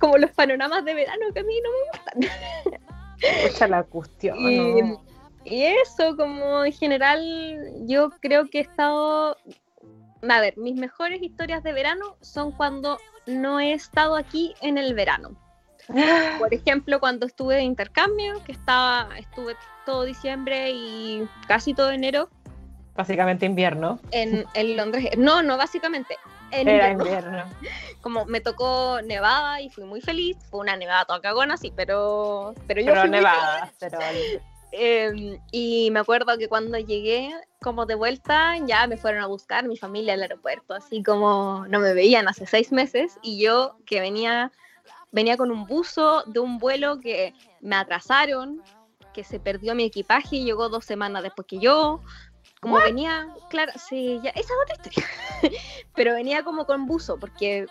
como 0.00 0.18
los 0.18 0.30
panoramas 0.32 0.84
de 0.84 0.94
verano 0.94 1.26
que 1.32 1.40
a 1.40 1.44
mí 1.44 1.54
no 1.62 1.70
me 1.70 2.24
gustan. 2.24 2.80
Esa 3.20 3.68
la 3.68 3.82
cuestión. 3.82 4.38
Y, 4.38 4.96
y, 5.50 5.64
eso, 5.64 6.16
como 6.16 6.64
en 6.64 6.72
general, 6.72 7.72
yo 7.86 8.10
creo 8.20 8.48
que 8.48 8.58
he 8.58 8.62
estado. 8.62 9.36
A 10.28 10.40
ver, 10.40 10.56
mis 10.56 10.76
mejores 10.76 11.22
historias 11.22 11.62
de 11.62 11.72
verano 11.72 12.16
son 12.20 12.52
cuando 12.52 12.98
no 13.26 13.58
he 13.58 13.72
estado 13.72 14.16
aquí 14.16 14.54
en 14.60 14.78
el 14.78 14.94
verano. 14.94 15.36
Por 16.38 16.54
ejemplo, 16.54 17.00
cuando 17.00 17.26
estuve 17.26 17.56
de 17.56 17.62
intercambio, 17.62 18.42
que 18.44 18.52
estaba, 18.52 19.08
estuve 19.18 19.56
todo 19.84 20.04
diciembre 20.04 20.70
y 20.70 21.26
casi 21.48 21.74
todo 21.74 21.90
enero. 21.90 22.28
Básicamente 22.94 23.46
invierno. 23.46 23.98
En, 24.12 24.44
en 24.54 24.76
Londres. 24.76 25.10
No, 25.16 25.42
no, 25.42 25.56
básicamente 25.56 26.16
en 26.52 26.68
Era 26.68 26.90
invierno. 26.90 27.44
Como 28.00 28.24
me 28.26 28.40
tocó 28.40 29.00
nevada 29.02 29.60
y 29.60 29.70
fui 29.70 29.84
muy 29.84 30.00
feliz. 30.00 30.36
Fue 30.50 30.60
una 30.60 30.76
nevada 30.76 31.04
toda 31.04 31.20
cagona, 31.20 31.56
sí, 31.56 31.72
pero, 31.74 32.54
pero 32.66 32.80
yo 32.80 32.92
pero 32.92 33.06
nevada, 33.06 33.72
pero... 33.78 33.98
Eh, 34.72 35.38
y 35.50 35.90
me 35.90 36.00
acuerdo 36.00 36.38
que 36.38 36.48
cuando 36.48 36.78
llegué 36.78 37.34
como 37.60 37.86
de 37.86 37.94
vuelta 37.96 38.56
ya 38.66 38.86
me 38.86 38.96
fueron 38.96 39.22
a 39.22 39.26
buscar 39.26 39.66
mi 39.66 39.76
familia 39.76 40.14
al 40.14 40.22
aeropuerto, 40.22 40.74
así 40.74 41.02
como 41.02 41.66
no 41.68 41.80
me 41.80 41.92
veían 41.92 42.28
hace 42.28 42.46
seis 42.46 42.70
meses 42.70 43.18
y 43.22 43.42
yo 43.42 43.76
que 43.84 44.00
venía, 44.00 44.52
venía 45.10 45.36
con 45.36 45.50
un 45.50 45.66
buzo 45.66 46.22
de 46.26 46.38
un 46.38 46.58
vuelo 46.58 47.00
que 47.00 47.34
me 47.60 47.76
atrasaron, 47.76 48.62
que 49.12 49.24
se 49.24 49.40
perdió 49.40 49.74
mi 49.74 49.84
equipaje 49.84 50.36
y 50.36 50.44
llegó 50.44 50.68
dos 50.68 50.84
semanas 50.84 51.24
después 51.24 51.46
que 51.48 51.58
yo, 51.58 52.00
como 52.60 52.76
venía, 52.76 53.28
claro, 53.48 53.72
sí, 53.76 54.20
ya, 54.22 54.30
esa 54.30 54.40
es 54.40 54.58
otra 54.62 54.76
historia. 54.76 55.08
Pero 55.94 56.12
venía 56.12 56.44
como 56.44 56.66
con 56.66 56.86
buzo, 56.86 57.18
porque 57.18 57.66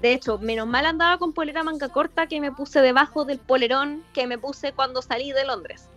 de 0.00 0.12
hecho, 0.12 0.38
menos 0.38 0.66
mal 0.66 0.86
andaba 0.86 1.18
con 1.18 1.32
polera 1.32 1.64
manga 1.64 1.88
corta 1.88 2.28
que 2.28 2.40
me 2.40 2.52
puse 2.52 2.80
debajo 2.80 3.24
del 3.24 3.38
polerón 3.38 4.04
que 4.14 4.26
me 4.26 4.38
puse 4.38 4.72
cuando 4.72 5.02
salí 5.02 5.32
de 5.32 5.44
Londres. 5.44 5.88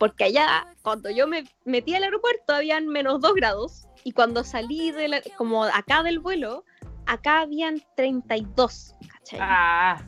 Porque 0.00 0.24
allá, 0.24 0.66
cuando 0.80 1.10
yo 1.10 1.26
me 1.26 1.44
metí 1.66 1.94
al 1.94 2.04
aeropuerto, 2.04 2.54
habían 2.54 2.88
menos 2.88 3.20
2 3.20 3.34
grados. 3.34 3.86
Y 4.02 4.12
cuando 4.12 4.42
salí 4.42 4.92
de 4.92 5.22
como 5.36 5.64
acá 5.64 6.02
del 6.02 6.20
vuelo, 6.20 6.64
acá 7.04 7.42
habían 7.42 7.82
32. 7.96 8.94
¿cachai? 9.12 9.38
Ah, 9.42 10.02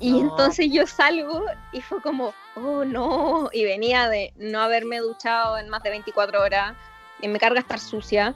y 0.00 0.10
no. 0.10 0.30
entonces 0.30 0.66
yo 0.72 0.84
salgo 0.84 1.44
y 1.72 1.80
fue 1.80 2.02
como, 2.02 2.34
oh 2.56 2.84
no. 2.84 3.48
Y 3.52 3.62
venía 3.62 4.08
de 4.08 4.34
no 4.36 4.60
haberme 4.60 4.98
duchado 4.98 5.58
en 5.58 5.68
más 5.68 5.80
de 5.84 5.90
24 5.90 6.42
horas 6.42 6.76
y 7.22 7.28
me 7.28 7.38
carga 7.38 7.60
estar 7.60 7.78
sucia. 7.78 8.34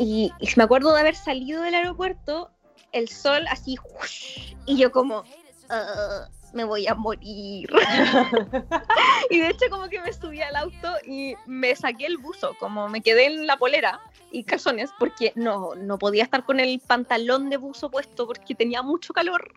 Y, 0.00 0.32
y, 0.40 0.48
me 0.56 0.64
acuerdo 0.64 0.92
de 0.92 1.00
haber 1.00 1.14
salido 1.14 1.62
del 1.62 1.76
aeropuerto, 1.76 2.50
el 2.90 3.08
sol 3.08 3.46
así, 3.48 3.76
y 4.66 4.76
yo 4.76 4.90
como, 4.90 5.20
uh, 5.20 6.35
me 6.56 6.64
voy 6.64 6.88
a 6.88 6.94
morir. 6.94 7.70
y 9.30 9.38
de 9.38 9.48
hecho 9.48 9.66
como 9.70 9.88
que 9.88 10.00
me 10.00 10.12
subí 10.12 10.40
al 10.40 10.56
auto 10.56 10.92
y 11.06 11.34
me 11.46 11.76
saqué 11.76 12.06
el 12.06 12.16
buzo, 12.16 12.56
como 12.58 12.88
me 12.88 13.02
quedé 13.02 13.26
en 13.26 13.46
la 13.46 13.56
polera 13.56 14.00
y 14.32 14.42
calzones, 14.42 14.90
porque 14.98 15.32
no, 15.36 15.74
no 15.76 15.98
podía 15.98 16.24
estar 16.24 16.44
con 16.44 16.58
el 16.58 16.80
pantalón 16.80 17.50
de 17.50 17.58
buzo 17.58 17.90
puesto 17.90 18.26
porque 18.26 18.54
tenía 18.54 18.82
mucho 18.82 19.12
calor. 19.12 19.52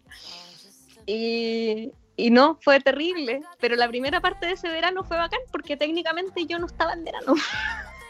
Y, 1.05 1.91
y 2.17 2.29
no, 2.29 2.59
fue 2.61 2.79
terrible. 2.81 3.41
Pero 3.59 3.75
la 3.75 3.87
primera 3.87 4.21
parte 4.21 4.45
de 4.45 4.53
ese 4.53 4.69
verano 4.69 5.03
fue 5.03 5.17
bacán 5.17 5.39
porque 5.51 5.77
técnicamente 5.77 6.45
yo 6.45 6.59
no 6.59 6.67
estaba 6.67 6.93
en 6.93 7.05
verano. 7.05 7.33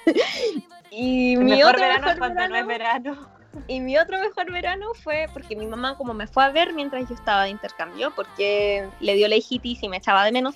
y 0.91 1.35
el 1.35 1.43
mi 1.43 1.51
mejor 1.51 1.75
otro 1.75 1.81
verano 1.81 2.01
mejor 2.01 2.19
cuando 2.19 2.35
verano, 2.35 2.55
no 2.55 2.59
es 2.59 2.67
verano. 2.67 3.38
Y 3.67 3.79
mi 3.79 3.97
otro 3.97 4.19
mejor 4.19 4.51
verano 4.51 4.93
fue 4.93 5.27
porque 5.33 5.55
mi 5.55 5.65
mamá 5.65 5.97
como 5.97 6.13
me 6.13 6.27
fue 6.27 6.43
a 6.43 6.49
ver 6.49 6.73
mientras 6.73 7.07
yo 7.09 7.15
estaba 7.15 7.43
de 7.43 7.49
intercambio 7.49 8.13
porque 8.15 8.87
le 8.99 9.15
dio 9.15 9.27
la 9.27 9.35
hijitis 9.35 9.81
y 9.83 9.89
me 9.89 9.97
echaba 9.97 10.23
de 10.23 10.31
menos. 10.31 10.55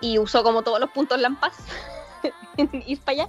Y 0.00 0.18
usó 0.18 0.42
como 0.42 0.62
todos 0.62 0.80
los 0.80 0.90
puntos 0.90 1.20
lampas 1.20 1.56
ir 2.86 3.00
para 3.00 3.24
allá. 3.24 3.28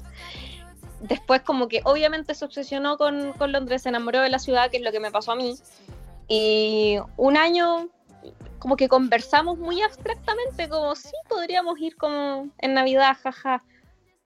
Después 1.01 1.41
como 1.41 1.67
que 1.67 1.81
obviamente 1.83 2.33
se 2.33 2.45
obsesionó 2.45 2.97
con, 2.97 3.33
con 3.33 3.51
Londres, 3.51 3.83
se 3.83 3.89
enamoró 3.89 4.21
de 4.21 4.29
la 4.29 4.39
ciudad, 4.39 4.71
que 4.71 4.77
es 4.77 4.83
lo 4.83 4.91
que 4.91 4.99
me 4.99 5.11
pasó 5.11 5.33
a 5.33 5.35
mí. 5.35 5.55
Y 6.27 6.97
un 7.17 7.37
año 7.37 7.89
como 8.59 8.77
que 8.77 8.87
conversamos 8.87 9.57
muy 9.59 9.81
abstractamente, 9.81 10.67
como 10.69 10.95
sí, 10.95 11.11
podríamos 11.29 11.79
ir 11.79 11.95
como 11.97 12.49
en 12.57 12.73
Navidad, 12.73 13.15
jaja. 13.21 13.63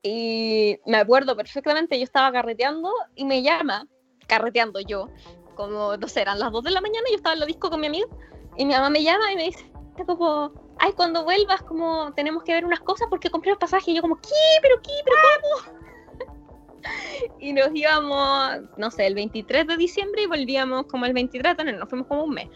Y 0.01 0.77
me 0.85 0.97
acuerdo 0.97 1.35
perfectamente, 1.35 1.97
yo 1.97 2.03
estaba 2.03 2.31
carreteando 2.31 2.91
y 3.15 3.25
me 3.25 3.41
llama, 3.43 3.85
carreteando 4.27 4.79
yo, 4.79 5.09
como, 5.55 5.97
no 5.97 6.07
sé, 6.07 6.21
eran 6.21 6.39
las 6.39 6.51
2 6.51 6.63
de 6.63 6.71
la 6.71 6.81
mañana, 6.81 7.05
yo 7.09 7.17
estaba 7.17 7.33
en 7.33 7.41
la 7.41 7.45
disco 7.45 7.69
con 7.69 7.81
mi 7.81 7.87
amigo, 7.87 8.07
y 8.55 8.65
mi 8.65 8.73
mamá 8.73 8.89
me 8.89 9.03
llama 9.03 9.31
y 9.31 9.35
me 9.35 9.43
dice, 9.43 9.69
como, 10.05 10.53
ay, 10.77 10.93
cuando 10.93 11.25
vuelvas, 11.25 11.61
como, 11.63 12.13
tenemos 12.13 12.43
que 12.43 12.53
ver 12.53 12.65
unas 12.65 12.79
cosas 12.79 13.07
porque 13.09 13.29
compré 13.29 13.51
los 13.51 13.59
pasajes, 13.59 13.89
y 13.89 13.95
yo 13.95 14.01
como, 14.01 14.15
¿qué? 14.21 14.29
¿Pero 14.61 14.81
qué? 14.81 14.91
¿Pero 15.03 15.17
cómo? 15.65 15.79
y 17.39 17.51
nos 17.51 17.69
íbamos, 17.73 18.61
no 18.77 18.91
sé, 18.91 19.05
el 19.05 19.15
23 19.15 19.67
de 19.67 19.75
diciembre 19.75 20.23
y 20.23 20.27
volvíamos 20.27 20.85
como 20.85 21.05
el 21.05 21.13
23 21.13 21.57
de 21.57 21.61
enero, 21.63 21.79
nos 21.79 21.89
fuimos 21.89 22.07
como 22.07 22.23
un 22.23 22.35
mes. 22.35 22.49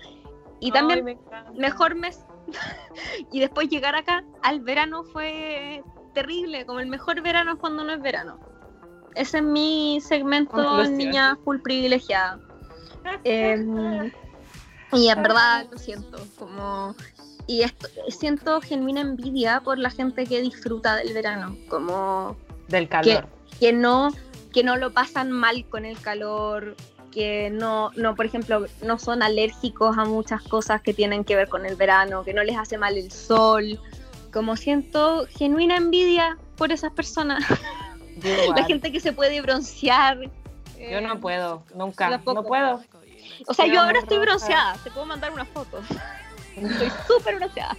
Y 0.62 0.72
también 0.72 1.06
Ay, 1.06 1.18
mejor 1.58 1.96
mes. 1.96 2.26
y 3.34 3.41
después 3.41 3.68
llegar 3.68 3.96
acá 3.96 4.24
al 4.44 4.62
verano 4.62 5.04
fue 5.04 5.84
terrible, 6.14 6.66
como 6.66 6.80
el 6.80 6.88
mejor 6.88 7.22
verano 7.22 7.53
es 7.53 7.59
cuando 7.59 7.84
no 7.84 7.93
es 7.93 8.01
verano. 8.01 8.39
Ese 9.16 9.38
es 9.38 9.43
mi 9.43 9.99
segmento 10.01 10.84
niña 10.86 11.38
full 11.43 11.59
privilegiada. 11.59 12.39
Eh, 13.24 14.11
y 14.93 15.09
en 15.09 15.24
verdad 15.24 15.68
lo 15.72 15.78
siento, 15.78 16.18
como 16.38 16.95
y 17.45 17.61
esto, 17.61 17.88
siento 18.07 18.61
genuina 18.61 19.01
envidia 19.01 19.61
por 19.61 19.78
la 19.78 19.89
gente 19.89 20.26
que 20.26 20.41
disfruta 20.41 20.95
del 20.95 21.14
verano, 21.14 21.57
como 21.68 22.38
Del 22.70 22.88
calor. 22.88 23.28
que 23.59 23.74
no 23.74 24.11
que 24.53 24.64
no 24.64 24.78
lo 24.78 24.93
pasan 24.93 25.32
mal 25.32 25.66
con 25.68 25.84
el 25.84 25.99
calor, 25.99 26.76
que 27.11 27.49
no, 27.49 27.91
no, 27.95 28.16
por 28.16 28.26
ejemplo, 28.26 28.68
no 28.84 28.99
son 28.99 29.24
alérgicos 29.24 29.97
a 29.97 30.05
muchas 30.05 30.43
cosas 30.43 30.82
que 30.82 30.93
tienen 30.93 31.24
que 31.24 31.36
ver 31.36 31.49
con 31.49 31.66
el 31.66 31.76
verano, 31.76 32.24
que 32.24 32.34
no 32.34 32.43
les 32.43 32.57
hace 32.57 32.78
mal 32.78 32.97
el 32.97 33.11
sol. 33.11 33.80
Como 34.34 34.58
siento 34.58 35.28
genuina 35.30 35.78
envidia 35.78 36.38
por 36.58 36.72
esas 36.72 36.92
personas. 36.92 37.44
La 38.56 38.64
gente 38.66 38.92
que 38.92 39.00
se 39.00 39.14
puede 39.14 39.42
broncear. 39.42 40.20
Yo 40.80 41.02
no 41.02 41.14
eh, 41.14 41.18
puedo, 41.18 41.64
nunca. 41.76 42.10
tampoco. 42.10 42.42
No 42.42 42.48
puedo. 42.48 42.82
O 43.48 43.54
sea, 43.54 43.66
Yo 43.68 43.74
yo 43.74 43.82
ahora 43.82 44.00
estoy 44.00 44.18
bronceada, 44.18 44.76
te 44.84 44.92
puedo 44.92 45.06
mandar 45.06 45.32
una 45.32 45.46
foto. 45.46 45.82
Estoy 46.56 46.92
súper 47.08 47.38
bronceada. 47.38 47.76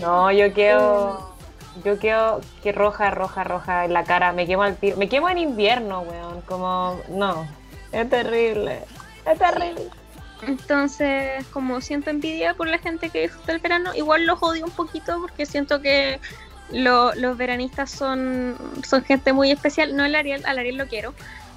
No, 0.00 0.30
yo 0.32 0.52
quiero. 0.52 1.36
Yo 1.84 1.98
quiero 1.98 2.40
que 2.62 2.72
roja, 2.72 3.10
roja, 3.10 3.44
roja 3.44 3.84
en 3.84 3.92
la 3.92 4.04
cara. 4.04 4.32
Me 4.32 4.46
quemo 4.46 4.62
al 4.62 4.76
tiro. 4.76 4.96
Me 4.96 5.08
quemo 5.08 5.28
en 5.28 5.38
invierno, 5.38 6.00
weón. 6.00 6.40
Como. 6.42 7.00
No. 7.08 7.46
Es 7.92 8.08
terrible. 8.08 8.84
Es 9.26 9.38
terrible. 9.38 9.90
Entonces, 10.46 11.44
como 11.52 11.80
siento 11.80 12.10
envidia 12.10 12.54
por 12.54 12.68
la 12.68 12.78
gente 12.78 13.10
que 13.10 13.22
disfruta 13.22 13.52
el 13.52 13.58
verano, 13.58 13.94
igual 13.94 14.24
los 14.26 14.42
odio 14.42 14.64
un 14.64 14.70
poquito 14.70 15.20
porque 15.20 15.46
siento 15.46 15.80
que 15.82 16.20
lo- 16.70 17.14
los 17.14 17.36
veranistas 17.36 17.90
son, 17.90 18.56
son 18.86 19.04
gente 19.04 19.32
muy 19.32 19.50
especial. 19.50 19.96
No 19.96 20.04
el 20.04 20.14
Ariel, 20.14 20.42
al 20.46 20.58
Ariel 20.58 20.76
lo 20.76 20.86
quiero, 20.86 21.14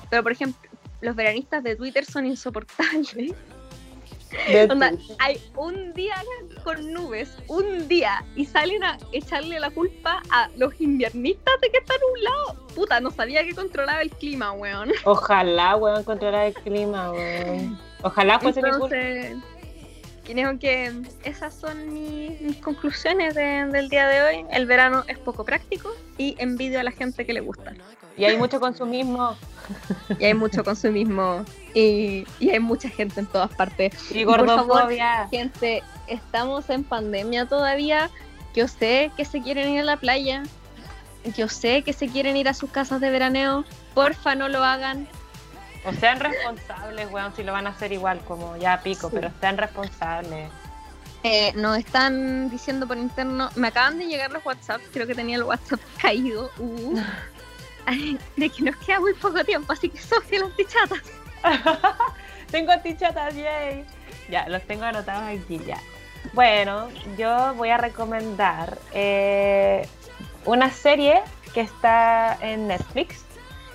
pero 0.10 0.24
por 0.24 0.32
ejemplo, 0.32 0.70
los 1.02 1.16
veranistas 1.16 1.64
de 1.64 1.76
Twitter 1.76 2.06
son 2.06 2.26
insoportables. 2.26 3.34
Onda, 4.72 4.94
hay 5.20 5.42
un 5.58 5.94
día 5.94 6.16
con 6.64 6.94
nubes, 6.94 7.30
un 7.48 7.88
día, 7.90 8.24
y 8.36 8.46
salen 8.46 8.82
a 8.82 8.98
echarle 9.12 9.60
la 9.60 9.70
culpa 9.72 10.22
a 10.32 10.48
los 10.56 10.80
inviernistas 10.80 11.54
de 11.62 11.70
que 11.70 11.80
están 11.80 11.98
a 11.98 12.14
un 12.14 12.24
lado. 12.24 12.68
Puta, 12.74 13.02
no 13.02 13.12
sabía 13.12 13.44
que 13.44 13.54
controlaba 13.54 14.02
el 14.02 14.10
clima, 14.12 14.54
weón. 14.54 14.92
Ojalá, 15.04 15.76
weón, 15.76 16.06
controlar 16.06 16.48
el 16.48 16.54
clima, 16.54 17.12
weón. 17.12 17.78
Ojalá 18.04 18.40
fuese. 18.40 18.60
Entonces, 18.60 19.38
creo 20.24 20.60
que 20.60 20.92
esas 21.24 21.54
son 21.54 21.94
mi- 21.94 22.38
mis 22.42 22.58
conclusiones 22.58 23.36
de- 23.36 23.66
del 23.68 23.90
día 23.90 24.08
de 24.08 24.22
hoy. 24.24 24.46
El 24.52 24.66
verano 24.66 25.04
es 25.08 25.18
poco 25.18 25.44
práctico 25.46 25.90
y 26.18 26.36
envidio 26.40 26.80
a 26.80 26.84
la 26.84 26.92
gente 26.92 27.26
que 27.26 27.34
le 27.34 27.42
gusta. 27.42 27.74
Y 28.18 28.26
hay 28.26 28.38
mucho 28.38 28.60
consumismo. 28.60 29.36
Y 30.20 30.26
hay 30.26 30.34
mucho 30.34 30.64
consumismo 30.64 31.46
y, 31.74 32.26
y 32.40 32.50
hay 32.50 32.60
mucha 32.60 32.90
gente 32.90 33.20
en 33.22 33.26
todas 33.26 33.54
partes. 33.56 33.94
Y 34.12 34.26
por 34.26 34.46
favor, 34.46 34.68
gordofobia. 34.68 35.28
Gente, 35.30 35.82
estamos 36.08 36.70
en 36.70 36.84
pandemia 36.84 37.46
todavía. 37.46 38.10
Yo 38.54 38.68
sé 38.68 39.12
que 39.16 39.24
se 39.24 39.42
quieren 39.42 39.70
ir 39.70 39.80
a 39.80 39.84
la 39.86 39.96
playa, 39.98 40.44
yo 41.38 41.48
sé 41.48 41.84
que 41.84 41.94
se 41.94 42.08
quieren 42.10 42.36
ir 42.36 42.50
a 42.50 42.54
sus 42.54 42.70
casas 42.70 43.00
de 43.00 43.10
veraneo, 43.10 43.64
porfa 43.94 44.36
no 44.36 44.50
lo 44.50 44.62
hagan. 44.64 45.08
O 45.84 45.94
sean 45.94 46.20
responsables, 46.20 47.12
weón, 47.12 47.36
si 47.36 47.44
lo 47.44 47.54
van 47.54 47.66
a 47.66 47.72
hacer 47.72 47.92
igual, 47.92 48.20
como 48.20 48.56
ya 48.58 48.82
pico, 48.82 49.10
pero 49.10 49.32
sean 49.40 49.58
responsables. 49.58 50.50
Eh, 51.24 51.54
nos 51.56 51.78
están 51.78 52.50
diciendo 52.50 52.88
por 52.88 52.98
interno, 52.98 53.50
me 53.56 53.68
acaban 53.68 54.00
de 54.00 54.06
llegar 54.06 54.32
los 54.32 54.46
WhatsApp, 54.46 54.82
creo 54.92 55.06
que 55.06 55.16
tenía 55.16 55.38
el 55.38 55.44
WhatsApp 55.44 55.80
caído, 56.02 56.52
uh, 56.58 57.00
de 58.38 58.50
que 58.50 58.64
nos 58.64 58.76
queda 58.78 59.00
muy 59.00 59.14
poco 59.14 59.44
tiempo, 59.44 59.74
así 59.74 59.90
que 59.90 60.00
Sofía 60.00 60.42
las 60.42 60.56
tichatas. 60.56 61.02
tengo 62.52 62.72
tichatas, 62.84 63.36
yay. 63.36 63.86
Ya, 64.30 64.48
los 64.50 64.62
tengo 64.64 64.86
anotados 64.86 65.24
aquí 65.24 65.60
ya. 65.66 65.78
Bueno, 66.34 66.90
yo 67.18 67.54
voy 67.56 67.70
a 67.70 67.78
recomendar 67.78 68.78
eh, 68.94 69.88
una 70.46 70.70
serie 70.70 71.22
que 71.54 71.62
está 71.62 72.38
en 72.42 72.68
Netflix 72.68 73.26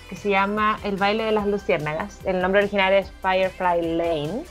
que 0.09 0.17
se 0.17 0.31
llama 0.31 0.79
El 0.85 0.97
baile 0.97 1.25
de 1.25 1.33
las 1.33 1.47
luciérnagas. 1.47 2.19
El 2.25 2.41
nombre 2.41 2.61
original 2.61 2.93
es 2.93 3.11
Firefly 3.23 3.97
Lane, 3.97 4.45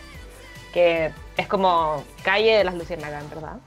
que 0.73 1.11
es 1.37 1.47
como 1.47 2.03
calle 2.23 2.57
de 2.57 2.63
las 2.63 2.75
luciérnagas, 2.75 3.29
¿verdad? 3.29 3.57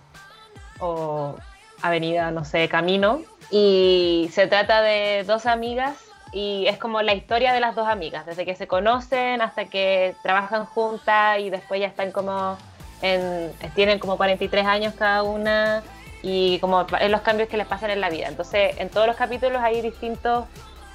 O 0.81 1.37
avenida, 1.83 2.31
no 2.31 2.45
sé, 2.45 2.69
camino. 2.69 3.23
Y 3.51 4.29
se 4.33 4.47
trata 4.47 4.83
de 4.83 5.25
dos 5.27 5.47
amigas 5.47 5.97
y 6.33 6.67
es 6.67 6.77
como 6.77 7.01
la 7.01 7.15
historia 7.15 7.53
de 7.53 7.61
las 7.61 7.75
dos 7.75 7.89
amigas, 7.89 8.27
desde 8.27 8.45
que 8.45 8.55
se 8.55 8.67
conocen 8.67 9.41
hasta 9.41 9.65
que 9.65 10.15
trabajan 10.23 10.67
juntas 10.67 11.41
y 11.41 11.49
después 11.49 11.81
ya 11.81 11.87
están 11.87 12.13
como 12.13 12.59
en, 13.01 13.53
tienen 13.75 13.99
como 13.99 14.17
43 14.17 14.67
años 14.67 14.95
cada 14.95 15.23
una 15.23 15.83
y 16.23 16.59
como 16.59 16.87
los 17.09 17.21
cambios 17.23 17.49
que 17.49 17.57
les 17.57 17.67
pasan 17.67 17.91
en 17.91 18.01
la 18.01 18.11
vida. 18.11 18.29
Entonces, 18.29 18.77
en 18.79 18.91
todos 18.91 19.07
los 19.07 19.17
capítulos 19.17 19.63
hay 19.63 19.81
distintos 19.81 20.45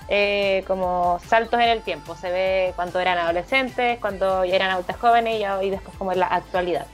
eh, 0.10 0.64
como 0.68 1.20
saltos 1.26 1.60
en 1.60 1.70
el 1.70 1.82
tiempo. 1.82 2.16
Se 2.16 2.32
ve 2.32 2.74
cuando 2.76 3.00
eran 3.00 3.18
adolescentes, 3.18 4.00
cuando 4.00 4.46
ya 4.46 4.56
eran 4.56 4.72
adultas 4.72 4.98
jóvenes 4.98 5.42
y, 5.62 5.70
después 5.70 5.96
como 5.98 6.12
en 6.12 6.20
la 6.20 6.28
actualidad. 6.28 6.88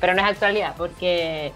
Pero 0.00 0.14
no 0.14 0.22
es 0.22 0.28
actualidad 0.28 0.74
porque 0.76 1.52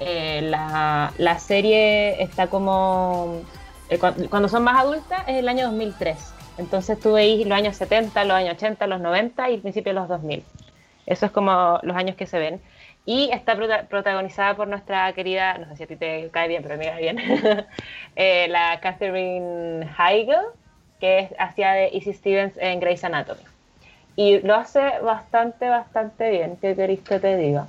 eh, 0.00 0.40
la, 0.42 1.12
la, 1.18 1.38
serie 1.38 2.22
está 2.22 2.48
como... 2.48 3.42
Eh, 3.88 3.98
cuando, 3.98 4.48
son 4.48 4.62
más 4.62 4.80
adultas 4.80 5.22
es 5.26 5.36
el 5.36 5.48
año 5.48 5.66
2003. 5.66 6.16
Entonces 6.58 6.98
tú 7.00 7.14
veis 7.14 7.46
los 7.46 7.56
años 7.56 7.76
70, 7.76 8.24
los 8.24 8.36
años 8.36 8.54
80, 8.54 8.86
los 8.86 9.00
90 9.00 9.50
y 9.50 9.54
el 9.54 9.60
principio 9.60 9.90
de 9.94 10.00
los 10.00 10.08
2000. 10.08 10.44
Eso 11.06 11.26
es 11.26 11.32
como 11.32 11.80
los 11.82 11.96
años 11.96 12.16
que 12.16 12.26
se 12.26 12.38
ven. 12.38 12.60
Y 13.06 13.30
está 13.32 13.56
protagonizada 13.88 14.54
por 14.54 14.68
nuestra 14.68 15.12
querida, 15.14 15.56
no 15.58 15.66
sé 15.68 15.76
si 15.76 15.82
a 15.84 15.86
ti 15.86 15.96
te 15.96 16.28
cae 16.30 16.48
bien, 16.48 16.62
pero 16.62 16.74
a 16.74 16.78
mí 16.78 16.84
me 16.84 16.90
cae 16.90 17.00
bien, 17.00 17.18
eh, 18.16 18.46
la 18.48 18.78
Catherine 18.80 19.88
Heigl, 19.98 20.36
que 21.00 21.20
es 21.20 21.34
hacia 21.38 21.72
de 21.72 21.88
Izzy 21.92 22.12
Stevens 22.12 22.56
en 22.58 22.78
Grey's 22.78 23.02
Anatomy. 23.02 23.40
Y 24.16 24.40
lo 24.40 24.54
hace 24.54 24.80
bastante, 25.02 25.68
bastante 25.68 26.30
bien, 26.30 26.58
¿qué 26.60 26.76
queréis 26.76 27.00
que 27.00 27.18
te 27.18 27.36
diga? 27.36 27.68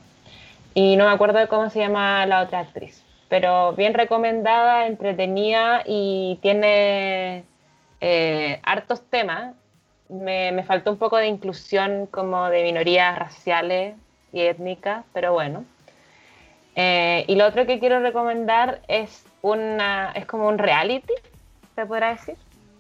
Y 0.73 0.97
no 0.97 1.05
me 1.05 1.11
acuerdo 1.11 1.39
de 1.39 1.47
cómo 1.47 1.69
se 1.69 1.79
llama 1.79 2.25
la 2.25 2.41
otra 2.41 2.59
actriz, 2.59 3.03
pero 3.29 3.73
bien 3.73 3.93
recomendada, 3.93 4.87
entretenida 4.87 5.83
y 5.85 6.39
tiene 6.41 7.45
eh, 8.01 8.59
hartos 8.63 9.01
temas. 9.09 9.55
Me, 10.09 10.51
me 10.51 10.63
faltó 10.63 10.91
un 10.91 10.97
poco 10.97 11.15
de 11.15 11.27
inclusión 11.27 12.05
como 12.07 12.49
de 12.49 12.63
minorías 12.63 13.17
raciales 13.17 13.95
y 14.31 14.41
étnica, 14.41 15.03
pero 15.13 15.33
bueno. 15.33 15.65
Eh, 16.75 17.25
y 17.27 17.35
lo 17.35 17.45
otro 17.45 17.65
que 17.65 17.79
quiero 17.79 17.99
recomendar 17.99 18.81
es 18.87 19.25
una 19.41 20.11
es 20.15 20.25
como 20.25 20.47
un 20.47 20.57
reality, 20.57 21.13
se 21.75 21.85
podrá 21.85 22.11
decir, 22.11 22.35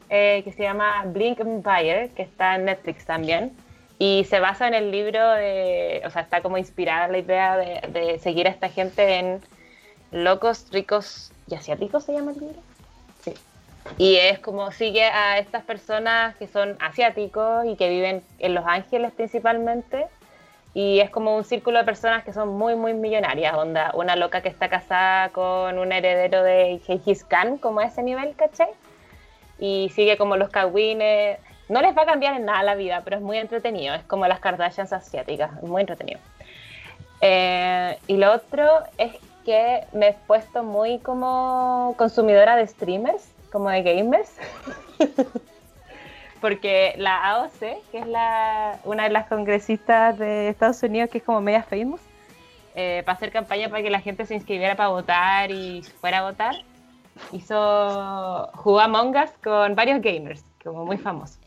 eh, 0.09 0.41
que 0.43 0.51
se 0.51 0.63
llama 0.63 1.03
Blink 1.05 1.39
Empire, 1.39 2.11
que 2.15 2.23
está 2.23 2.55
en 2.55 2.65
Netflix 2.65 3.05
también. 3.05 3.51
Y 3.99 4.25
se 4.27 4.39
basa 4.39 4.67
en 4.67 4.73
el 4.73 4.91
libro 4.91 5.31
de, 5.31 6.01
o 6.05 6.09
sea, 6.09 6.23
está 6.23 6.41
como 6.41 6.57
inspirada 6.57 7.07
la 7.07 7.19
idea 7.19 7.57
de, 7.57 7.81
de 7.89 8.19
seguir 8.19 8.47
a 8.47 8.49
esta 8.49 8.69
gente 8.69 9.19
en 9.19 9.41
Locos, 10.11 10.67
Ricos 10.71 11.31
y 11.47 11.55
Asiáticos, 11.55 12.05
se 12.05 12.13
llama 12.13 12.31
el 12.31 12.39
libro. 12.39 12.61
Sí. 13.23 13.33
Y 13.97 14.15
es 14.15 14.39
como 14.39 14.71
sigue 14.71 15.03
a 15.03 15.37
estas 15.37 15.63
personas 15.63 16.35
que 16.37 16.47
son 16.47 16.77
asiáticos 16.79 17.65
y 17.65 17.75
que 17.75 17.89
viven 17.89 18.23
en 18.39 18.55
Los 18.55 18.65
Ángeles 18.65 19.11
principalmente 19.11 20.07
y 20.73 20.99
es 20.99 21.09
como 21.09 21.35
un 21.35 21.43
círculo 21.43 21.79
de 21.79 21.83
personas 21.83 22.23
que 22.23 22.31
son 22.31 22.49
muy, 22.49 22.75
muy 22.75 22.93
millonarias, 22.93 23.53
onda, 23.55 23.91
una 23.93 24.15
loca 24.15 24.41
que 24.41 24.49
está 24.49 24.69
casada 24.69 25.29
con 25.29 25.77
un 25.77 25.91
heredero 25.91 26.43
de 26.43 26.79
Gengis 26.85 27.25
Khan, 27.25 27.57
como 27.57 27.81
a 27.81 27.85
ese 27.85 28.03
nivel, 28.03 28.35
¿cachai? 28.35 28.69
Y 29.59 29.91
sigue 29.93 30.17
como 30.17 30.37
los 30.37 30.49
kawines, 30.49 31.39
no 31.67 31.81
les 31.81 31.95
va 31.95 32.03
a 32.03 32.05
cambiar 32.05 32.35
en 32.35 32.45
nada 32.45 32.63
la 32.63 32.75
vida, 32.75 33.01
pero 33.03 33.17
es 33.17 33.21
muy 33.21 33.37
entretenido, 33.37 33.95
es 33.95 34.03
como 34.03 34.27
las 34.27 34.39
Kardashians 34.39 34.93
asiáticas, 34.93 35.51
es 35.57 35.63
muy 35.63 35.81
entretenido. 35.81 36.19
Eh, 37.19 37.97
y 38.07 38.17
lo 38.17 38.33
otro 38.33 38.65
es 38.97 39.13
que 39.45 39.85
me 39.91 40.09
he 40.09 40.13
puesto 40.13 40.63
muy 40.63 40.99
como 40.99 41.95
consumidora 41.97 42.55
de 42.55 42.65
streamers, 42.67 43.29
como 43.51 43.69
de 43.69 43.83
gamers. 43.83 44.31
porque 46.41 46.95
la 46.97 47.23
AOC, 47.29 47.59
que 47.91 47.99
es 47.99 48.07
la, 48.07 48.79
una 48.83 49.03
de 49.03 49.11
las 49.11 49.27
congresistas 49.27 50.17
de 50.17 50.49
Estados 50.49 50.81
Unidos, 50.83 51.09
que 51.09 51.19
es 51.19 51.23
como 51.23 51.39
media 51.39 51.63
famous, 51.63 52.01
eh, 52.75 53.03
para 53.05 53.15
hacer 53.15 53.31
campaña 53.31 53.69
para 53.69 53.83
que 53.83 53.89
la 53.89 54.01
gente 54.01 54.25
se 54.25 54.33
inscribiera 54.33 54.75
para 54.75 54.89
votar 54.89 55.51
y 55.51 55.83
fuera 55.83 56.19
a 56.19 56.23
votar, 56.23 56.55
hizo, 57.31 58.49
jugó 58.55 58.79
Among 58.79 59.15
Us 59.15 59.31
con 59.43 59.75
varios 59.75 60.01
gamers, 60.01 60.43
como 60.63 60.85
muy 60.85 60.97
famosos. 60.97 61.39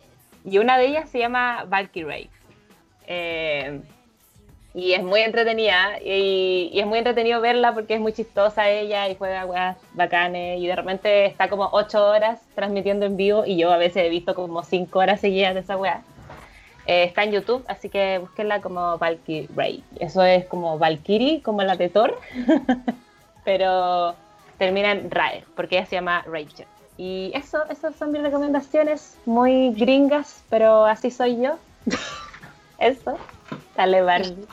Y 0.45 0.59
una 0.59 0.78
de 0.78 0.86
ellas 0.86 1.11
se 1.11 1.18
llama 1.18 1.64
Valkyrie. 1.64 2.30
Eh, 3.07 3.80
y 4.75 4.93
es 4.93 5.03
muy 5.05 5.20
entretenida 5.20 6.01
y, 6.05 6.72
es 6.75 6.85
muy 6.85 6.99
entretenido 6.99 7.41
verla 7.41 7.72
porque 7.72 7.95
es 7.95 8.01
muy 8.01 8.12
chistosa 8.12 8.68
ella 8.68 9.09
y 9.09 9.14
juega 9.14 9.47
weas 9.47 9.77
bacanes 9.93 10.61
y 10.61 10.66
de 10.66 10.75
repente 10.75 11.27
está 11.27 11.49
como 11.49 11.68
ocho 11.72 12.05
horas 12.05 12.41
transmitiendo 12.57 13.07
en 13.07 13.16
vivo 13.16 13.45
y 13.47 13.57
yo 13.57 13.72
a 13.72 13.77
veces 13.77 14.05
he 14.05 14.09
visto 14.09 14.35
como 14.35 14.64
cinco 14.64 14.99
horas 14.99 15.20
seguidas 15.20 15.55
de 15.55 15.61
esa 15.61 15.77
wea. 15.77 16.03
Eh, 16.87 17.05
está 17.05 17.22
en 17.22 17.33
YouTube, 17.33 17.64
así 17.68 17.89
que 17.89 18.18
búsquenla 18.18 18.61
como 18.61 18.99
Valkyrie. 18.99 19.83
Eso 20.01 20.22
es 20.22 20.45
como 20.47 20.77
Valkyrie, 20.79 21.41
como 21.41 21.62
la 21.62 21.77
de 21.77 21.89
Thor, 21.89 22.18
pero 23.45 24.14
termina 24.59 24.93
en 24.93 25.11
Rae, 25.11 25.45
porque 25.57 25.79
ella 25.79 25.87
se 25.87 25.97
llama 25.97 26.25
Rachel. 26.27 26.66
Y 26.99 27.33
eso, 27.35 27.64
esas 27.70 27.97
son 27.97 28.12
mis 28.12 28.22
recomendaciones, 28.22 29.18
muy 29.25 29.72
gringas, 29.72 30.45
pero 30.51 30.85
así 30.85 31.11
soy 31.11 31.41
yo. 31.41 31.57
eso. 32.79 33.16
Dale, 33.77 34.03
Barbie. 34.03 34.47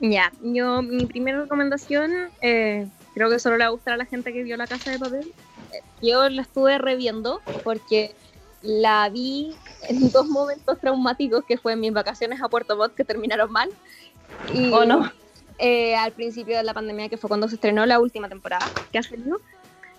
Ya, 0.00 0.32
yo, 0.40 0.80
mi 0.80 1.04
primera 1.04 1.42
recomendación, 1.42 2.10
eh, 2.40 2.88
creo 3.14 3.28
que 3.28 3.38
solo 3.38 3.58
le 3.58 3.64
va 3.64 3.68
a 3.68 3.72
gustar 3.72 3.94
a 3.94 3.96
la 3.98 4.06
gente 4.06 4.32
que 4.32 4.42
vio 4.42 4.56
La 4.56 4.66
Casa 4.66 4.90
de 4.90 4.98
Papel. 4.98 5.30
Eh, 5.72 5.82
yo 6.00 6.28
la 6.30 6.42
estuve 6.42 6.78
reviendo 6.78 7.42
porque 7.64 8.14
la 8.62 9.10
vi 9.10 9.54
en 9.88 10.10
dos 10.12 10.26
momentos 10.26 10.78
traumáticos, 10.80 11.44
que 11.44 11.58
fue 11.58 11.74
en 11.74 11.80
mis 11.80 11.92
vacaciones 11.92 12.40
a 12.42 12.48
Puerto 12.48 12.76
Montt, 12.76 12.94
que 12.94 13.04
terminaron 13.04 13.52
mal. 13.52 13.68
Y, 14.54 14.72
¿O 14.72 14.86
no? 14.86 15.12
Eh, 15.58 15.94
al 15.94 16.12
principio 16.12 16.56
de 16.56 16.62
la 16.62 16.72
pandemia, 16.72 17.10
que 17.10 17.18
fue 17.18 17.28
cuando 17.28 17.46
se 17.48 17.56
estrenó 17.56 17.84
la 17.84 18.00
última 18.00 18.30
temporada 18.30 18.66
que 18.90 18.98
ha 18.98 19.02
salido. 19.02 19.38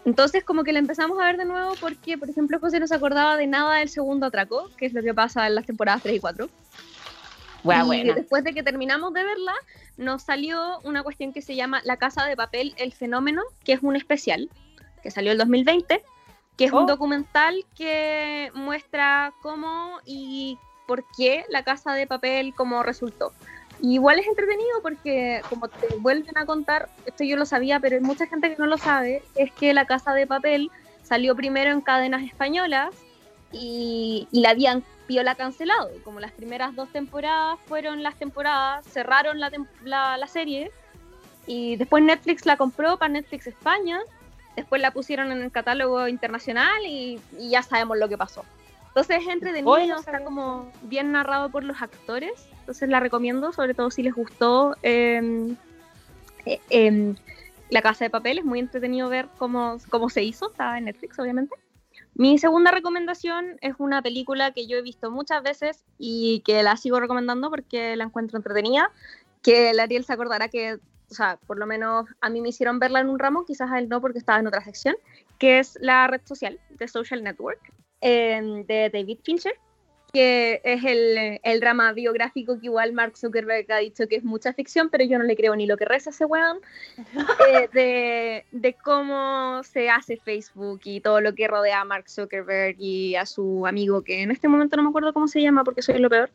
Entonces, 0.04 0.43
como 0.43 0.64
que 0.64 0.74
la 0.74 0.80
empezamos 0.80 1.20
a 1.20 1.26
ver 1.26 1.38
de 1.38 1.45
nuevo 1.45 1.76
porque, 1.80 2.18
por 2.18 2.28
ejemplo, 2.28 2.60
José 2.60 2.80
no 2.80 2.88
se 2.88 2.95
acordaba 2.95 3.38
de 3.38 3.45
nada 3.45 3.76
del 3.76 3.89
segundo 3.89 4.26
atraco, 4.26 4.72
que 4.78 4.88
es 4.88 4.93
lo 4.93 5.04
que 5.04 5.14
pasa 5.14 5.45
en 5.45 5.54
las 5.54 5.68
temporadas 5.68 6.02
3 6.02 6.16
y 6.16 6.20
4 6.20 6.49
y 7.64 8.03
después 8.14 8.43
de 8.43 8.53
que 8.53 8.64
terminamos 8.64 9.14
de 9.14 9.24
verla, 9.24 9.53
nos 9.97 10.24
salió 10.24 10.80
una 10.84 11.03
cuestión 11.03 11.34
que 11.34 11.41
se 11.41 11.55
llama 11.55 11.82
La 11.84 11.97
Casa 11.97 12.26
de 12.26 12.36
Papel, 12.36 12.74
el 12.78 12.93
fenómeno, 12.93 13.43
que 13.64 13.74
es 13.74 13.80
un 13.82 13.95
especial, 13.95 14.49
que 15.03 15.12
salió 15.12 15.32
el 15.32 15.38
2020, 15.38 16.03
que 16.57 16.66
es 16.66 16.72
un 16.72 16.84
oh. 16.84 16.88
documental 16.88 17.66
que 17.76 18.51
muestra 18.53 19.34
cómo 19.41 19.99
y 20.05 20.57
por 20.88 21.05
qué 21.18 21.45
la 21.49 21.64
Casa 21.64 21.93
de 21.93 22.07
Papel 22.07 22.53
como 22.55 22.84
resultó. 22.84 23.32
igual 23.82 24.20
es 24.20 24.28
entretenido 24.28 24.82
porque 24.82 25.41
como 25.49 25.68
te 25.68 25.95
vuelven 25.97 26.38
a 26.38 26.45
contar, 26.45 26.89
esto 27.05 27.24
yo 27.24 27.38
lo 27.38 27.45
sabía, 27.45 27.80
pero 27.80 27.95
hay 27.95 28.01
mucha 28.01 28.28
gente 28.28 28.49
que 28.49 28.57
no 28.57 28.68
lo 28.68 28.78
sabe, 28.78 29.24
es 29.36 29.51
que 29.51 29.74
la 29.74 29.86
Casa 29.86 30.14
de 30.14 30.28
Papel 30.28 30.70
salió 31.03 31.36
primero 31.36 31.72
en 31.72 31.82
cadenas 31.82 32.24
españolas 32.24 32.93
y, 33.51 34.28
y 34.32 34.41
la 34.41 34.51
habían 34.51 34.84
la 35.24 35.36
cancelado. 35.36 35.91
Y 35.95 35.99
como 35.99 36.20
las 36.20 36.32
primeras 36.32 36.76
dos 36.76 36.89
temporadas 36.89 37.59
fueron 37.66 38.03
las 38.03 38.16
temporadas, 38.16 38.86
cerraron 38.86 39.39
la, 39.39 39.51
la, 39.84 40.28
serie 40.28 40.72
y 41.47 41.76
después 41.76 42.03
Netflix 42.03 42.45
la 42.45 42.57
compró 42.57 42.97
para 42.97 43.14
Netflix 43.14 43.47
España, 43.47 43.99
después 44.55 44.82
la 44.82 44.91
pusieron 44.91 45.32
en 45.32 45.41
el 45.41 45.51
catálogo 45.51 46.07
internacional 46.07 46.86
y, 46.86 47.20
ya 47.38 47.64
sabemos 47.64 47.97
lo 47.97 48.09
que 48.09 48.18
pasó. 48.18 48.45
Entonces 48.89 49.22
es 49.22 49.28
entretenido, 49.28 49.99
está 49.99 50.24
como 50.24 50.70
bien 50.84 51.14
narrado 51.14 51.49
por 51.49 51.64
los 51.64 51.82
actores, 51.82 52.34
entonces 52.59 52.89
la 52.89 52.99
recomiendo, 52.99 53.53
sobre 53.53 53.74
todo 53.74 53.89
si 53.89 54.03
les 54.03 54.14
gustó 54.14 54.76
em, 54.84 55.55
eh, 56.45 56.59
em, 56.70 57.16
La 57.70 57.82
Casa 57.82 58.03
de 58.03 58.09
Papel, 58.09 58.39
es 58.39 58.45
muy 58.45 58.59
entretenido 58.59 59.07
ver 59.07 59.28
cómo, 59.38 59.78
cómo 59.89 60.09
se 60.09 60.24
hizo, 60.24 60.51
está 60.51 60.78
en 60.78 60.86
Netflix 60.86 61.18
obviamente. 61.20 61.55
Mi 62.14 62.38
segunda 62.38 62.72
recomendación 62.72 63.57
es 63.62 63.76
una 63.78 64.01
película 64.01 64.51
que 64.51 64.68
yo 64.68 64.78
he 64.78 64.82
visto 64.82 65.12
muchas 65.12 65.41
veces 65.43 65.86
y 65.97 66.41
que 66.45 66.62
la 66.62 66.78
sigo 66.78 66.99
recomendando 66.99 67.49
porque 67.49 67.95
la 67.95 68.03
encuentro 68.03 68.38
entretenida, 68.38 68.91
que 69.41 69.72
el 69.72 69.80
Ariel 69.80 70.03
se 70.03 70.14
acordará 70.14 70.49
que, 70.49 70.76
o 70.76 71.14
sea, 71.14 71.39
por 71.47 71.57
lo 71.57 71.66
menos 71.66 72.07
a 72.20 72.30
mí 72.30 72.41
me 72.41 72.49
hicieron 72.49 72.80
verla 72.80 72.99
en 72.99 73.09
un 73.09 73.18
ramo, 73.18 73.45
quizás 73.45 73.72
a 73.72 73.80
él 73.80 73.89
no 73.89 74.01
porque 74.01 74.20
estaba 74.20 74.39
en 74.39 74.47
otra 74.47 74.64
sección, 74.64 74.95
que 75.39 75.59
es 75.59 75.78
la 75.82 76.07
red 76.07 76.22
social, 76.26 76.59
The 76.78 76.88
Social 76.88 77.24
Network, 77.24 77.59
eh, 78.01 78.64
de 78.68 78.89
David 78.91 79.20
Fincher 79.24 79.55
que 80.14 80.62
es 80.64 80.84
el, 80.84 81.39
el, 81.43 81.59
drama 81.59 81.93
biográfico 81.93 82.59
que 82.59 82.66
igual 82.66 82.93
Mark 82.93 83.18
Zuckerberg 83.18 83.72
ha 83.72 83.78
dicho 83.78 84.07
que 84.07 84.18
es 84.18 84.24
mucha 84.24 84.53
ficción, 84.53 84.89
pero 84.89 85.03
yo 85.05 85.18
no 85.18 85.24
le 85.24 85.36
creo 85.36 85.55
ni 85.55 85.66
lo 85.66 85.78
que 85.78 85.86
reza 85.86 86.09
ese 86.09 86.26
weón, 86.26 86.59
eh, 87.49 87.70
de, 87.74 88.45
de, 88.51 88.74
cómo 88.74 89.62
se 89.64 89.89
hace 89.89 90.18
Facebook 90.18 90.82
y 90.84 90.99
todo 90.99 91.22
lo 91.22 91.34
que 91.34 91.47
rodea 91.47 91.82
a 91.82 91.86
Mark 91.86 92.09
Zuckerberg 92.09 92.76
y 92.80 93.16
a 93.16 93.26
su 93.26 93.66
amigo, 93.66 94.03
que 94.03 94.22
en 94.22 94.32
este 94.32 94.47
momento 94.47 94.76
no 94.76 94.84
me 94.84 94.89
acuerdo 94.89 95.14
cómo 95.14 95.28
se 95.28 95.41
llama 95.41 95.64
porque 95.64 95.82
soy 95.82 95.99
lo 95.99 96.09
peor. 96.09 96.30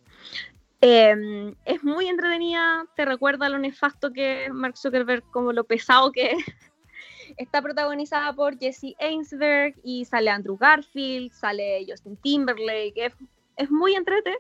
Eh, 0.80 1.54
es 1.64 1.82
muy 1.82 2.06
entretenida, 2.06 2.86
te 2.94 3.04
recuerda 3.04 3.48
lo 3.48 3.58
nefasto 3.58 4.12
que 4.12 4.46
es 4.46 4.52
Mark 4.52 4.76
Zuckerberg, 4.76 5.22
como 5.30 5.52
lo 5.52 5.64
pesado 5.64 6.12
que 6.12 6.32
es. 6.32 6.44
Está 7.36 7.60
protagonizada 7.60 8.32
por 8.32 8.58
Jesse 8.58 8.94
Ainsberg 9.00 9.74
y 9.82 10.04
sale 10.04 10.30
Andrew 10.30 10.56
Garfield, 10.56 11.32
sale 11.32 11.84
Justin 11.88 12.16
Timberlake, 12.18 13.06
es 13.06 13.14
es 13.56 13.70
muy 13.70 13.94
entrete. 13.94 14.38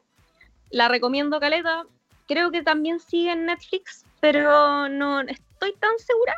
La 0.70 0.88
recomiendo, 0.88 1.40
Caleta. 1.40 1.84
Creo 2.26 2.50
que 2.50 2.62
también 2.62 2.98
sigue 3.00 3.32
en 3.32 3.46
Netflix, 3.46 4.04
pero 4.20 4.88
no 4.88 5.20
estoy 5.20 5.74
tan 5.74 5.98
segura. 5.98 6.34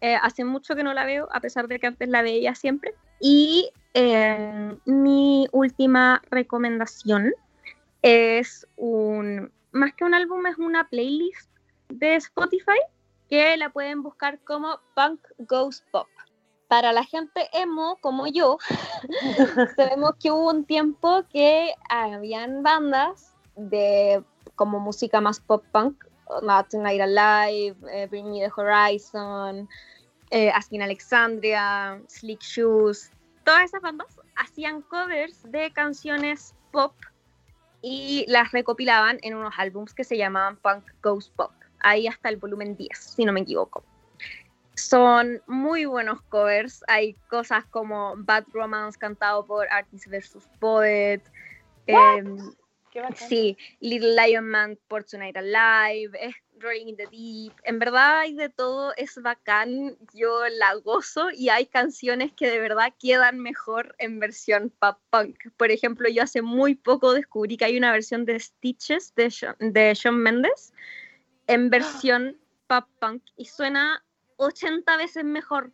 Eh, 0.00 0.16
hace 0.20 0.44
mucho 0.44 0.74
que 0.74 0.82
no 0.82 0.92
la 0.92 1.04
veo, 1.04 1.28
a 1.32 1.40
pesar 1.40 1.68
de 1.68 1.78
que 1.78 1.86
antes 1.86 2.08
la 2.08 2.22
veía 2.22 2.54
siempre. 2.54 2.94
Y 3.20 3.70
eh, 3.94 4.76
mi 4.84 5.48
última 5.52 6.20
recomendación 6.30 7.32
es 8.02 8.66
un, 8.76 9.50
más 9.72 9.94
que 9.94 10.04
un 10.04 10.14
álbum, 10.14 10.46
es 10.46 10.58
una 10.58 10.88
playlist 10.88 11.50
de 11.88 12.16
Spotify 12.16 12.80
que 13.30 13.56
la 13.56 13.70
pueden 13.70 14.02
buscar 14.02 14.38
como 14.40 14.80
Punk 14.94 15.20
Goes 15.38 15.82
Pop 15.90 16.08
para 16.68 16.92
la 16.92 17.04
gente 17.04 17.48
emo 17.52 17.96
como 18.00 18.26
yo, 18.26 18.58
sabemos 19.76 20.14
que 20.20 20.30
hubo 20.30 20.50
un 20.50 20.64
tiempo 20.64 21.24
que 21.32 21.74
habían 21.88 22.62
bandas 22.62 23.34
de 23.56 24.22
como 24.54 24.80
música 24.80 25.20
más 25.20 25.40
pop 25.40 25.64
punk, 25.72 26.04
Not 26.42 26.70
Tonight 26.70 27.00
Alive, 27.00 27.76
eh, 27.92 28.06
Bring 28.08 28.30
Me 28.30 28.40
the 28.40 28.52
Horizon, 28.54 29.68
eh, 30.30 30.50
Asking 30.50 30.82
Alexandria, 30.82 32.00
Slick 32.08 32.40
Shoes, 32.40 33.10
todas 33.44 33.64
esas 33.64 33.80
bandas 33.80 34.08
hacían 34.34 34.82
covers 34.82 35.42
de 35.50 35.70
canciones 35.72 36.54
pop 36.72 36.94
y 37.80 38.24
las 38.28 38.50
recopilaban 38.52 39.18
en 39.22 39.34
unos 39.34 39.54
álbums 39.58 39.94
que 39.94 40.02
se 40.02 40.16
llamaban 40.16 40.56
Punk 40.56 40.84
Goes 41.02 41.28
Pop, 41.30 41.52
ahí 41.78 42.08
hasta 42.08 42.28
el 42.28 42.36
volumen 42.36 42.76
10, 42.76 42.98
si 42.98 43.24
no 43.24 43.32
me 43.32 43.40
equivoco. 43.40 43.84
Son 44.76 45.42
muy 45.46 45.86
buenos 45.86 46.20
covers. 46.22 46.84
Hay 46.86 47.14
cosas 47.28 47.64
como 47.66 48.14
Bad 48.18 48.44
Romance 48.52 48.98
cantado 48.98 49.44
por 49.44 49.66
Artist 49.70 50.06
vs. 50.06 50.48
Poet. 50.60 51.22
Em, 51.86 52.54
sí, 53.14 53.56
Little 53.80 54.14
Lion 54.14 54.48
Man 54.48 54.78
por 54.88 55.04
Tonight 55.04 55.36
Alive. 55.36 56.10
Es 56.20 56.34
Rolling 56.58 56.88
in 56.88 56.96
the 56.96 57.06
Deep. 57.06 57.54
En 57.64 57.78
verdad 57.78 58.20
hay 58.20 58.34
de 58.34 58.48
todo, 58.48 58.92
es 58.96 59.20
bacán. 59.22 59.96
Yo 60.12 60.46
la 60.48 60.74
gozo 60.74 61.30
y 61.30 61.48
hay 61.48 61.66
canciones 61.66 62.32
que 62.32 62.48
de 62.48 62.60
verdad 62.60 62.92
quedan 62.98 63.40
mejor 63.40 63.94
en 63.98 64.18
versión 64.18 64.70
pop 64.78 64.98
punk. 65.10 65.38
Por 65.56 65.70
ejemplo, 65.70 66.08
yo 66.08 66.22
hace 66.22 66.42
muy 66.42 66.74
poco 66.74 67.14
descubrí 67.14 67.56
que 67.56 67.64
hay 67.64 67.76
una 67.76 67.92
versión 67.92 68.24
de 68.24 68.38
Stitches 68.38 69.14
de 69.14 69.30
Shawn, 69.30 69.56
de 69.58 69.98
Mendes 70.12 70.72
en 71.46 71.70
versión 71.70 72.36
pop 72.66 72.86
punk 73.00 73.22
y 73.36 73.46
suena 73.46 74.02
80 74.36 74.96
veces 74.96 75.24
mejor. 75.24 75.72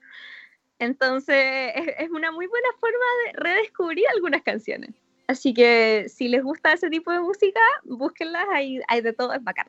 Entonces 0.78 1.72
es, 1.98 2.10
una 2.10 2.32
muy 2.32 2.46
buena 2.46 2.68
forma 2.80 3.04
de 3.24 3.32
redescubrir 3.34 4.04
algunas 4.14 4.42
canciones. 4.42 4.90
Así 5.28 5.54
que 5.54 6.06
si 6.08 6.28
les 6.28 6.42
gusta 6.42 6.72
ese 6.72 6.90
tipo 6.90 7.12
de 7.12 7.20
música, 7.20 7.60
búsquenlas, 7.84 8.44
hay, 8.52 8.80
hay 8.88 9.00
de 9.00 9.12
todo, 9.12 9.32
es 9.32 9.42
bacán. 9.42 9.68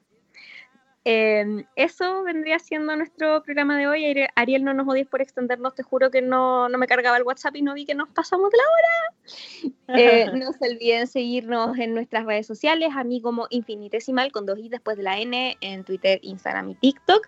Em, 1.06 1.66
eso 1.76 2.24
vendría 2.24 2.60
siendo 2.60 2.96
nuestro 2.96 3.44
programa 3.44 3.78
de 3.78 3.88
hoy. 3.88 4.26
Ariel, 4.36 4.64
no 4.64 4.74
nos 4.74 4.88
odies 4.88 5.08
por 5.08 5.22
extendernos, 5.22 5.76
te 5.76 5.84
juro 5.84 6.10
que 6.10 6.22
no, 6.22 6.70
no 6.70 6.78
me 6.78 6.88
cargaba 6.88 7.18
el 7.18 7.24
WhatsApp 7.24 7.58
y 7.58 7.62
no 7.62 7.74
vi 7.74 7.86
que 7.86 7.94
nos 7.94 8.08
pasamos 8.10 8.50
de 8.52 8.58
la 8.58 8.64
hora. 8.64 9.74
Eh, 9.96 10.32
no 10.34 10.52
se 10.54 10.72
olviden 10.72 11.06
seguirnos 11.08 11.78
en 11.78 11.94
nuestras 11.94 12.26
redes 12.26 12.48
sociales, 12.48 12.89
a 12.96 13.04
mí 13.04 13.22
como 13.22 13.48
infinitesimal 13.52 14.32
con 14.32 14.46
dos 14.46 14.58
i 14.58 14.70
después 14.70 14.98
de 14.98 15.04
la 15.04 15.20
n 15.20 15.58
en 15.62 15.84
Twitter, 15.84 16.20
Instagram 16.24 16.72
y 16.72 16.76
TikTok. 16.76 17.28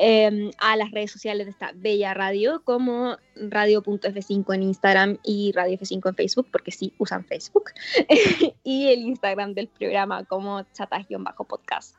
Em, 0.00 0.52
a 0.58 0.76
las 0.76 0.92
redes 0.92 1.10
sociales 1.10 1.48
de 1.48 1.50
esta 1.50 1.72
bella 1.74 2.14
radio 2.14 2.62
como 2.62 3.16
radio.f5 3.34 4.54
en 4.54 4.62
Instagram 4.62 5.18
y 5.24 5.50
Radio 5.56 5.76
F5 5.76 6.10
en 6.10 6.14
Facebook, 6.14 6.46
porque 6.52 6.70
sí 6.70 6.94
usan 6.98 7.24
Facebook, 7.24 7.72
y 8.62 8.92
el 8.92 9.00
Instagram 9.00 9.54
del 9.54 9.66
programa 9.66 10.22
como 10.22 10.62
chatas-podcast. 10.72 11.96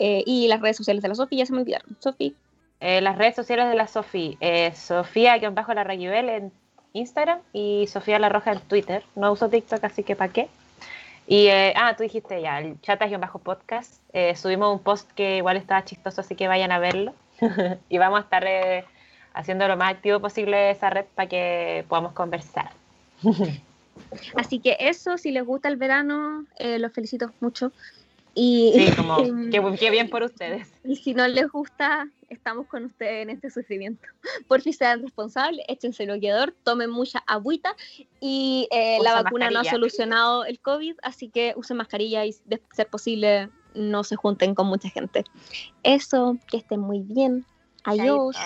Eh, 0.00 0.24
y 0.26 0.48
las 0.48 0.60
redes 0.60 0.78
sociales 0.78 1.00
de 1.00 1.10
la 1.10 1.14
Sofía, 1.14 1.38
ya 1.38 1.46
se 1.46 1.52
me 1.52 1.60
olvidaron. 1.60 1.96
Sofía. 2.00 2.32
Eh, 2.80 3.00
las 3.02 3.16
redes 3.16 3.36
sociales 3.36 3.68
de 3.68 3.76
la 3.76 3.86
Sofía, 3.86 4.36
eh, 4.40 4.72
Sofía-la 4.74 5.94
en 5.94 6.52
Instagram 6.92 7.38
y 7.52 7.86
Sofía 7.86 8.18
la 8.18 8.30
Roja 8.30 8.50
en 8.50 8.60
Twitter. 8.62 9.04
No 9.14 9.30
uso 9.30 9.48
TikTok, 9.48 9.84
así 9.84 10.02
que 10.02 10.16
¿para 10.16 10.32
qué? 10.32 10.48
Y, 11.28 11.50
ah, 11.50 11.94
tú 11.96 12.02
dijiste 12.02 12.42
ya, 12.42 12.58
el 12.58 12.80
chatas-podcast. 12.80 14.02
subimos 14.34 14.72
un 14.72 14.82
post 14.82 15.08
que 15.12 15.36
igual 15.36 15.56
estaba 15.56 15.84
chistoso, 15.84 16.20
así 16.20 16.34
que 16.34 16.48
vayan 16.48 16.72
a 16.72 16.80
verlo. 16.80 17.14
y 17.88 17.98
vamos 17.98 18.20
a 18.20 18.22
estar 18.22 18.44
eh, 18.46 18.84
haciendo 19.34 19.68
lo 19.68 19.76
más 19.76 19.92
activo 19.92 20.20
posible 20.20 20.70
esa 20.70 20.90
red 20.90 21.04
para 21.14 21.28
que 21.28 21.84
podamos 21.88 22.12
conversar. 22.12 22.70
Así 24.36 24.60
que 24.60 24.76
eso, 24.78 25.18
si 25.18 25.30
les 25.30 25.44
gusta 25.44 25.68
el 25.68 25.76
verano, 25.76 26.44
eh, 26.58 26.78
los 26.78 26.92
felicito 26.92 27.32
mucho. 27.40 27.72
Y, 28.34 28.72
sí, 28.74 28.92
como 28.94 29.16
que, 29.76 29.90
bien 29.90 30.08
por 30.08 30.22
ustedes. 30.22 30.68
Y 30.84 30.96
si 30.96 31.12
no 31.12 31.26
les 31.26 31.50
gusta, 31.50 32.08
estamos 32.28 32.66
con 32.66 32.84
ustedes 32.84 33.24
en 33.24 33.30
este 33.30 33.50
sufrimiento. 33.50 34.06
Por 34.46 34.60
si 34.60 34.72
sean 34.72 35.02
responsables, 35.02 35.64
échense 35.68 36.04
el 36.04 36.10
bloqueador, 36.10 36.54
tomen 36.62 36.90
mucha 36.90 37.18
agüita 37.26 37.74
y 38.20 38.68
eh, 38.70 38.98
la 39.02 39.22
vacuna 39.22 39.50
no 39.50 39.60
ha 39.60 39.64
solucionado 39.64 40.44
el 40.44 40.60
COVID, 40.60 40.96
así 41.02 41.28
que 41.28 41.54
usen 41.56 41.78
mascarilla 41.78 42.24
y 42.26 42.34
de 42.44 42.62
ser 42.72 42.86
posible 42.86 43.50
no 43.74 44.04
se 44.04 44.16
junten 44.16 44.54
con 44.54 44.66
mucha 44.66 44.88
gente. 44.88 45.24
Eso, 45.82 46.36
que 46.48 46.58
estén 46.58 46.80
muy 46.80 47.00
bien. 47.00 47.44
Adiós. 47.84 48.36